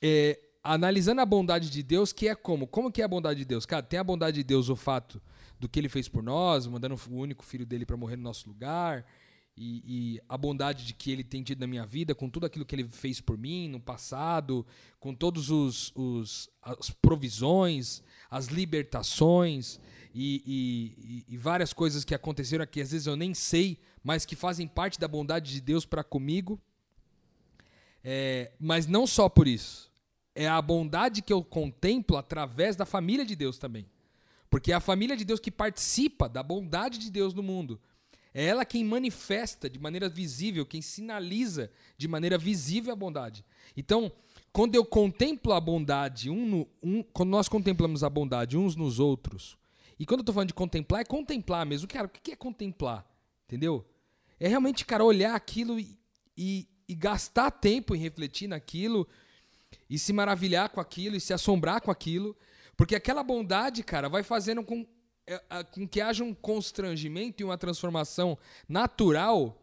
É, 0.00 0.38
analisando 0.62 1.20
a 1.20 1.26
bondade 1.26 1.70
de 1.70 1.82
Deus, 1.82 2.12
que 2.12 2.28
é 2.28 2.34
como? 2.34 2.66
Como 2.66 2.92
que 2.92 3.02
é 3.02 3.04
a 3.04 3.08
bondade 3.08 3.40
de 3.40 3.44
Deus? 3.44 3.66
Cara, 3.66 3.82
tem 3.82 3.98
a 3.98 4.04
bondade 4.04 4.36
de 4.36 4.44
Deus 4.44 4.68
o 4.68 4.76
fato 4.76 5.20
do 5.58 5.68
que 5.68 5.78
ele 5.78 5.88
fez 5.88 6.08
por 6.08 6.22
nós, 6.22 6.66
mandando 6.66 6.94
o 6.94 7.14
único 7.14 7.44
filho 7.44 7.66
dele 7.66 7.84
para 7.84 7.96
morrer 7.96 8.16
no 8.16 8.22
nosso 8.22 8.48
lugar, 8.48 9.04
e, 9.58 9.82
e 10.14 10.20
a 10.28 10.38
bondade 10.38 10.86
de 10.86 10.94
que 10.94 11.10
ele 11.10 11.24
tem 11.24 11.42
tido 11.42 11.60
na 11.60 11.66
minha 11.66 11.84
vida, 11.84 12.14
com 12.14 12.30
tudo 12.30 12.46
aquilo 12.46 12.64
que 12.64 12.74
ele 12.74 12.88
fez 12.88 13.20
por 13.20 13.36
mim 13.36 13.68
no 13.68 13.80
passado, 13.80 14.64
com 15.00 15.14
todos 15.14 15.50
os, 15.50 15.92
os 15.96 16.48
as 16.62 16.90
provisões, 16.90 18.02
as 18.30 18.46
libertações 18.46 19.80
e, 20.14 20.42
e- 21.28 21.34
e- 21.34 21.36
várias 21.36 21.72
coisas 21.72 22.04
que 22.04 22.14
aconteceram 22.14 22.62
aqui, 22.62 22.80
às 22.80 22.92
vezes 22.92 23.06
eu 23.06 23.16
nem 23.16 23.34
sei, 23.34 23.78
mas 24.02 24.24
que 24.24 24.36
fazem 24.36 24.66
parte 24.68 24.98
da 24.98 25.08
bondade 25.08 25.52
de 25.52 25.60
Deus 25.60 25.84
para 25.84 26.04
comigo. 26.04 26.60
É, 28.02 28.52
mas 28.58 28.86
não 28.86 29.06
só 29.06 29.28
por 29.28 29.46
isso. 29.48 29.90
É 30.34 30.46
a 30.46 30.62
bondade 30.62 31.20
que 31.20 31.32
eu 31.32 31.42
contemplo 31.42 32.16
através 32.16 32.76
da 32.76 32.86
família 32.86 33.24
de 33.24 33.34
Deus 33.34 33.58
também. 33.58 33.86
Porque 34.48 34.72
é 34.72 34.74
a 34.74 34.80
família 34.80 35.16
de 35.16 35.24
Deus 35.24 35.40
que 35.40 35.50
participa 35.50 36.28
da 36.28 36.42
bondade 36.42 36.96
de 36.98 37.10
Deus 37.10 37.34
no 37.34 37.42
mundo. 37.42 37.80
É 38.40 38.44
ela 38.44 38.64
quem 38.64 38.84
manifesta 38.84 39.68
de 39.68 39.80
maneira 39.80 40.08
visível, 40.08 40.64
quem 40.64 40.80
sinaliza 40.80 41.72
de 41.96 42.06
maneira 42.06 42.38
visível 42.38 42.92
a 42.92 42.96
bondade. 42.96 43.44
Então, 43.76 44.12
quando 44.52 44.76
eu 44.76 44.84
contemplo 44.84 45.52
a 45.52 45.60
bondade, 45.60 46.30
um 46.30 46.46
no- 46.46 46.68
um- 46.80 47.02
quando 47.02 47.30
nós 47.30 47.48
contemplamos 47.48 48.04
a 48.04 48.08
bondade 48.08 48.56
uns 48.56 48.76
nos 48.76 49.00
outros, 49.00 49.58
e 49.98 50.06
quando 50.06 50.20
eu 50.20 50.22
estou 50.22 50.32
falando 50.32 50.48
de 50.50 50.54
contemplar, 50.54 51.00
é 51.00 51.04
contemplar 51.04 51.66
mesmo. 51.66 51.88
Cara, 51.88 52.06
o 52.06 52.10
que 52.10 52.30
é 52.30 52.36
contemplar? 52.36 53.04
Entendeu? 53.48 53.84
É 54.38 54.46
realmente, 54.46 54.86
cara, 54.86 55.02
olhar 55.04 55.34
aquilo 55.34 55.80
e, 55.80 55.98
e- 56.36 56.68
e 56.88 56.94
gastar 56.94 57.50
tempo 57.50 57.92
em 57.92 57.98
refletir 57.98 58.46
naquilo, 58.46 59.08
e 59.90 59.98
se 59.98 60.12
maravilhar 60.12 60.68
com 60.68 60.80
aquilo, 60.80 61.16
e 61.16 61.20
se 61.20 61.32
assombrar 61.32 61.80
com 61.80 61.90
aquilo, 61.90 62.36
porque 62.76 62.94
aquela 62.94 63.24
bondade, 63.24 63.82
cara, 63.82 64.08
vai 64.08 64.22
fazendo 64.22 64.62
com, 64.62 64.86
com 65.72 65.86
que 65.86 66.00
haja 66.00 66.24
um 66.24 66.34
constrangimento 66.34 67.42
e 67.42 67.44
uma 67.44 67.58
transformação 67.58 68.38
natural 68.68 69.60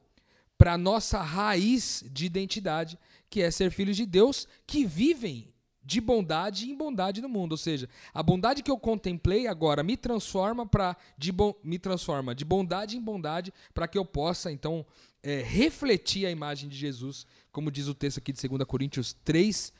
para 0.57 0.78
nossa 0.78 1.22
raiz 1.22 2.03
de 2.11 2.26
identidade, 2.26 2.97
que 3.30 3.41
é 3.41 3.51
ser 3.51 3.72
filhos 3.72 3.97
de 3.97 4.05
Deus 4.05 4.47
que 4.66 4.86
vivem 4.86 5.53
de 5.84 6.01
bondade 6.01 6.70
em 6.70 6.76
bondade 6.76 7.22
no 7.22 7.30
mundo, 7.30 7.51
ou 7.51 7.57
seja, 7.57 7.88
a 8.11 8.24
bondade 8.24 8.63
que 8.63 8.72
eu 8.72 8.78
contemplei 8.78 9.45
agora 9.45 9.84
me 9.84 9.95
transforma 9.95 10.66
para 10.66 10.97
de 11.16 11.32
me 11.63 11.78
transforma 11.78 12.34
de 12.34 12.43
bondade 12.43 12.97
em 12.97 13.01
bondade 13.01 13.53
para 13.72 13.88
que 13.88 13.97
eu 13.97 14.03
possa 14.03 14.51
então 14.51 14.84
é, 15.22 15.41
refletir 15.41 16.26
a 16.26 16.32
imagem 16.32 16.68
de 16.68 16.76
Jesus, 16.76 17.28
como 17.51 17.70
diz 17.70 17.88
o 17.88 17.93
texto 17.93 18.18
aqui 18.18 18.34
de 18.34 18.47
2 18.47 18.63
Coríntios 18.63 19.13
3, 19.24 19.72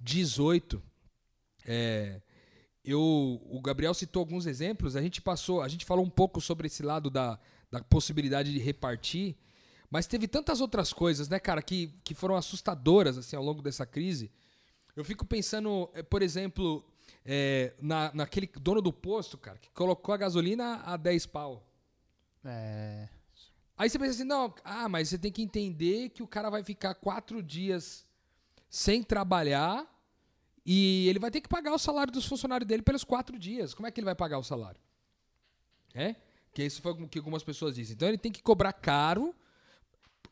18. 0.00 0.82
É, 1.66 2.20
eu, 2.84 3.40
o 3.46 3.60
Gabriel 3.62 3.94
citou 3.94 4.20
alguns 4.20 4.46
exemplos, 4.46 4.94
a 4.94 5.00
gente 5.00 5.22
passou, 5.22 5.62
a 5.62 5.68
gente 5.68 5.84
falou 5.84 6.04
um 6.04 6.10
pouco 6.10 6.40
sobre 6.40 6.66
esse 6.66 6.82
lado 6.82 7.08
da, 7.08 7.38
da 7.70 7.82
possibilidade 7.82 8.52
de 8.52 8.58
repartir, 8.58 9.36
mas 9.90 10.06
teve 10.06 10.28
tantas 10.28 10.60
outras 10.60 10.92
coisas, 10.92 11.28
né, 11.28 11.38
cara, 11.38 11.62
que, 11.62 11.94
que 12.04 12.14
foram 12.14 12.36
assustadoras 12.36 13.16
assim 13.16 13.36
ao 13.36 13.42
longo 13.42 13.62
dessa 13.62 13.86
crise. 13.86 14.30
Eu 14.94 15.04
fico 15.04 15.24
pensando, 15.24 15.90
eh, 15.94 16.02
por 16.02 16.22
exemplo, 16.22 16.84
é, 17.24 17.72
na, 17.80 18.12
naquele 18.14 18.46
dono 18.60 18.82
do 18.82 18.92
posto, 18.92 19.38
cara, 19.38 19.58
que 19.58 19.70
colocou 19.70 20.14
a 20.14 20.18
gasolina 20.18 20.82
a 20.84 20.96
10 20.96 21.26
pau. 21.26 21.66
É. 22.44 23.08
Aí 23.76 23.88
você 23.88 23.98
pensa 23.98 24.12
assim, 24.12 24.24
não, 24.24 24.54
ah, 24.62 24.88
mas 24.88 25.08
você 25.08 25.18
tem 25.18 25.32
que 25.32 25.42
entender 25.42 26.10
que 26.10 26.22
o 26.22 26.28
cara 26.28 26.50
vai 26.50 26.62
ficar 26.62 26.94
quatro 26.94 27.42
dias 27.42 28.06
sem 28.68 29.02
trabalhar 29.02 29.88
e 30.64 31.08
ele 31.08 31.18
vai 31.18 31.30
ter 31.30 31.40
que 31.40 31.48
pagar 31.48 31.74
o 31.74 31.78
salário 31.78 32.12
dos 32.12 32.26
funcionários 32.26 32.66
dele 32.66 32.82
pelos 32.82 33.04
quatro 33.04 33.38
dias. 33.38 33.74
Como 33.74 33.86
é 33.86 33.90
que 33.90 34.00
ele 34.00 34.06
vai 34.06 34.14
pagar 34.14 34.38
o 34.38 34.44
salário? 34.44 34.80
É? 35.94 36.16
Que 36.52 36.64
isso 36.64 36.80
foi 36.80 36.92
o 36.92 37.08
que 37.08 37.18
algumas 37.18 37.42
pessoas 37.42 37.74
dizem. 37.74 37.94
Então 37.94 38.08
ele 38.08 38.18
tem 38.18 38.32
que 38.32 38.42
cobrar 38.42 38.72
caro. 38.72 39.34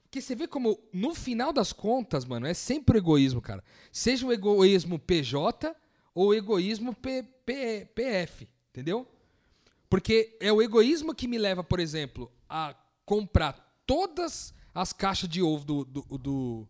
Porque 0.05 0.21
você 0.21 0.35
vê 0.35 0.47
como, 0.47 0.79
no 0.93 1.15
final 1.15 1.53
das 1.53 1.73
contas, 1.73 2.25
mano, 2.25 2.47
é 2.47 2.55
sempre 2.55 2.99
egoísmo, 2.99 3.41
cara. 3.41 3.63
Seja 3.91 4.27
o 4.27 4.33
egoísmo 4.33 4.99
PJ 4.99 5.75
ou 6.15 6.29
o 6.29 6.35
egoísmo 6.35 6.95
P, 6.95 7.23
P, 7.45 7.89
PF, 7.95 8.49
entendeu? 8.71 9.07
Porque 9.89 10.37
é 10.41 10.53
o 10.53 10.63
egoísmo 10.63 11.15
que 11.15 11.29
me 11.29 11.39
leva, 11.39 11.65
por 11.65 11.81
exemplo, 11.81 12.31
a 12.49 12.75
comprar 13.05 13.83
todas 13.87 14.55
as 14.75 14.93
caixas 14.93 15.29
de 15.29 15.43
ovo 15.43 15.65
do, 15.65 15.85
do, 15.85 16.19
do, 16.19 16.69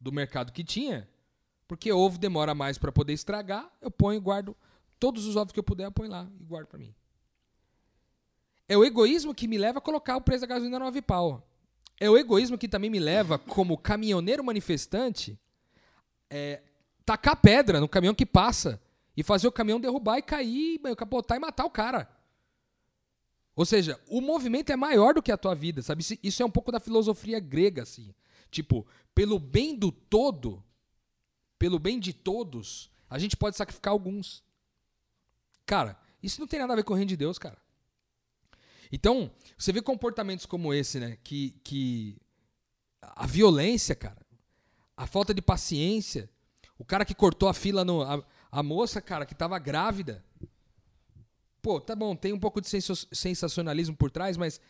do 0.00 0.12
mercado 0.12 0.52
que 0.52 0.64
tinha, 0.64 1.08
porque 1.72 1.90
ovo 1.90 2.18
demora 2.18 2.54
mais 2.54 2.76
para 2.76 2.92
poder 2.92 3.14
estragar, 3.14 3.66
eu 3.80 3.90
ponho 3.90 4.18
e 4.18 4.20
guardo 4.20 4.54
todos 4.98 5.24
os 5.24 5.36
ovos 5.36 5.52
que 5.52 5.58
eu 5.58 5.64
puder, 5.64 5.86
eu 5.86 5.90
ponho 5.90 6.10
lá 6.10 6.28
e 6.38 6.44
guardo 6.44 6.66
para 6.66 6.78
mim. 6.78 6.94
É 8.68 8.76
o 8.76 8.84
egoísmo 8.84 9.34
que 9.34 9.48
me 9.48 9.56
leva 9.56 9.78
a 9.78 9.80
colocar 9.80 10.18
o 10.18 10.20
preço 10.20 10.42
da 10.42 10.48
gasolina 10.48 10.78
no 10.78 10.84
9 10.84 11.00
pau. 11.00 11.48
É 11.98 12.10
o 12.10 12.18
egoísmo 12.18 12.58
que 12.58 12.68
também 12.68 12.90
me 12.90 12.98
leva, 12.98 13.38
como 13.38 13.78
caminhoneiro 13.78 14.44
manifestante, 14.44 15.40
é, 16.28 16.60
tacar 17.06 17.36
pedra 17.36 17.80
no 17.80 17.88
caminhão 17.88 18.14
que 18.14 18.26
passa 18.26 18.78
e 19.16 19.22
fazer 19.22 19.48
o 19.48 19.52
caminhão 19.52 19.80
derrubar 19.80 20.18
e 20.18 20.22
cair, 20.22 20.78
capotar 20.94 21.38
e 21.38 21.40
matar 21.40 21.64
o 21.64 21.70
cara. 21.70 22.06
Ou 23.56 23.64
seja, 23.64 23.98
o 24.06 24.20
movimento 24.20 24.70
é 24.70 24.76
maior 24.76 25.14
do 25.14 25.22
que 25.22 25.32
a 25.32 25.38
tua 25.38 25.54
vida, 25.54 25.80
sabe? 25.80 26.04
Isso 26.22 26.42
é 26.42 26.44
um 26.44 26.50
pouco 26.50 26.70
da 26.70 26.78
filosofia 26.78 27.40
grega, 27.40 27.80
assim. 27.80 28.14
Tipo, 28.50 28.86
pelo 29.14 29.38
bem 29.38 29.74
do 29.74 29.90
todo, 29.90 30.62
pelo 31.62 31.78
bem 31.78 32.00
de 32.00 32.12
todos, 32.12 32.90
a 33.08 33.20
gente 33.20 33.36
pode 33.36 33.56
sacrificar 33.56 33.92
alguns. 33.92 34.42
Cara, 35.64 35.96
isso 36.20 36.40
não 36.40 36.48
tem 36.48 36.58
nada 36.58 36.72
a 36.72 36.76
ver 36.76 36.82
com 36.82 36.92
o 36.92 36.96
reino 36.96 37.08
de 37.08 37.16
Deus, 37.16 37.38
cara. 37.38 37.56
Então, 38.90 39.30
você 39.56 39.72
vê 39.72 39.80
comportamentos 39.80 40.44
como 40.44 40.74
esse, 40.74 40.98
né? 40.98 41.16
Que, 41.22 41.52
que 41.62 42.16
a 43.00 43.28
violência, 43.28 43.94
cara, 43.94 44.26
a 44.96 45.06
falta 45.06 45.32
de 45.32 45.40
paciência, 45.40 46.28
o 46.76 46.84
cara 46.84 47.04
que 47.04 47.14
cortou 47.14 47.48
a 47.48 47.54
fila 47.54 47.84
no. 47.84 48.02
A, 48.02 48.24
a 48.50 48.60
moça, 48.60 49.00
cara, 49.00 49.24
que 49.24 49.32
tava 49.32 49.56
grávida. 49.60 50.24
Pô, 51.62 51.80
tá 51.80 51.94
bom, 51.94 52.16
tem 52.16 52.32
um 52.32 52.40
pouco 52.40 52.60
de 52.60 52.66
sensacionalismo 52.68 53.96
por 53.96 54.10
trás, 54.10 54.36
mas 54.36 54.60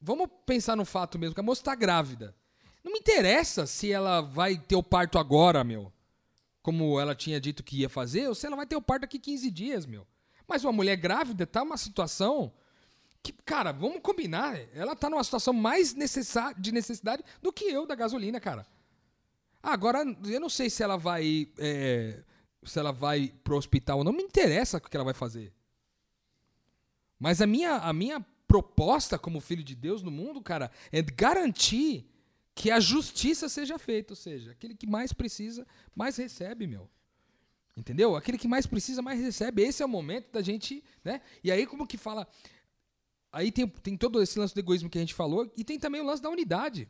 vamos 0.00 0.28
pensar 0.46 0.76
no 0.76 0.84
fato 0.84 1.18
mesmo, 1.18 1.34
que 1.34 1.40
a 1.40 1.42
moça 1.42 1.64
tá 1.64 1.74
grávida. 1.74 2.32
Não 2.84 2.92
me 2.92 3.00
interessa 3.00 3.66
se 3.66 3.90
ela 3.90 4.20
vai 4.20 4.56
ter 4.56 4.76
o 4.76 4.84
parto 4.84 5.18
agora, 5.18 5.64
meu. 5.64 5.92
Como 6.68 7.00
ela 7.00 7.14
tinha 7.14 7.40
dito 7.40 7.64
que 7.64 7.78
ia 7.78 7.88
fazer, 7.88 8.28
ou 8.28 8.34
se 8.34 8.46
ela 8.46 8.54
vai 8.54 8.66
ter 8.66 8.76
o 8.76 8.82
parto 8.82 9.00
daqui 9.00 9.18
15 9.18 9.50
dias, 9.50 9.86
meu. 9.86 10.06
Mas 10.46 10.64
uma 10.64 10.72
mulher 10.72 10.96
grávida 10.96 11.46
tá 11.46 11.64
numa 11.64 11.78
situação 11.78 12.52
que, 13.22 13.32
cara, 13.32 13.72
vamos 13.72 14.02
combinar, 14.02 14.54
ela 14.74 14.94
tá 14.94 15.08
numa 15.08 15.24
situação 15.24 15.54
mais 15.54 15.94
de 15.94 16.70
necessidade 16.70 17.24
do 17.40 17.50
que 17.50 17.64
eu 17.64 17.86
da 17.86 17.94
gasolina, 17.94 18.38
cara. 18.38 18.66
Agora, 19.62 20.04
eu 20.26 20.38
não 20.38 20.50
sei 20.50 20.68
se 20.68 20.82
ela 20.82 20.98
vai. 20.98 21.48
É, 21.56 22.22
se 22.62 22.78
ela 22.78 22.92
vai 22.92 23.32
pro 23.42 23.56
hospital 23.56 23.96
ou 24.00 24.04
não, 24.04 24.12
me 24.12 24.22
interessa 24.22 24.76
o 24.76 24.80
que 24.82 24.94
ela 24.94 25.06
vai 25.06 25.14
fazer. 25.14 25.54
Mas 27.18 27.40
a 27.40 27.46
minha, 27.46 27.76
a 27.76 27.94
minha 27.94 28.20
proposta 28.46 29.18
como 29.18 29.40
filho 29.40 29.64
de 29.64 29.74
Deus 29.74 30.02
no 30.02 30.10
mundo, 30.10 30.42
cara, 30.42 30.70
é 30.92 31.00
garantir 31.00 32.06
que 32.58 32.72
a 32.72 32.80
justiça 32.80 33.48
seja 33.48 33.78
feita. 33.78 34.12
Ou 34.12 34.16
seja, 34.16 34.50
aquele 34.50 34.74
que 34.74 34.86
mais 34.86 35.12
precisa, 35.12 35.64
mais 35.94 36.16
recebe, 36.16 36.66
meu. 36.66 36.90
Entendeu? 37.76 38.16
Aquele 38.16 38.36
que 38.36 38.48
mais 38.48 38.66
precisa, 38.66 39.00
mais 39.00 39.20
recebe. 39.20 39.62
Esse 39.62 39.80
é 39.80 39.86
o 39.86 39.88
momento 39.88 40.32
da 40.32 40.42
gente, 40.42 40.82
né? 41.04 41.20
E 41.44 41.52
aí, 41.52 41.64
como 41.64 41.86
que 41.86 41.96
fala. 41.96 42.26
Aí 43.30 43.52
tem, 43.52 43.68
tem 43.68 43.96
todo 43.96 44.20
esse 44.20 44.36
lance 44.36 44.52
do 44.52 44.58
egoísmo 44.58 44.90
que 44.90 44.98
a 44.98 45.00
gente 45.00 45.14
falou, 45.14 45.48
e 45.56 45.62
tem 45.62 45.78
também 45.78 46.00
o 46.00 46.04
lance 46.04 46.20
da 46.20 46.28
unidade. 46.28 46.88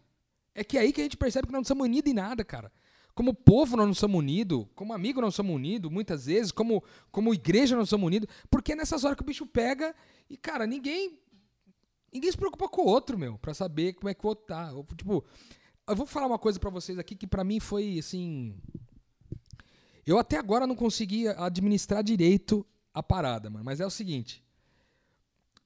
É 0.54 0.64
que 0.64 0.78
é 0.78 0.80
aí 0.80 0.92
que 0.92 1.02
a 1.02 1.04
gente 1.04 1.18
percebe 1.18 1.46
que 1.46 1.52
nós 1.52 1.60
não 1.60 1.66
somos 1.66 1.84
unidos 1.84 2.10
em 2.10 2.14
nada, 2.14 2.42
cara. 2.42 2.72
Como 3.14 3.34
povo 3.34 3.76
nós 3.76 3.86
não 3.86 3.94
somos 3.94 4.18
unidos, 4.18 4.64
como 4.74 4.94
amigo 4.94 5.20
nós 5.20 5.26
não 5.26 5.32
somos 5.32 5.54
unidos, 5.54 5.90
muitas 5.92 6.24
vezes, 6.24 6.50
como, 6.50 6.82
como 7.12 7.34
igreja 7.34 7.76
nós 7.76 7.82
não 7.82 7.86
somos 7.86 8.06
unidos, 8.06 8.28
porque 8.50 8.72
é 8.72 8.76
nessas 8.76 9.04
horas 9.04 9.16
que 9.16 9.22
o 9.22 9.26
bicho 9.26 9.44
pega 9.44 9.94
e, 10.30 10.36
cara, 10.38 10.66
ninguém. 10.66 11.18
Ninguém 12.10 12.30
se 12.30 12.38
preocupa 12.38 12.70
com 12.70 12.80
o 12.80 12.86
outro, 12.86 13.18
meu, 13.18 13.36
pra 13.36 13.52
saber 13.52 13.92
como 13.92 14.08
é 14.08 14.14
que 14.14 14.24
o 14.24 14.28
outro 14.28 14.46
tá. 14.46 14.72
Tipo, 14.96 15.22
eu 15.88 15.96
vou 15.96 16.06
falar 16.06 16.26
uma 16.26 16.38
coisa 16.38 16.58
para 16.58 16.70
vocês 16.70 16.98
aqui 16.98 17.14
que 17.14 17.26
para 17.26 17.44
mim 17.44 17.60
foi 17.60 17.98
assim. 17.98 18.54
Eu 20.06 20.18
até 20.18 20.38
agora 20.38 20.66
não 20.66 20.74
consegui 20.74 21.28
administrar 21.28 22.02
direito 22.02 22.64
a 22.92 23.02
parada, 23.02 23.50
mano. 23.50 23.64
Mas 23.64 23.80
é 23.80 23.86
o 23.86 23.90
seguinte. 23.90 24.42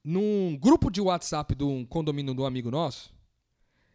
Num 0.03 0.57
grupo 0.57 0.89
de 0.89 0.99
WhatsApp 0.99 1.55
de 1.55 1.63
um 1.63 1.85
condomínio 1.85 2.33
de 2.33 2.41
um 2.41 2.45
amigo 2.45 2.69
nosso, 2.69 3.13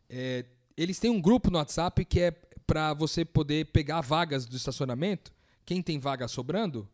é, 0.08 0.44
eles 0.76 0.98
têm 0.98 1.10
um 1.10 1.20
grupo 1.20 1.50
no 1.50 1.58
WhatsApp 1.58 2.04
que 2.04 2.20
é 2.20 2.30
para 2.66 2.94
você 2.94 3.24
poder 3.24 3.66
pegar 3.66 4.00
vagas 4.00 4.46
do 4.46 4.56
estacionamento, 4.56 5.32
quem 5.64 5.82
tem 5.82 5.98
vaga 5.98 6.28
sobrando, 6.28 6.88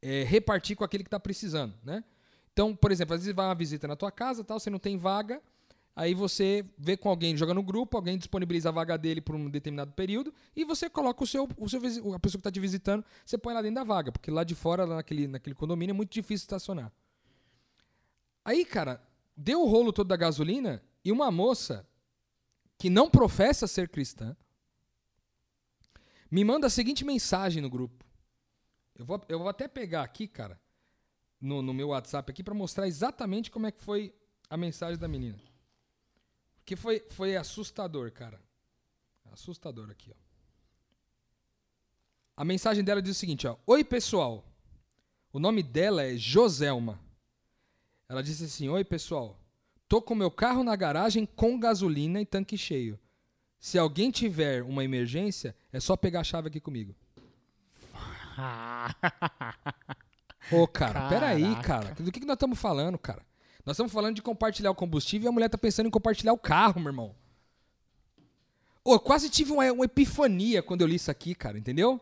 é, 0.00 0.22
repartir 0.22 0.76
com 0.76 0.84
aquele 0.84 1.02
que 1.02 1.08
está 1.08 1.18
precisando, 1.18 1.74
né? 1.82 2.04
Então, 2.52 2.76
por 2.76 2.92
exemplo, 2.92 3.14
às 3.14 3.22
vezes 3.22 3.34
vai 3.34 3.46
uma 3.46 3.54
visita 3.54 3.88
na 3.88 3.96
tua 3.96 4.12
casa, 4.12 4.44
tal, 4.44 4.60
você 4.60 4.70
não 4.70 4.78
tem 4.78 4.96
vaga, 4.96 5.42
aí 5.94 6.14
você 6.14 6.64
vê 6.76 6.96
com 6.96 7.08
alguém, 7.08 7.36
joga 7.36 7.54
no 7.54 7.62
grupo, 7.62 7.96
alguém 7.96 8.18
disponibiliza 8.18 8.68
a 8.68 8.72
vaga 8.72 8.96
dele 8.98 9.20
por 9.20 9.34
um 9.34 9.48
determinado 9.48 9.92
período 9.92 10.34
e 10.56 10.64
você 10.64 10.90
coloca 10.90 11.22
o 11.22 11.26
seu, 11.26 11.48
o 11.56 11.68
seu 11.68 11.78
a 11.78 12.18
pessoa 12.18 12.20
que 12.20 12.36
está 12.38 12.50
te 12.50 12.60
visitando, 12.60 13.04
você 13.24 13.38
põe 13.38 13.54
lá 13.54 13.62
dentro 13.62 13.76
da 13.76 13.84
vaga, 13.84 14.10
porque 14.10 14.30
lá 14.30 14.44
de 14.44 14.54
fora, 14.54 14.84
lá 14.84 14.96
naquele, 14.96 15.28
naquele 15.28 15.54
condomínio, 15.54 15.92
é 15.92 15.96
muito 15.96 16.12
difícil 16.12 16.44
estacionar. 16.44 16.92
Aí, 18.44 18.64
cara, 18.64 19.02
deu 19.36 19.62
o 19.62 19.66
rolo 19.66 19.92
todo 19.92 20.08
da 20.08 20.16
gasolina 20.16 20.82
e 21.04 21.12
uma 21.12 21.30
moça 21.30 21.86
que 22.78 22.90
não 22.90 23.08
professa 23.08 23.66
ser 23.66 23.88
cristã, 23.88 24.36
me 26.30 26.44
manda 26.44 26.66
a 26.66 26.70
seguinte 26.70 27.04
mensagem 27.04 27.62
no 27.62 27.70
grupo. 27.70 28.04
Eu 28.96 29.04
vou, 29.04 29.20
eu 29.28 29.38
vou 29.38 29.48
até 29.48 29.68
pegar 29.68 30.02
aqui, 30.02 30.26
cara, 30.26 30.60
no, 31.40 31.62
no 31.62 31.72
meu 31.72 31.88
WhatsApp 31.88 32.30
aqui 32.30 32.42
para 32.42 32.54
mostrar 32.54 32.86
exatamente 32.86 33.50
como 33.50 33.66
é 33.66 33.72
que 33.72 33.80
foi 33.80 34.14
a 34.50 34.56
mensagem 34.56 34.98
da 34.98 35.08
menina. 35.08 35.38
Porque 36.64 36.76
foi, 36.76 37.04
foi 37.10 37.36
assustador, 37.36 38.10
cara. 38.10 38.40
Assustador 39.30 39.90
aqui, 39.90 40.10
ó. 40.10 40.14
A 42.34 42.44
mensagem 42.44 42.82
dela 42.82 43.02
diz 43.02 43.14
o 43.14 43.20
seguinte, 43.20 43.46
ó. 43.46 43.58
Oi, 43.66 43.84
pessoal. 43.84 44.42
O 45.30 45.38
nome 45.38 45.62
dela 45.62 46.02
é 46.02 46.16
Joselma. 46.16 46.98
Ela 48.08 48.22
disse 48.22 48.44
assim: 48.44 48.70
Oi, 48.70 48.82
pessoal. 48.82 49.38
Tô 49.86 50.00
com 50.00 50.14
meu 50.14 50.30
carro 50.30 50.64
na 50.64 50.74
garagem 50.74 51.26
com 51.26 51.60
gasolina 51.60 52.18
e 52.18 52.24
tanque 52.24 52.56
cheio. 52.56 52.98
Se 53.60 53.78
alguém 53.78 54.10
tiver 54.10 54.62
uma 54.62 54.82
emergência, 54.82 55.54
é 55.70 55.78
só 55.78 55.98
pegar 55.98 56.20
a 56.20 56.24
chave 56.24 56.48
aqui 56.48 56.60
comigo. 56.60 56.94
Ô, 60.50 60.66
cara, 60.66 61.10
peraí, 61.10 61.62
cara. 61.62 61.94
Do 61.94 62.10
que, 62.10 62.20
que 62.20 62.26
nós 62.26 62.36
estamos 62.36 62.58
falando, 62.58 62.98
cara? 62.98 63.22
Nós 63.64 63.74
estamos 63.74 63.92
falando 63.92 64.16
de 64.16 64.22
compartilhar 64.22 64.70
o 64.70 64.74
combustível 64.74 65.26
e 65.26 65.28
a 65.28 65.32
mulher 65.32 65.48
tá 65.48 65.56
pensando 65.56 65.86
em 65.86 65.90
compartilhar 65.90 66.32
o 66.32 66.38
carro, 66.38 66.80
meu 66.80 66.90
irmão. 66.90 67.14
Ô, 68.84 68.94
eu 68.94 69.00
quase 69.00 69.30
tive 69.30 69.52
uma, 69.52 69.72
uma 69.72 69.84
epifania 69.86 70.62
quando 70.62 70.82
eu 70.82 70.86
li 70.86 70.96
isso 70.96 71.10
aqui, 71.10 71.34
cara, 71.34 71.58
entendeu? 71.58 71.98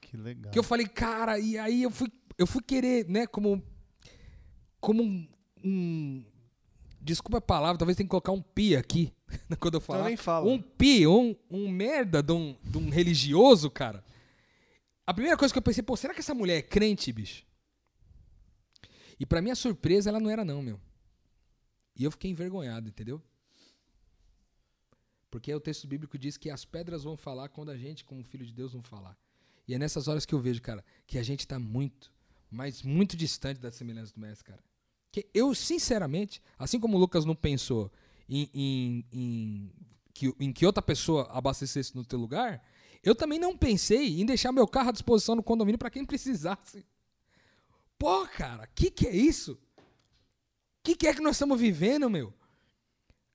Que 0.00 0.16
legal. 0.16 0.52
Que 0.52 0.58
eu 0.58 0.62
falei, 0.62 0.86
cara, 0.86 1.38
e 1.38 1.58
aí 1.58 1.82
eu 1.82 1.90
fui, 1.90 2.12
eu 2.38 2.46
fui 2.46 2.62
querer, 2.62 3.08
né, 3.08 3.26
como. 3.26 3.62
Como 4.80 5.02
um, 5.02 5.26
um 5.64 6.24
Desculpa 7.00 7.36
a 7.36 7.40
palavra, 7.40 7.76
talvez 7.76 7.96
tenha 7.96 8.06
que 8.06 8.10
colocar 8.10 8.32
um 8.32 8.40
pi 8.40 8.76
aqui 8.76 9.12
quando 9.60 9.74
eu 9.74 9.80
falar. 9.80 10.00
Eu 10.00 10.04
nem 10.06 10.16
falo. 10.16 10.50
Um 10.50 10.60
pi, 10.60 11.06
um, 11.06 11.36
um 11.50 11.68
merda 11.68 12.22
de 12.22 12.32
um, 12.32 12.56
de 12.62 12.78
um 12.78 12.88
religioso, 12.88 13.70
cara. 13.70 14.02
A 15.06 15.12
primeira 15.12 15.36
coisa 15.36 15.52
que 15.52 15.58
eu 15.58 15.62
pensei, 15.62 15.82
pô, 15.82 15.96
será 15.96 16.14
que 16.14 16.20
essa 16.20 16.34
mulher 16.34 16.56
é 16.56 16.62
crente, 16.62 17.12
bicho? 17.12 17.44
E 19.24 19.26
para 19.26 19.40
minha 19.40 19.54
surpresa, 19.54 20.10
ela 20.10 20.20
não 20.20 20.28
era 20.28 20.44
não, 20.44 20.62
meu. 20.62 20.78
E 21.96 22.04
eu 22.04 22.10
fiquei 22.10 22.30
envergonhado, 22.30 22.90
entendeu? 22.90 23.22
Porque 25.30 25.52
o 25.54 25.58
texto 25.58 25.86
bíblico 25.86 26.18
diz 26.18 26.36
que 26.36 26.50
as 26.50 26.66
pedras 26.66 27.04
vão 27.04 27.16
falar 27.16 27.48
quando 27.48 27.70
a 27.70 27.76
gente, 27.78 28.04
como 28.04 28.22
filho 28.22 28.44
de 28.44 28.52
Deus, 28.52 28.74
não 28.74 28.82
falar. 28.82 29.16
E 29.66 29.74
é 29.74 29.78
nessas 29.78 30.08
horas 30.08 30.26
que 30.26 30.34
eu 30.34 30.38
vejo, 30.38 30.60
cara, 30.60 30.84
que 31.06 31.16
a 31.16 31.22
gente 31.22 31.40
está 31.40 31.58
muito, 31.58 32.12
mas 32.50 32.82
muito 32.82 33.16
distante 33.16 33.58
da 33.58 33.72
semelhança 33.72 34.12
do 34.12 34.20
mestre, 34.20 34.44
cara. 34.44 34.62
Que 35.10 35.26
eu, 35.32 35.54
sinceramente, 35.54 36.42
assim 36.58 36.78
como 36.78 36.98
o 36.98 37.00
Lucas 37.00 37.24
não 37.24 37.34
pensou 37.34 37.90
em, 38.28 38.50
em, 38.52 39.06
em, 39.10 39.72
que, 40.12 40.34
em 40.38 40.52
que 40.52 40.66
outra 40.66 40.82
pessoa 40.82 41.30
abastecesse 41.30 41.96
no 41.96 42.04
teu 42.04 42.18
lugar, 42.18 42.62
eu 43.02 43.14
também 43.14 43.38
não 43.38 43.56
pensei 43.56 44.20
em 44.20 44.26
deixar 44.26 44.52
meu 44.52 44.68
carro 44.68 44.90
à 44.90 44.92
disposição 44.92 45.34
no 45.34 45.42
condomínio 45.42 45.78
para 45.78 45.88
quem 45.88 46.04
precisasse. 46.04 46.84
Pô, 48.04 48.26
cara, 48.26 48.66
que 48.74 48.90
que 48.90 49.06
é 49.06 49.16
isso? 49.16 49.58
Que 50.82 50.94
que 50.94 51.06
é 51.06 51.14
que 51.14 51.22
nós 51.22 51.36
estamos 51.36 51.58
vivendo, 51.58 52.10
meu? 52.10 52.34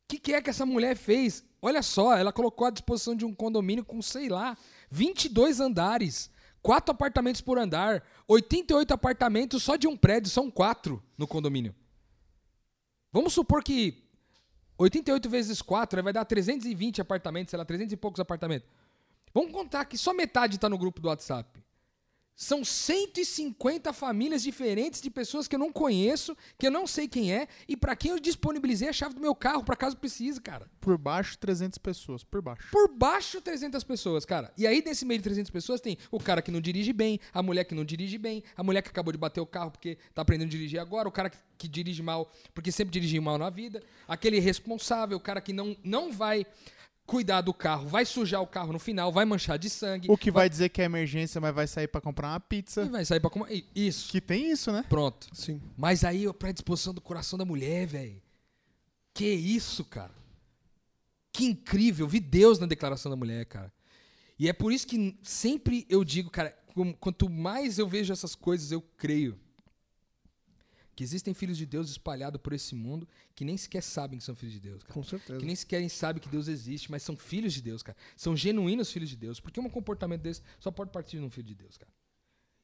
Que 0.08 0.20
que 0.20 0.32
é 0.32 0.40
que 0.44 0.52
essa 0.52 0.64
mulher 0.64 0.96
fez? 0.96 1.44
Olha 1.60 1.82
só, 1.82 2.16
ela 2.16 2.32
colocou 2.32 2.68
à 2.68 2.70
disposição 2.70 3.16
de 3.16 3.26
um 3.26 3.34
condomínio 3.34 3.84
com, 3.84 4.00
sei 4.00 4.30
lá, 4.30 4.56
22 4.92 5.60
andares, 5.60 6.30
quatro 6.62 6.92
apartamentos 6.92 7.42
por 7.42 7.58
andar, 7.58 8.04
88 8.28 8.94
apartamentos 8.94 9.64
só 9.64 9.76
de 9.76 9.88
um 9.88 9.98
prédio, 9.98 10.30
são 10.30 10.52
quatro 10.52 11.02
no 11.18 11.26
condomínio. 11.26 11.74
Vamos 13.12 13.34
supor 13.34 13.64
que 13.64 14.08
88 14.78 15.28
vezes 15.32 15.64
4 15.64 16.04
vai 16.04 16.14
dar 16.14 16.26
320 16.26 17.02
apartamentos, 17.02 17.50
sei 17.50 17.58
lá, 17.58 17.66
300 17.66 17.94
e 17.94 17.98
poucos 17.98 18.20
apartamentos. 18.20 18.70
Vamos 19.34 19.52
contar 19.52 19.86
que 19.86 19.98
só 19.98 20.14
metade 20.14 20.58
está 20.58 20.70
no 20.70 20.78
grupo 20.78 21.02
do 21.02 21.08
WhatsApp. 21.08 21.60
São 22.42 22.64
150 22.64 23.92
famílias 23.92 24.42
diferentes 24.42 25.02
de 25.02 25.10
pessoas 25.10 25.46
que 25.46 25.56
eu 25.56 25.60
não 25.60 25.74
conheço, 25.74 26.38
que 26.58 26.66
eu 26.66 26.72
não 26.72 26.88
sei 26.88 27.06
quem 27.06 27.34
é, 27.34 27.50
e 27.68 27.76
para 27.76 27.98
quem 27.98 28.12
eu 28.12 28.20
disponibilizei 28.20 28.88
a 28.88 28.94
chave 28.94 29.14
do 29.14 29.20
meu 29.20 29.36
carro, 29.36 29.62
para 29.62 29.76
caso 29.76 29.98
precise, 29.98 30.40
cara. 30.40 30.72
Por 30.80 30.98
baixo, 30.98 31.38
300 31.38 31.78
pessoas. 31.80 32.24
Por 32.24 32.42
baixo. 32.42 32.64
Por 32.72 32.88
baixo, 32.96 33.42
300 33.42 33.84
pessoas, 33.84 34.24
cara. 34.24 34.54
E 34.58 34.66
aí, 34.66 34.82
nesse 34.82 35.04
meio 35.04 35.20
de 35.20 35.26
300 35.26 35.52
pessoas, 35.52 35.82
tem 35.82 35.98
o 36.10 36.18
cara 36.18 36.42
que 36.42 36.50
não 36.50 36.62
dirige 36.62 36.94
bem, 36.94 37.20
a 37.34 37.44
mulher 37.44 37.66
que 37.66 37.76
não 37.76 37.84
dirige 37.84 38.18
bem, 38.18 38.42
a 38.56 38.64
mulher 38.64 38.84
que 38.84 38.90
acabou 38.90 39.12
de 39.12 39.20
bater 39.20 39.42
o 39.42 39.46
carro 39.46 39.72
porque 39.72 39.98
tá 40.16 40.22
aprendendo 40.22 40.48
a 40.48 40.52
dirigir 40.52 40.80
agora, 40.80 41.10
o 41.10 41.12
cara 41.12 41.30
que, 41.30 41.38
que 41.58 41.68
dirige 41.68 42.02
mal 42.02 42.32
porque 42.54 42.72
sempre 42.72 42.94
dirigiu 42.94 43.22
mal 43.22 43.38
na 43.38 43.50
vida, 43.50 43.84
aquele 44.08 44.40
responsável, 44.40 45.18
o 45.18 45.22
cara 45.22 45.42
que 45.42 45.52
não, 45.52 45.76
não 45.84 46.10
vai 46.10 46.46
cuidar 47.10 47.42
do 47.42 47.52
carro, 47.52 47.88
vai 47.88 48.06
sujar 48.06 48.40
o 48.40 48.46
carro 48.46 48.72
no 48.72 48.78
final, 48.78 49.12
vai 49.12 49.26
manchar 49.26 49.58
de 49.58 49.68
sangue. 49.68 50.08
O 50.12 50.16
que 50.16 50.30
vai 50.30 50.48
dizer 50.48 50.70
que 50.70 50.80
é 50.80 50.86
emergência, 50.86 51.42
mas 51.42 51.56
vai 51.56 51.66
sair 51.66 51.88
pra 51.88 52.00
comprar 52.00 52.30
uma 52.30 52.40
pizza. 52.40 52.84
E 52.84 52.90
vai 52.90 53.04
sair 53.04 53.20
pra 53.20 53.32
comer. 53.32 53.66
Isso. 53.76 54.12
Que 54.12 54.22
tem 54.22 54.52
isso, 54.52 54.72
né? 54.72 54.86
Pronto. 54.88 55.28
Sim. 55.34 55.60
Mas 55.76 56.04
aí, 56.04 56.28
a 56.28 56.34
predisposição 56.34 56.94
do 56.94 57.02
coração 57.02 57.40
da 57.40 57.46
mulher, 57.46 57.88
velho. 57.88 58.22
Que 59.12 59.26
isso, 59.26 59.84
cara. 59.84 60.14
Que 61.34 61.46
incrível. 61.46 62.08
Vi 62.08 62.20
Deus 62.20 62.60
na 62.60 62.68
declaração 62.68 63.10
da 63.10 63.16
mulher, 63.16 63.44
cara. 63.46 63.74
E 64.38 64.48
é 64.48 64.54
por 64.54 64.72
isso 64.72 64.86
que 64.86 65.18
sempre 65.24 65.88
eu 65.90 66.04
digo, 66.04 66.30
cara, 66.30 66.56
quanto 67.00 67.28
mais 67.28 67.80
eu 67.80 67.88
vejo 67.88 68.14
essas 68.14 68.36
coisas, 68.36 68.72
eu 68.72 68.82
creio 68.98 69.36
que 71.00 71.04
existem 71.06 71.34
filhos 71.34 71.58
de 71.58 71.66
Deus 71.66 71.90
espalhados 71.90 72.42
por 72.42 72.52
esse 72.52 72.76
mundo 72.76 73.08
que 73.34 73.46
nem 73.46 73.56
sequer 73.56 73.82
sabem 73.82 74.20
que 74.20 74.26
são 74.26 74.36
filhos 74.36 74.52
de 74.52 74.60
Deus, 74.60 74.84
cara. 74.84 74.94
Com 74.94 75.02
certeza. 75.02 75.40
Que 75.40 75.46
nem 75.46 75.56
sequer 75.56 75.90
sabem 75.90 76.22
que 76.22 76.28
Deus 76.28 76.50
existe, 76.50 76.92
mas 76.92 77.04
são 77.04 77.16
filhos 77.16 77.54
de 77.54 77.62
Deus, 77.62 77.82
cara. 77.82 77.98
São 78.18 78.36
genuínos 78.36 78.92
filhos 78.92 79.10
de 79.10 79.16
Deus. 79.16 79.40
Porque 79.40 79.62
um 79.62 79.70
comportamento 79.70 80.24
desse 80.24 80.42
só 80.60 80.70
pode 80.70 80.92
partir 80.92 81.18
de 81.18 81.24
um 81.24 81.30
filho 81.30 81.48
de 81.48 81.56
Deus, 81.56 81.78
cara. 81.78 81.90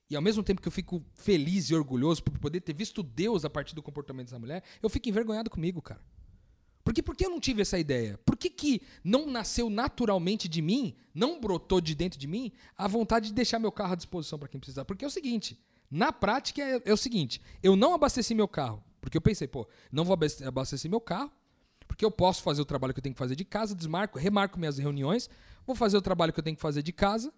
E 0.10 0.18
ao 0.18 0.22
mesmo 0.22 0.44
tempo 0.44 0.62
que 0.62 0.68
eu 0.68 0.72
fico 0.72 1.02
feliz 1.14 1.70
e 1.70 1.76
orgulhoso 1.76 2.22
por 2.24 2.38
poder 2.38 2.60
ter 2.60 2.74
visto 2.74 3.02
Deus 3.02 3.46
a 3.46 3.50
partir 3.50 3.74
do 3.74 3.82
comportamento 3.82 4.26
dessa 4.26 4.38
mulher, 4.38 4.66
eu 4.84 4.90
fico 4.90 5.08
envergonhado 5.08 5.50
comigo, 5.50 5.82
cara. 5.82 6.02
Porque 6.84 7.02
por 7.02 7.16
que 7.16 7.26
eu 7.26 7.30
não 7.30 7.40
tive 7.40 7.62
essa 7.62 7.80
ideia? 7.80 8.20
Por 8.26 8.36
que, 8.36 8.50
que 8.50 8.82
não 9.02 9.28
nasceu 9.28 9.70
naturalmente 9.70 10.50
de 10.50 10.62
mim, 10.62 10.94
não 11.14 11.40
brotou 11.40 11.80
de 11.80 11.96
dentro 11.96 12.20
de 12.20 12.28
mim, 12.28 12.52
a 12.78 12.86
vontade 12.86 13.30
de 13.30 13.34
deixar 13.34 13.60
meu 13.60 13.72
carro 13.72 13.94
à 13.94 13.96
disposição 13.96 14.38
para 14.38 14.50
quem 14.50 14.60
precisar? 14.60 14.84
Porque 14.84 15.06
é 15.06 15.08
o 15.08 15.12
seguinte, 15.12 15.58
na 15.96 16.12
prática 16.12 16.62
é, 16.62 16.82
é 16.84 16.94
o 16.94 16.98
seguinte, 16.98 17.42
eu 17.64 17.74
não 17.76 17.94
abasteci 17.94 18.36
meu 18.36 18.50
carro, 18.50 18.84
porque 19.00 19.16
eu 19.16 19.22
pensei, 19.22 19.48
pô, 19.48 19.66
não 19.90 20.04
vou 20.04 20.14
abastec- 20.14 20.46
abastecer 20.46 20.92
meu 20.92 21.00
carro, 21.00 21.32
porque 21.88 22.04
eu 22.04 22.12
posso 22.12 22.44
fazer 22.44 22.62
o 22.62 22.66
trabalho 22.66 22.94
que 22.94 23.00
eu 23.00 23.04
tenho 23.04 23.16
que 23.16 23.20
fazer 23.20 23.36
de 23.36 23.46
casa, 23.46 23.74
desmarco, 23.74 24.20
remarco 24.20 24.60
minhas 24.60 24.78
reuniões, 24.78 25.30
vou 25.66 25.74
fazer 25.74 25.96
o 25.96 26.02
trabalho 26.02 26.34
que 26.34 26.40
eu 26.40 26.44
tenho 26.44 26.58
que 26.58 26.62
fazer 26.62 26.82
de 26.82 26.92
casa, 26.92 27.34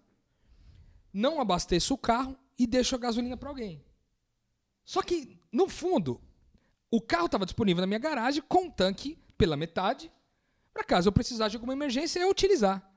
não 1.12 1.40
abasteço 1.40 1.94
o 1.94 1.98
carro 1.98 2.36
e 2.58 2.66
deixo 2.66 2.96
a 2.96 2.98
gasolina 2.98 3.36
para 3.36 3.48
alguém. 3.48 3.80
Só 4.84 5.02
que, 5.02 5.38
no 5.52 5.68
fundo, 5.68 6.20
o 6.90 7.00
carro 7.00 7.26
estava 7.26 7.44
disponível 7.44 7.80
na 7.80 7.86
minha 7.86 8.00
garagem 8.00 8.42
com 8.48 8.64
um 8.64 8.70
tanque 8.70 9.16
pela 9.36 9.56
metade, 9.56 10.10
para 10.74 10.82
caso 10.82 11.08
eu 11.08 11.12
precisasse 11.12 11.50
de 11.50 11.56
alguma 11.58 11.74
emergência, 11.74 12.18
eu 12.18 12.28
utilizar. 12.28 12.90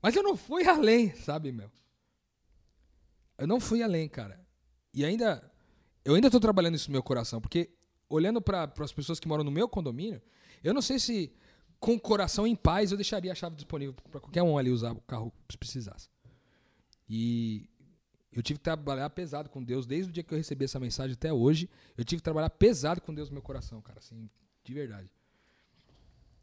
Mas 0.00 0.16
eu 0.16 0.22
não 0.22 0.34
fui 0.34 0.64
além, 0.66 1.14
sabe, 1.16 1.52
meu? 1.52 1.70
Eu 3.38 3.46
não 3.46 3.60
fui 3.60 3.82
além, 3.82 4.08
cara. 4.08 4.44
E 4.92 5.04
ainda. 5.04 5.50
Eu 6.04 6.14
ainda 6.14 6.30
tô 6.30 6.40
trabalhando 6.40 6.74
isso 6.74 6.88
no 6.88 6.92
meu 6.92 7.02
coração, 7.02 7.40
porque 7.40 7.70
olhando 8.08 8.40
para 8.40 8.72
as 8.80 8.92
pessoas 8.92 9.20
que 9.20 9.28
moram 9.28 9.44
no 9.44 9.50
meu 9.50 9.68
condomínio, 9.68 10.22
eu 10.64 10.72
não 10.72 10.80
sei 10.80 10.98
se 10.98 11.32
com 11.78 11.94
o 11.94 12.00
coração 12.00 12.46
em 12.46 12.56
paz 12.56 12.90
eu 12.90 12.96
deixaria 12.96 13.30
a 13.30 13.34
chave 13.34 13.54
disponível 13.54 13.94
para 14.10 14.20
qualquer 14.20 14.42
um 14.42 14.58
ali 14.58 14.70
usar 14.70 14.92
o 14.92 15.00
carro 15.02 15.32
se 15.50 15.56
precisasse. 15.56 16.08
E 17.08 17.68
eu 18.32 18.42
tive 18.42 18.58
que 18.58 18.64
trabalhar 18.64 19.08
pesado 19.10 19.48
com 19.48 19.62
Deus 19.62 19.86
desde 19.86 20.10
o 20.10 20.12
dia 20.12 20.22
que 20.22 20.32
eu 20.32 20.38
recebi 20.38 20.64
essa 20.64 20.80
mensagem 20.80 21.14
até 21.14 21.32
hoje. 21.32 21.68
Eu 21.96 22.04
tive 22.04 22.20
que 22.20 22.24
trabalhar 22.24 22.50
pesado 22.50 23.00
com 23.00 23.14
Deus 23.14 23.28
no 23.28 23.34
meu 23.34 23.42
coração, 23.42 23.80
cara, 23.80 23.98
assim, 23.98 24.28
de 24.64 24.74
verdade. 24.74 25.10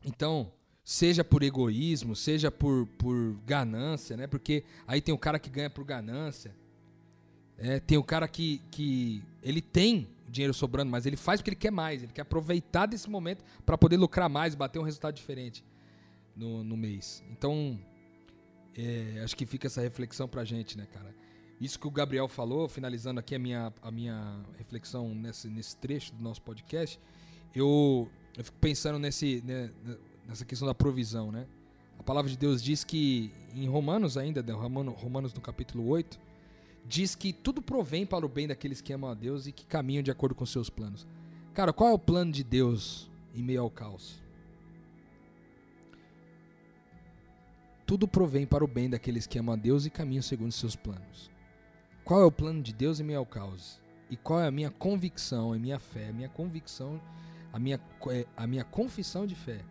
Então, 0.03 0.51
seja 0.83 1.23
por 1.23 1.43
egoísmo, 1.43 2.15
seja 2.15 2.51
por, 2.51 2.87
por 2.97 3.33
ganância, 3.45 4.15
né? 4.15 4.27
Porque 4.27 4.63
aí 4.87 5.01
tem 5.01 5.13
o 5.13 5.17
cara 5.17 5.39
que 5.39 5.49
ganha 5.49 5.69
por 5.69 5.83
ganância. 5.83 6.55
É, 7.57 7.79
tem 7.79 7.97
o 7.97 8.03
cara 8.03 8.27
que, 8.27 8.61
que 8.71 9.23
ele 9.41 9.61
tem 9.61 10.07
dinheiro 10.27 10.53
sobrando, 10.53 10.91
mas 10.91 11.05
ele 11.05 11.15
faz 11.15 11.39
porque 11.39 11.51
ele 11.51 11.55
quer 11.55 11.71
mais. 11.71 12.03
Ele 12.03 12.11
quer 12.11 12.21
aproveitar 12.21 12.85
desse 12.85 13.09
momento 13.09 13.43
para 13.65 13.77
poder 13.77 13.97
lucrar 13.97 14.29
mais, 14.29 14.55
bater 14.55 14.79
um 14.79 14.83
resultado 14.83 15.15
diferente 15.15 15.63
no, 16.35 16.63
no 16.63 16.75
mês. 16.75 17.23
Então, 17.31 17.79
é, 18.75 19.21
acho 19.23 19.35
que 19.35 19.45
fica 19.45 19.67
essa 19.67 19.81
reflexão 19.81 20.27
pra 20.27 20.43
gente, 20.43 20.77
né, 20.77 20.85
cara? 20.91 21.15
Isso 21.61 21.79
que 21.79 21.87
o 21.87 21.91
Gabriel 21.91 22.27
falou, 22.27 22.67
finalizando 22.67 23.19
aqui 23.21 23.33
a 23.33 23.39
minha, 23.39 23.71
a 23.81 23.89
minha 23.89 24.41
reflexão 24.57 25.15
nesse, 25.15 25.47
nesse 25.47 25.77
trecho 25.77 26.13
do 26.13 26.21
nosso 26.21 26.41
podcast, 26.41 26.99
eu, 27.55 28.09
eu 28.37 28.43
fico 28.43 28.57
pensando 28.59 28.99
nesse, 28.99 29.41
né, 29.45 29.71
nessa 30.27 30.43
questão 30.43 30.67
da 30.67 30.75
provisão, 30.75 31.31
né? 31.31 31.47
A 31.97 32.03
palavra 32.03 32.29
de 32.29 32.37
Deus 32.37 32.61
diz 32.61 32.83
que, 32.83 33.31
em 33.53 33.65
Romanos 33.67 34.17
ainda, 34.17 34.43
né, 34.43 34.51
Romano- 34.51 34.91
Romanos 34.91 35.33
no 35.33 35.39
capítulo 35.39 35.87
8, 35.87 36.19
diz 36.87 37.15
que 37.15 37.33
tudo 37.33 37.61
provém 37.61 38.05
para 38.05 38.25
o 38.25 38.29
bem 38.29 38.47
daqueles 38.47 38.81
que 38.81 38.93
amam 38.93 39.09
a 39.09 39.13
Deus 39.13 39.47
e 39.47 39.51
que 39.51 39.65
caminham 39.65 40.03
de 40.03 40.11
acordo 40.11 40.35
com 40.35 40.45
seus 40.45 40.69
planos. 40.69 41.07
Cara, 41.53 41.73
qual 41.73 41.89
é 41.89 41.93
o 41.93 41.99
plano 41.99 42.31
de 42.31 42.43
Deus 42.43 43.09
em 43.33 43.41
meio 43.41 43.61
ao 43.61 43.69
caos? 43.69 44.21
Tudo 47.85 48.07
provém 48.07 48.45
para 48.45 48.63
o 48.63 48.67
bem 48.67 48.89
daqueles 48.89 49.27
que 49.27 49.37
amam 49.37 49.53
a 49.53 49.57
Deus 49.57 49.85
e 49.85 49.89
caminham 49.89 50.21
segundo 50.21 50.51
seus 50.51 50.75
planos. 50.75 51.29
Qual 52.03 52.21
é 52.21 52.25
o 52.25 52.31
plano 52.31 52.61
de 52.61 52.73
Deus 52.73 52.99
em 52.99 53.03
meio 53.03 53.19
ao 53.19 53.25
caos? 53.25 53.79
E 54.09 54.17
qual 54.17 54.39
é 54.39 54.47
a 54.47 54.51
minha 54.51 54.69
convicção, 54.69 55.53
a 55.53 55.57
minha 55.57 55.79
fé, 55.79 56.09
a 56.09 56.13
minha 56.13 56.29
convicção, 56.29 57.01
a 57.51 57.59
minha, 57.59 57.79
é, 58.09 58.25
a 58.35 58.45
minha 58.45 58.63
confissão 58.63 59.25
de 59.25 59.33
fé 59.33 59.61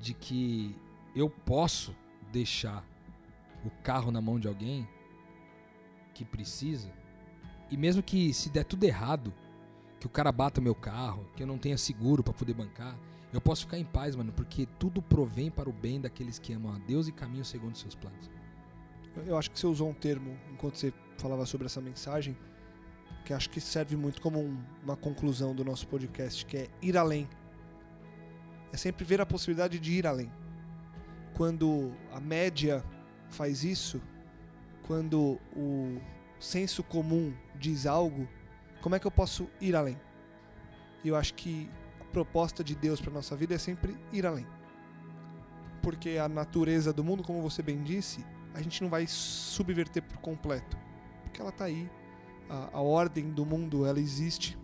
de 0.00 0.14
que 0.14 0.76
eu 1.14 1.30
posso 1.30 1.94
deixar 2.32 2.84
o 3.64 3.70
carro 3.82 4.10
na 4.10 4.20
mão 4.20 4.38
de 4.38 4.48
alguém 4.48 4.86
que 6.14 6.24
precisa 6.24 6.90
e 7.70 7.76
mesmo 7.76 8.02
que 8.02 8.32
se 8.34 8.50
der 8.50 8.64
tudo 8.64 8.84
errado, 8.84 9.32
que 9.98 10.06
o 10.06 10.10
cara 10.10 10.30
bata 10.32 10.60
meu 10.60 10.74
carro, 10.74 11.24
que 11.34 11.42
eu 11.42 11.46
não 11.46 11.56
tenha 11.58 11.78
seguro 11.78 12.22
para 12.22 12.32
poder 12.34 12.54
bancar, 12.54 12.96
eu 13.32 13.40
posso 13.40 13.62
ficar 13.62 13.78
em 13.78 13.84
paz, 13.84 14.14
mano, 14.14 14.30
porque 14.32 14.66
tudo 14.78 15.00
provém 15.00 15.50
para 15.50 15.70
o 15.70 15.72
bem 15.72 16.00
daqueles 16.00 16.38
que 16.38 16.52
amam 16.52 16.74
a 16.74 16.78
Deus 16.78 17.08
e 17.08 17.12
caminham 17.12 17.44
segundo 17.44 17.78
seus 17.78 17.94
planos. 17.94 18.30
Eu- 19.26 19.38
acho 19.38 19.50
que 19.50 19.58
você 19.58 19.66
usou 19.66 19.88
um 19.88 19.94
termo 19.94 20.36
enquanto 20.52 20.76
você 20.76 20.92
falava 21.16 21.46
sobre 21.46 21.66
essa 21.66 21.80
mensagem, 21.80 22.36
que 23.24 23.32
acho 23.32 23.48
que 23.48 23.60
serve 23.60 23.96
muito 23.96 24.20
como 24.20 24.38
um- 24.38 24.58
uma 24.82 24.96
conclusão 24.96 25.54
do 25.54 25.64
nosso 25.64 25.86
podcast, 25.86 26.44
que 26.44 26.56
é 26.58 26.68
ir 26.82 26.96
além. 26.96 27.26
É 28.72 28.76
sempre 28.76 29.04
ver 29.04 29.20
a 29.20 29.26
possibilidade 29.26 29.78
de 29.78 29.92
ir 29.92 30.06
além. 30.06 30.30
Quando 31.34 31.92
a 32.12 32.20
média 32.20 32.84
faz 33.30 33.64
isso, 33.64 34.00
quando 34.86 35.38
o 35.56 36.00
senso 36.38 36.82
comum 36.82 37.32
diz 37.54 37.86
algo, 37.86 38.28
como 38.80 38.94
é 38.94 38.98
que 38.98 39.06
eu 39.06 39.10
posso 39.10 39.48
ir 39.60 39.76
além? 39.76 39.98
E 41.04 41.08
eu 41.08 41.16
acho 41.16 41.34
que 41.34 41.70
a 42.00 42.04
proposta 42.04 42.62
de 42.62 42.74
Deus 42.74 43.00
para 43.00 43.12
nossa 43.12 43.36
vida 43.36 43.54
é 43.54 43.58
sempre 43.58 43.96
ir 44.12 44.26
além. 44.26 44.46
Porque 45.80 46.18
a 46.18 46.28
natureza 46.28 46.92
do 46.92 47.02
mundo, 47.02 47.22
como 47.22 47.42
você 47.42 47.62
bem 47.62 47.82
disse, 47.82 48.24
a 48.54 48.62
gente 48.62 48.82
não 48.82 48.90
vai 48.90 49.06
subverter 49.06 50.02
por 50.02 50.18
completo. 50.18 50.76
Porque 51.22 51.40
ela 51.40 51.50
está 51.50 51.64
aí. 51.64 51.90
A, 52.48 52.78
a 52.78 52.80
ordem 52.80 53.30
do 53.30 53.46
mundo, 53.46 53.86
ela 53.86 53.98
existe 53.98 54.58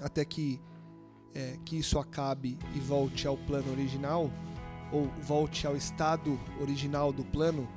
até 0.00 0.24
que, 0.24 0.60
é, 1.34 1.58
que 1.64 1.78
isso 1.78 1.98
acabe 1.98 2.58
e 2.74 2.80
volte 2.80 3.26
ao 3.26 3.36
plano 3.36 3.70
original, 3.70 4.30
ou 4.90 5.06
volte 5.20 5.66
ao 5.66 5.76
estado 5.76 6.38
original 6.60 7.12
do 7.12 7.24
plano, 7.24 7.68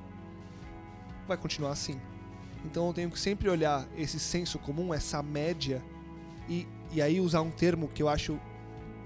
vai 1.28 1.38
continuar 1.38 1.71
assim. 1.71 1.99
Então 2.63 2.88
eu 2.88 2.93
tenho 2.93 3.11
que 3.11 3.19
sempre 3.19 3.49
olhar 3.49 3.88
esse 3.97 4.19
senso 4.19 4.57
comum, 4.59 4.93
essa 4.93 5.21
média, 5.21 5.84
e, 6.49 6.67
e 6.91 7.01
aí 7.01 7.19
usar 7.19 7.41
um 7.41 7.51
termo 7.51 7.88
que 7.88 8.01
eu 8.01 8.09
acho 8.09 8.39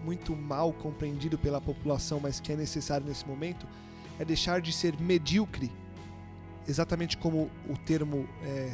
muito 0.04 0.36
mal 0.36 0.72
compreendido 0.72 1.38
pela 1.38 1.60
população, 1.60 2.20
mas 2.20 2.40
que 2.40 2.54
é 2.54 2.56
necessário 2.56 3.06
nesse 3.06 3.28
momento, 3.28 3.68
é 4.18 4.26
deixar 4.26 4.62
de 4.62 4.72
ser 4.72 4.98
medíocre, 5.00 5.72
exatamente 6.68 7.18
como 7.18 7.50
o 7.68 7.78
termo 7.86 8.28
é, 8.44 8.74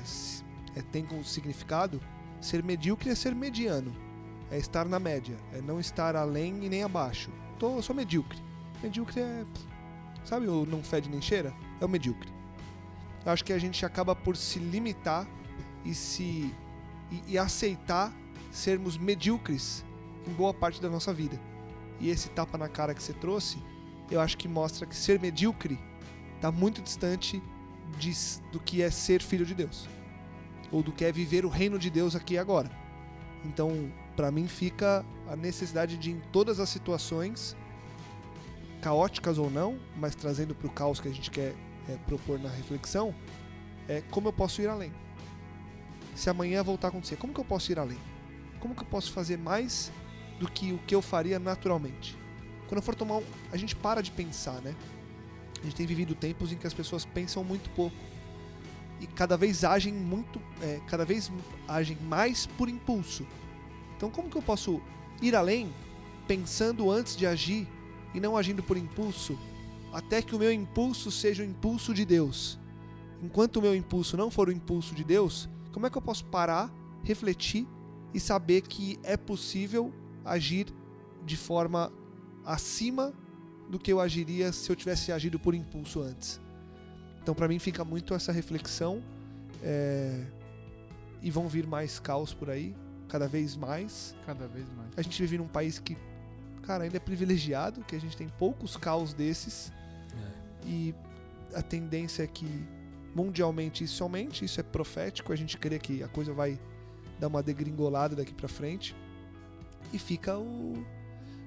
é, 0.76 0.82
tem 0.82 1.04
como 1.04 1.24
significado, 1.24 2.00
Ser 2.46 2.64
medíocre 2.64 3.10
é 3.10 3.16
ser 3.16 3.34
mediano. 3.34 3.92
É 4.52 4.58
estar 4.60 4.86
na 4.86 5.00
média. 5.00 5.36
É 5.52 5.62
não 5.62 5.80
estar 5.80 6.16
além 6.16 6.64
e 6.64 6.70
nem 6.70 6.84
abaixo. 6.84 7.32
Tô, 7.58 7.78
eu 7.78 7.82
sou 7.82 7.96
medíocre. 7.96 8.38
Medíocre 8.84 9.20
é. 9.20 9.44
Sabe 10.24 10.48
o 10.48 10.64
não 10.64 10.84
fede 10.84 11.10
nem 11.10 11.20
cheira? 11.20 11.52
É 11.82 11.86
o 11.86 11.90
medíocre. 11.90 12.32
Eu 13.26 13.32
acho 13.32 13.44
que 13.44 13.54
a 13.54 13.58
gente 13.58 13.86
acaba 13.86 14.16
por 14.16 14.38
se 14.38 14.60
limitar 14.60 15.28
e 15.84 15.94
se. 15.94 16.54
e, 17.12 17.34
e 17.34 17.38
aceitar 17.38 18.14
sermos 18.52 18.98
medíocres 18.98 19.84
em 20.28 20.32
boa 20.32 20.54
parte 20.54 20.82
da 20.82 20.90
nossa 20.90 21.14
vida. 21.14 21.40
E 22.00 22.10
esse 22.10 22.30
tapa 22.30 22.58
na 22.58 22.70
cara 22.70 22.94
que 22.94 23.02
você 23.02 23.14
trouxe, 23.14 23.58
eu 24.10 24.22
acho 24.22 24.38
que 24.38 24.48
mostra 24.48 24.86
que 24.86 24.96
ser 24.96 25.20
medíocre 25.20 25.80
está 26.36 26.52
muito 26.52 26.82
distante 26.82 27.42
de, 27.98 28.12
do 28.52 28.60
que 28.60 28.82
é 28.82 28.90
ser 28.90 29.22
filho 29.22 29.46
de 29.46 29.54
Deus. 29.54 29.88
Ou 30.72 30.84
do 30.84 30.92
que 30.92 31.06
é 31.06 31.12
viver 31.12 31.46
o 31.46 31.50
reino 31.50 31.80
de 31.80 31.90
Deus 31.90 32.16
aqui 32.16 32.36
e 32.36 32.38
agora. 32.38 32.70
Então, 33.44 33.92
para 34.16 34.32
mim 34.32 34.48
fica 34.48 35.06
a 35.28 35.36
necessidade 35.36 35.98
de 35.98 36.12
em 36.12 36.20
todas 36.32 36.60
as 36.60 36.70
situações 36.70 37.56
caóticas 38.82 39.38
ou 39.38 39.50
não, 39.50 39.80
mas 39.98 40.16
trazendo 40.16 40.54
para 40.54 40.68
o 40.68 40.72
caos 40.72 41.00
que 41.00 41.08
a 41.08 41.12
gente 41.12 41.32
quer 41.32 41.56
é, 41.90 41.98
propor 42.06 42.40
na 42.40 42.50
reflexão, 42.50 43.14
é 43.88 44.02
como 44.12 44.28
eu 44.28 44.34
posso 44.34 44.62
ir 44.62 44.68
além. 44.68 44.92
Se 46.16 46.30
amanhã 46.30 46.64
voltar 46.64 46.88
a 46.88 46.90
acontecer, 46.90 47.18
como 47.18 47.34
que 47.34 47.40
eu 47.40 47.46
posso 47.46 47.72
ir 47.72 47.80
além? 47.80 48.00
Como 48.60 48.74
que 48.74 48.82
eu 48.82 48.88
posso 48.88 49.12
fazer 49.12 49.38
mais 49.38 49.92
do 50.40 50.50
que 50.50 50.72
o 50.72 50.78
que 50.80 50.96
eu 50.96 51.02
faria 51.02 51.38
naturalmente? 51.38 52.18
Quando 52.68 52.78
eu 52.78 52.82
for 52.82 52.96
tomar 52.96 53.18
um, 53.18 53.24
a 53.52 53.58
gente 53.58 53.76
para 53.76 54.02
de 54.02 54.12
pensar, 54.12 54.62
né? 54.62 54.76
A 55.60 55.64
gente 55.64 55.76
tem 55.76 55.86
vivido 55.86 56.16
tempos 56.16 56.52
em 56.52 56.58
que 56.58 56.66
as 56.66 56.74
pessoas 56.74 57.06
pensam 57.06 57.44
muito 57.44 57.70
pouco 57.72 57.96
e 59.00 59.08
cada 59.08 59.36
vez 59.36 59.64
agem 59.64 59.94
muito, 59.94 60.42
é, 60.62 60.80
cada 60.88 61.06
vez 61.06 61.32
agem 61.68 61.98
mais 62.04 62.46
por 62.46 62.70
impulso. 62.70 63.26
Então, 63.96 64.10
como 64.10 64.30
que 64.30 64.38
eu 64.38 64.42
posso 64.42 64.82
ir 65.22 65.36
além 65.36 65.74
pensando 66.28 66.90
antes 66.90 67.16
de 67.16 67.26
agir 67.26 67.68
e 68.14 68.20
não 68.20 68.38
agindo 68.38 68.64
por 68.64 68.78
impulso, 68.78 69.38
até 69.96 70.22
que 70.22 70.36
o 70.36 70.40
meu 70.40 70.52
impulso 70.52 71.10
seja 71.10 71.42
o 71.42 71.46
impulso 71.46 71.94
de 71.94 72.04
Deus? 72.04 72.60
Enquanto 73.24 73.56
o 73.56 73.62
meu 73.62 73.74
impulso 73.74 74.18
não 74.18 74.30
for 74.30 74.50
o 74.50 74.52
impulso 74.52 74.94
de 74.94 75.06
Deus, 75.06 75.48
como 75.72 75.88
é 75.88 75.90
que 75.90 75.98
eu 75.98 76.02
posso 76.02 76.26
parar, 76.26 76.70
refletir 77.02 77.66
e 78.14 78.20
saber 78.20 78.64
que 78.64 79.00
é 79.04 79.16
possível 79.16 79.94
agir 80.26 80.68
de 81.26 81.38
forma 81.38 81.94
acima 82.44 83.14
do 83.70 83.80
que 83.80 83.90
eu 83.90 84.02
agiria 84.02 84.52
se 84.52 84.70
eu 84.70 84.76
tivesse 84.76 85.14
agido 85.14 85.40
por 85.40 85.56
impulso 85.56 86.02
antes? 86.02 86.42
Então, 87.24 87.34
para 87.34 87.48
mim, 87.48 87.58
fica 87.58 87.86
muito 87.86 88.14
essa 88.14 88.34
reflexão. 88.34 89.02
É... 89.64 90.26
E 91.22 91.32
vão 91.32 91.48
vir 91.48 91.66
mais 91.66 92.00
caos 92.00 92.34
por 92.34 92.50
aí, 92.50 92.76
cada 93.08 93.30
vez 93.30 93.56
mais. 93.56 94.14
Cada 94.26 94.46
vez 94.46 94.70
mais. 94.76 94.90
A 94.98 95.02
gente 95.02 95.22
vive 95.22 95.38
num 95.38 95.48
país 95.48 95.80
que, 95.80 95.98
cara, 96.64 96.84
ainda 96.84 96.98
é 96.98 97.00
privilegiado, 97.00 97.82
que 97.86 97.96
a 97.96 98.00
gente 98.00 98.18
tem 98.18 98.28
poucos 98.28 98.76
caos 98.76 99.14
desses. 99.14 99.72
É. 100.18 100.68
E 100.68 100.96
a 101.54 101.62
tendência 101.62 102.24
é 102.24 102.28
que 102.28 102.46
mundialmente 103.16 103.84
isso 103.84 104.04
aumente, 104.04 104.44
isso 104.44 104.60
é 104.60 104.64
profético, 104.64 105.32
a 105.32 105.36
gente 105.36 105.58
crê 105.58 105.80
que 105.80 106.04
a 106.04 106.08
coisa 106.08 106.34
vai 106.34 106.60
dar 107.20 107.28
uma 107.28 107.42
degringolada 107.42 108.16
daqui 108.16 108.34
para 108.34 108.48
frente. 108.48 108.96
E 109.94 110.00
fica 110.00 110.38
o 110.38 110.74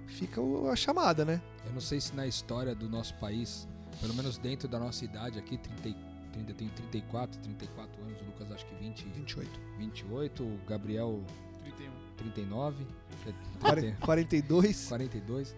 fica 0.07 0.41
o, 0.41 0.71
a 0.71 0.77
chamada, 0.77 1.25
né? 1.25 1.41
Eu 1.67 1.73
não 1.73 1.81
sei 1.81 2.01
se 2.01 2.15
na 2.15 2.27
história 2.27 2.75
do 2.75 2.89
nosso 2.89 3.15
país, 3.17 3.69
pelo 4.01 4.15
menos 4.15 4.39
dentro 4.39 4.67
da 4.67 4.79
nossa 4.79 5.05
idade 5.05 5.39
aqui, 5.39 5.59
30, 5.59 5.99
30, 6.33 6.55
tenho 6.55 6.71
34, 6.71 7.39
34 7.41 8.03
anos, 8.03 8.19
o 8.21 8.25
Lucas 8.25 8.51
acho 8.53 8.65
que 8.67 8.75
20, 8.77 9.05
28. 9.09 9.61
28, 9.79 10.43
o 10.43 10.59
Gabriel 10.67 11.23
31. 11.63 11.91
39, 12.17 12.87
Quare- 13.61 13.97
42. 14.01 14.89
42. 14.89 15.55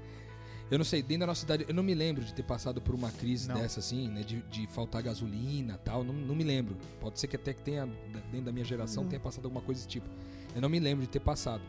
Eu 0.70 0.78
não 0.78 0.84
sei, 0.84 1.02
dentro 1.02 1.20
da 1.20 1.26
nossa 1.26 1.40
cidade, 1.40 1.64
eu 1.68 1.74
não 1.74 1.82
me 1.82 1.94
lembro 1.94 2.24
de 2.24 2.32
ter 2.32 2.44
passado 2.44 2.80
por 2.80 2.94
uma 2.94 3.10
crise 3.10 3.48
Não. 3.48 3.56
dessa 3.56 3.80
assim, 3.80 4.08
né? 4.08 4.22
De, 4.22 4.40
de 4.42 4.66
faltar 4.68 5.02
gasolina 5.02 5.76
tal. 5.84 6.04
Não, 6.04 6.14
não 6.14 6.34
me 6.34 6.44
lembro. 6.44 6.76
Pode 7.00 7.18
ser 7.18 7.26
que 7.26 7.34
até 7.36 7.52
que 7.52 7.60
tenha, 7.62 7.86
dentro 8.30 8.46
da 8.46 8.52
minha 8.52 8.64
geração, 8.64 9.02
Hum. 9.02 9.08
tenha 9.08 9.20
passado 9.20 9.44
alguma 9.46 9.60
coisa 9.62 9.80
desse 9.80 9.88
tipo. 9.88 10.08
Eu 10.54 10.60
não 10.62 10.68
me 10.68 10.78
lembro 10.78 11.04
de 11.04 11.10
ter 11.10 11.20
passado. 11.20 11.62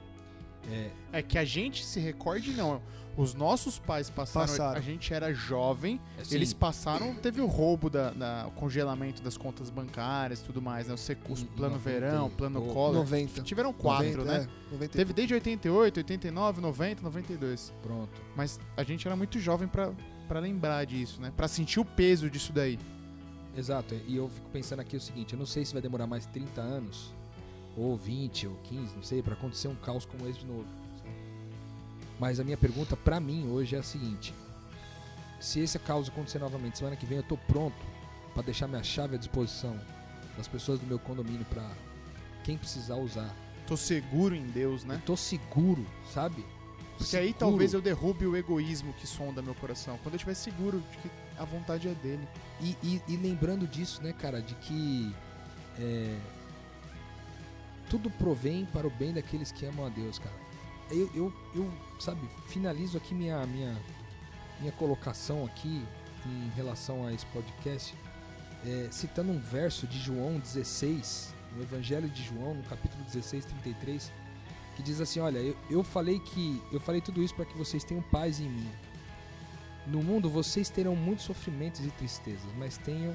É, 0.70 0.89
É 1.12 1.22
que 1.22 1.38
a 1.38 1.45
gente 1.45 1.84
se 1.86 1.99
recorde, 1.99 2.51
não. 2.53 2.82
Os 3.18 3.34
nossos 3.34 3.78
pais 3.78 4.09
passaram, 4.09 4.47
Passaram. 4.47 4.78
a 4.78 4.82
gente 4.82 5.14
era 5.14 5.34
jovem, 5.34 5.99
assim, 6.18 6.34
eles 6.34 6.53
passaram, 6.53 7.14
teve 7.16 7.41
o 7.41 7.45
roubo 7.45 7.89
da, 7.89 8.12
da- 8.12 8.45
o 8.47 8.51
congelamento 8.51 9.22
das 9.22 9.36
contas 9.36 9.70
bancárias 9.70 10.39
e 10.39 10.43
tudo 10.45 10.62
mais, 10.62 10.88
né? 10.88 10.93
O, 10.93 10.97
secu, 10.97 11.34
Em- 11.34 11.41
em 11.41 11.45
plano 11.45 11.76
90 11.76 11.99
verão, 11.99 12.30
plano. 12.30 12.62
Collor. 12.62 12.93
90. 12.93 13.41
Tiveram 13.41 13.74
quatro, 13.74 14.20
90, 14.24 14.24
né? 14.39 14.47
É, 14.70 14.74
90. 14.74 14.97
Teve 14.97 15.12
desde 15.12 15.34
88, 15.34 15.97
89, 15.97 16.62
90, 16.62 17.01
92. 17.01 17.74
Pronto. 17.84 18.22
Mas 18.34 18.57
a 18.78 18.84
gente 18.84 19.05
era 19.05 19.16
muito 19.18 19.38
jovem 19.39 19.68
pra, 19.68 19.91
pra 20.30 20.39
lembrar 20.39 20.86
disso, 20.86 21.20
né? 21.20 21.34
Pra 21.36 21.49
sentir 21.49 21.82
o 21.82 21.86
peso 21.86 22.30
disso 22.30 22.53
daí. 22.53 22.80
Exato. 23.57 23.93
E 24.07 24.16
eu 24.16 24.30
fico 24.30 24.49
pensando 24.51 24.80
aqui 24.80 24.95
o 24.95 25.01
seguinte: 25.01 25.34
eu 25.34 25.39
não 25.39 25.45
sei 25.45 25.66
se 25.66 25.74
vai 25.74 25.82
demorar 25.82 26.07
mais 26.07 26.26
30 26.28 26.62
anos, 26.62 27.14
ou 27.78 27.95
20, 27.97 28.47
ou 28.47 28.55
15, 28.63 28.95
não 28.95 29.03
sei, 29.03 29.22
pra 29.22 29.34
acontecer 29.34 29.67
um 29.67 29.76
caos 29.76 30.05
como 30.05 30.28
esse 30.28 30.39
de 30.39 30.45
novo. 30.45 30.65
Mas 32.19 32.39
a 32.39 32.43
minha 32.43 32.57
pergunta 32.57 32.95
pra 32.95 33.19
mim 33.19 33.47
hoje 33.49 33.76
é 33.76 33.80
a 33.80 33.84
seguinte: 33.84 34.34
se 35.39 35.59
esse 35.59 35.80
caos 35.80 36.07
acontecer 36.09 36.39
novamente 36.39 36.78
semana 36.78 36.95
que 36.95 37.05
vem, 37.05 37.17
eu 37.17 37.24
tô 37.24 37.38
pronto 37.38 37.76
pra 38.34 38.43
deixar 38.43 38.67
minha 38.67 38.84
chave 38.84 39.15
à 39.15 39.17
disposição 39.17 39.80
das 40.38 40.47
pessoas 40.47 40.80
do 40.80 40.86
meu 40.86 40.99
condomínio 40.99 41.45
pra 41.45 41.67
quem 42.43 42.57
precisar 42.57 42.95
usar. 42.95 43.34
Tô 43.67 43.76
seguro 43.78 44.36
em 44.36 44.45
Deus, 44.47 44.84
né? 44.84 44.95
Eu 44.95 45.01
tô 45.01 45.17
seguro, 45.17 45.86
sabe? 46.13 46.45
Porque 46.97 47.17
aí 47.17 47.28
Seguro. 47.28 47.39
talvez 47.39 47.74
eu 47.74 47.82
derrube 47.82 48.28
o 48.28 48.36
egoísmo 48.38 48.93
que 48.93 49.07
sonda 49.07 49.41
meu 49.41 49.55
coração. 49.55 49.97
Quando 50.03 50.13
eu 50.13 50.17
estiver 50.17 50.36
seguro 50.36 50.80
de 50.91 50.97
que 50.99 51.09
a 51.39 51.45
vontade 51.45 51.88
é 51.88 51.93
dele. 51.95 52.28
E, 52.59 52.78
e- 52.84 53.01
e 53.07 53.17
lembrando 53.17 53.65
disso, 53.65 54.03
né, 54.03 54.13
cara, 54.13 54.39
de 54.41 54.53
que 54.55 55.11
é, 55.80 56.15
tudo 57.92 58.10
provém 58.10 58.64
para 58.64 58.88
o 58.88 58.89
bem 58.89 59.12
daqueles 59.12 59.52
que 59.52 59.66
amam 59.66 59.86
a 59.86 59.89
Deus, 59.89 60.18
cara. 60.18 60.34
Eu, 60.89 61.12
eu, 61.14 61.34
eu, 61.54 61.70
sabe, 62.00 62.22
finalizo 62.48 62.98
aqui 62.98 63.14
minha, 63.14 63.46
minha, 63.46 63.78
minha 64.62 64.72
colocação 64.72 65.44
aqui 65.44 65.86
em 66.26 66.50
relação 66.56 67.06
a 67.06 67.14
esse 67.14 67.26
podcast, 67.28 67.94
é, 68.66 68.88
citando 68.92 69.34
um 69.34 69.39
verso 69.39 69.86
de 69.88 70.00
João 70.00 70.39
16, 70.39 71.34
no 71.54 71.64
Evangelho 71.64 72.08
de 72.08 72.24
João, 72.24 72.54
no 72.54 72.64
capítulo 72.64 73.04
16, 73.04 73.44
33, 73.44 74.10
que 74.78 74.82
diz 74.82 75.02
assim, 75.02 75.20
olha, 75.20 75.39
eu, 75.39 75.58
eu 75.70 75.84
falei 75.84 76.18
que 76.20 76.62
eu 76.72 76.80
falei 76.80 77.02
tudo 77.02 77.22
isso 77.22 77.36
para 77.36 77.46
que 77.46 77.58
vocês 77.58 77.84
tenham 77.84 78.02
paz 78.04 78.39
em 78.39 78.50
mim. 78.50 78.72
No 79.86 80.02
mundo 80.02 80.30
vocês 80.30 80.70
terão 80.70 80.96
muitos 80.96 81.26
sofrimentos 81.26 81.86
e 81.86 81.92
tristezas, 81.92 82.54
mas 82.58 82.78
tenham 82.78 83.14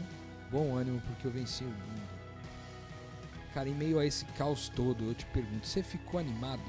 bom 0.50 0.76
ânimo 0.76 1.00
porque 1.00 1.26
eu 1.26 1.30
venci 1.30 1.64
o 1.64 1.68
mundo. 1.68 2.25
Cara, 3.56 3.70
em 3.70 3.74
meio 3.74 3.98
a 3.98 4.04
esse 4.04 4.26
caos 4.36 4.68
todo, 4.68 5.02
eu 5.02 5.14
te 5.14 5.24
pergunto, 5.24 5.66
você 5.66 5.82
ficou 5.82 6.20
animado? 6.20 6.62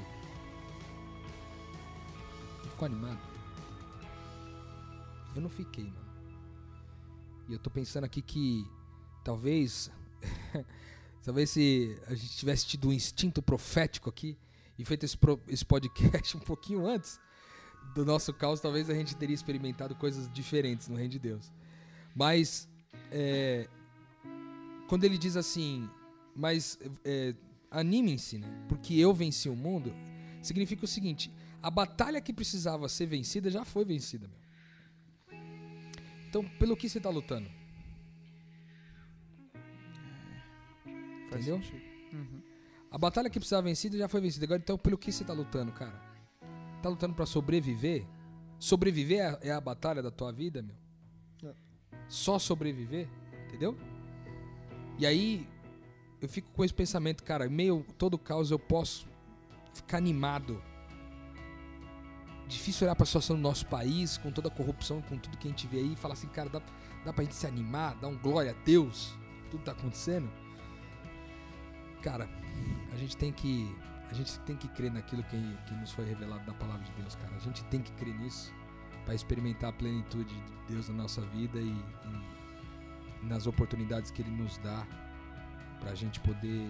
Ficou 2.62 2.86
animado? 2.86 3.20
Eu 5.36 5.42
não 5.42 5.50
fiquei, 5.50 5.84
mano. 5.84 6.08
E 7.46 7.52
eu 7.52 7.58
tô 7.58 7.68
pensando 7.68 8.04
aqui 8.04 8.22
que 8.22 8.66
talvez 9.22 9.90
talvez 11.22 11.50
se 11.50 11.94
a 12.06 12.14
gente 12.14 12.34
tivesse 12.38 12.66
tido 12.66 12.88
um 12.88 12.92
instinto 12.94 13.42
profético 13.42 14.08
aqui 14.08 14.38
e 14.78 14.82
feito 14.82 15.04
esse, 15.04 15.18
pro- 15.18 15.42
esse 15.46 15.66
podcast 15.66 16.38
um 16.38 16.40
pouquinho 16.40 16.86
antes, 16.86 17.20
do 17.94 18.02
nosso 18.02 18.32
caos, 18.32 18.62
talvez 18.62 18.88
a 18.88 18.94
gente 18.94 19.14
teria 19.14 19.34
experimentado 19.34 19.94
coisas 19.94 20.26
diferentes 20.32 20.88
no 20.88 20.96
reino 20.96 21.10
de 21.10 21.18
Deus. 21.18 21.52
Mas 22.14 22.66
é, 23.12 23.68
quando 24.88 25.04
ele 25.04 25.18
diz 25.18 25.36
assim, 25.36 25.86
mas 26.38 26.78
é, 27.04 27.34
animem-se, 27.68 28.38
né? 28.38 28.46
Porque 28.68 28.94
eu 28.94 29.12
venci 29.12 29.48
o 29.48 29.56
mundo, 29.56 29.92
significa 30.40 30.84
o 30.84 30.88
seguinte: 30.88 31.32
a 31.60 31.68
batalha 31.68 32.20
que 32.20 32.32
precisava 32.32 32.88
ser 32.88 33.06
vencida 33.06 33.50
já 33.50 33.64
foi 33.64 33.84
vencida, 33.84 34.28
meu. 34.28 35.40
Então, 36.28 36.48
pelo 36.56 36.76
que 36.76 36.88
você 36.88 37.00
tá 37.00 37.10
lutando? 37.10 37.50
Faz 41.28 41.48
Entendeu? 41.48 41.60
Uhum. 42.12 42.42
A 42.90 42.96
batalha 42.96 43.28
que 43.28 43.40
precisava 43.40 43.62
vencida 43.62 43.98
já 43.98 44.06
foi 44.06 44.20
vencida. 44.20 44.46
Agora, 44.46 44.60
então, 44.62 44.78
pelo 44.78 44.96
que 44.96 45.10
você 45.10 45.24
tá 45.24 45.32
lutando, 45.32 45.72
cara? 45.72 46.00
Tá 46.80 46.88
lutando 46.88 47.14
pra 47.14 47.26
sobreviver? 47.26 48.06
Sobreviver 48.60 49.18
é 49.18 49.26
a, 49.26 49.38
é 49.42 49.50
a 49.50 49.60
batalha 49.60 50.02
da 50.02 50.10
tua 50.10 50.30
vida, 50.30 50.62
meu? 50.62 50.76
É. 51.50 51.54
Só 52.08 52.38
sobreviver? 52.38 53.08
Entendeu? 53.48 53.76
E 54.98 55.06
aí, 55.06 55.46
eu 56.20 56.28
fico 56.28 56.50
com 56.52 56.64
esse 56.64 56.74
pensamento, 56.74 57.22
cara, 57.22 57.48
meio 57.48 57.84
a 57.88 57.92
todo 57.92 58.18
caos 58.18 58.50
eu 58.50 58.58
posso 58.58 59.06
ficar 59.72 59.98
animado. 59.98 60.62
Difícil 62.46 62.86
olhar 62.86 62.96
pra 62.96 63.06
situação 63.06 63.36
do 63.36 63.42
nosso 63.42 63.66
país, 63.66 64.16
com 64.18 64.32
toda 64.32 64.48
a 64.48 64.50
corrupção, 64.50 65.02
com 65.02 65.18
tudo 65.18 65.36
que 65.36 65.46
a 65.46 65.50
gente 65.50 65.66
vê 65.66 65.78
aí, 65.78 65.92
e 65.92 65.96
falar 65.96 66.14
assim, 66.14 66.28
cara, 66.28 66.48
dá, 66.48 66.62
dá 67.04 67.12
pra 67.12 67.22
gente 67.22 67.34
se 67.34 67.46
animar, 67.46 67.94
dar 67.96 68.08
um 68.08 68.16
glória 68.16 68.52
a 68.52 68.64
Deus, 68.64 69.14
tudo 69.50 69.62
tá 69.62 69.72
acontecendo. 69.72 70.30
Cara, 72.02 72.28
a 72.92 72.96
gente 72.96 73.16
tem 73.16 73.32
que. 73.32 73.74
A 74.10 74.14
gente 74.14 74.40
tem 74.40 74.56
que 74.56 74.66
crer 74.68 74.90
naquilo 74.90 75.22
que, 75.24 75.36
que 75.66 75.74
nos 75.74 75.92
foi 75.92 76.06
revelado 76.06 76.42
da 76.46 76.54
palavra 76.54 76.82
de 76.82 76.90
Deus, 76.92 77.14
cara. 77.14 77.36
A 77.36 77.40
gente 77.40 77.62
tem 77.64 77.82
que 77.82 77.92
crer 77.92 78.18
nisso 78.18 78.50
para 79.04 79.14
experimentar 79.14 79.68
a 79.68 79.72
plenitude 79.72 80.34
de 80.34 80.72
Deus 80.72 80.88
na 80.88 80.94
nossa 80.94 81.20
vida 81.20 81.60
e, 81.60 81.68
e 81.68 83.26
nas 83.26 83.46
oportunidades 83.46 84.10
que 84.10 84.22
Ele 84.22 84.30
nos 84.30 84.56
dá 84.58 84.86
para 85.80 85.90
a 85.92 85.94
gente 85.94 86.20
poder 86.20 86.68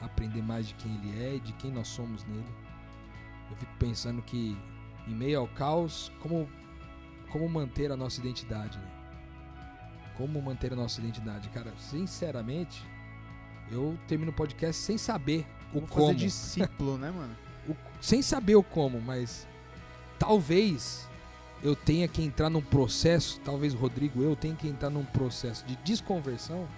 aprender 0.00 0.42
mais 0.42 0.66
de 0.68 0.74
quem 0.74 0.94
Ele 0.96 1.22
é 1.24 1.34
e 1.36 1.40
de 1.40 1.52
quem 1.54 1.70
nós 1.70 1.88
somos 1.88 2.24
nele. 2.24 2.54
Eu 3.50 3.56
fico 3.56 3.72
pensando 3.78 4.22
que 4.22 4.56
em 5.06 5.14
meio 5.14 5.40
ao 5.40 5.48
caos, 5.48 6.10
como, 6.20 6.48
como 7.30 7.48
manter 7.48 7.90
a 7.92 7.96
nossa 7.96 8.20
identidade, 8.20 8.76
né? 8.78 8.90
Como 10.16 10.40
manter 10.40 10.72
a 10.72 10.76
nossa 10.76 11.00
identidade, 11.00 11.48
cara? 11.50 11.72
Sinceramente, 11.78 12.82
eu 13.70 13.98
termino 14.08 14.30
o 14.30 14.34
podcast 14.34 14.80
sem 14.82 14.96
saber 14.98 15.46
o 15.72 15.80
como. 15.82 16.06
fazer 16.06 16.14
discípulo, 16.14 16.96
né, 16.98 17.10
mano? 17.10 17.34
O- 17.68 17.74
sem 18.00 18.22
saber 18.22 18.54
o 18.54 18.62
como, 18.62 19.00
mas 19.00 19.44
talvez 20.20 21.08
eu 21.64 21.74
tenha 21.74 22.06
que 22.06 22.22
entrar 22.22 22.48
num 22.48 22.62
processo, 22.62 23.40
talvez 23.40 23.74
Rodrigo, 23.74 24.22
eu 24.22 24.36
tenha 24.36 24.54
que 24.54 24.68
entrar 24.68 24.88
num 24.88 25.04
processo 25.04 25.66
de 25.66 25.74
desconversão 25.76 26.68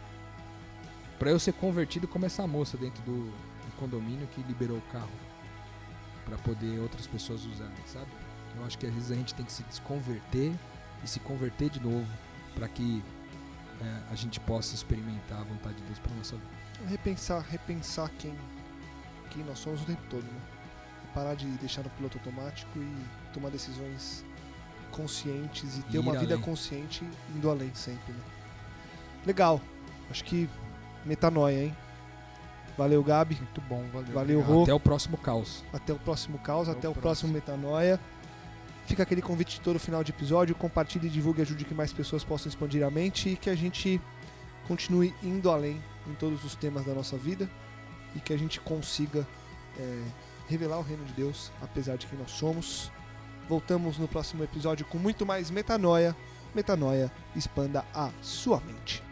para 1.18 1.30
eu 1.30 1.38
ser 1.38 1.52
convertido 1.54 2.06
como 2.06 2.24
essa 2.26 2.46
moça 2.46 2.76
dentro 2.76 3.02
do, 3.02 3.26
do 3.26 3.72
condomínio 3.78 4.26
que 4.28 4.42
liberou 4.42 4.78
o 4.78 4.92
carro 4.92 5.10
para 6.24 6.36
poder 6.38 6.78
outras 6.80 7.06
pessoas 7.06 7.44
usarem, 7.44 7.74
sabe? 7.86 8.10
Eu 8.56 8.64
acho 8.64 8.78
que 8.78 8.86
às 8.86 8.94
vezes 8.94 9.10
a 9.10 9.14
gente 9.14 9.34
tem 9.34 9.44
que 9.44 9.52
se 9.52 9.62
desconverter 9.64 10.52
e 11.02 11.08
se 11.08 11.20
converter 11.20 11.70
de 11.70 11.80
novo 11.80 12.06
para 12.54 12.68
que 12.68 13.02
é, 13.80 14.12
a 14.12 14.14
gente 14.14 14.40
possa 14.40 14.74
experimentar 14.74 15.40
a 15.40 15.44
vontade 15.44 15.76
de 15.76 15.82
Deus 15.84 15.98
para 15.98 16.14
nossa 16.14 16.36
vida. 16.36 16.48
Repensar, 16.88 17.40
repensar 17.40 18.10
quem, 18.18 18.34
quem 19.30 19.44
nós 19.44 19.58
somos 19.58 19.82
o 19.82 19.84
tempo 19.84 20.02
todo, 20.10 20.24
né? 20.24 20.40
Parar 21.14 21.34
de 21.34 21.46
deixar 21.58 21.82
no 21.82 21.90
piloto 21.90 22.18
automático 22.18 22.78
e 22.78 23.32
tomar 23.32 23.50
decisões 23.50 24.24
conscientes 24.90 25.78
e 25.78 25.82
ter 25.82 25.96
E 25.96 25.98
uma 25.98 26.16
vida 26.18 26.34
além. 26.34 26.44
consciente 26.44 27.04
indo 27.34 27.50
além 27.50 27.74
sempre, 27.74 28.12
né? 28.12 28.20
Legal. 29.26 29.60
Acho 30.10 30.24
que 30.24 30.48
metanoia, 31.04 31.64
hein? 31.64 31.76
Valeu, 32.78 33.02
Gabi. 33.02 33.34
Muito 33.34 33.60
bom, 33.62 33.84
valeu. 33.92 34.12
Valeu. 34.12 34.40
Rô. 34.40 34.62
Até 34.62 34.72
o 34.72 34.78
próximo 34.78 35.16
caos. 35.16 35.64
Até 35.72 35.92
o 35.92 35.98
próximo 35.98 36.38
caos, 36.38 36.68
até, 36.68 36.78
Até 36.78 36.88
o 36.88 36.92
o 36.92 36.94
próximo 36.94 37.32
Metanoia. 37.32 37.98
Fica 38.86 39.02
aquele 39.02 39.20
convite 39.20 39.56
de 39.56 39.60
todo 39.60 39.80
final 39.80 40.04
de 40.04 40.12
episódio. 40.12 40.54
Compartilhe, 40.54 41.08
divulgue, 41.08 41.42
ajude 41.42 41.64
que 41.64 41.74
mais 41.74 41.92
pessoas 41.92 42.22
possam 42.22 42.48
expandir 42.48 42.84
a 42.84 42.90
mente 42.90 43.30
e 43.30 43.36
que 43.36 43.50
a 43.50 43.54
gente 43.56 44.00
continue 44.68 45.12
indo 45.22 45.50
além 45.50 45.82
em 46.06 46.14
todos 46.14 46.44
os 46.44 46.54
temas 46.54 46.84
da 46.84 46.94
nossa 46.94 47.16
vida 47.16 47.50
e 48.14 48.20
que 48.20 48.32
a 48.32 48.38
gente 48.38 48.60
consiga 48.60 49.26
é, 49.78 50.02
revelar 50.48 50.78
o 50.78 50.82
reino 50.82 51.04
de 51.04 51.12
Deus, 51.12 51.50
apesar 51.60 51.96
de 51.96 52.06
quem 52.06 52.18
nós 52.18 52.30
somos. 52.30 52.92
Voltamos 53.48 53.98
no 53.98 54.06
próximo 54.06 54.44
episódio 54.44 54.86
com 54.86 54.98
muito 54.98 55.26
mais 55.26 55.50
metanoia. 55.50 56.14
Metanoia, 56.54 57.10
expanda 57.34 57.84
a 57.92 58.10
sua 58.22 58.60
mente. 58.60 59.07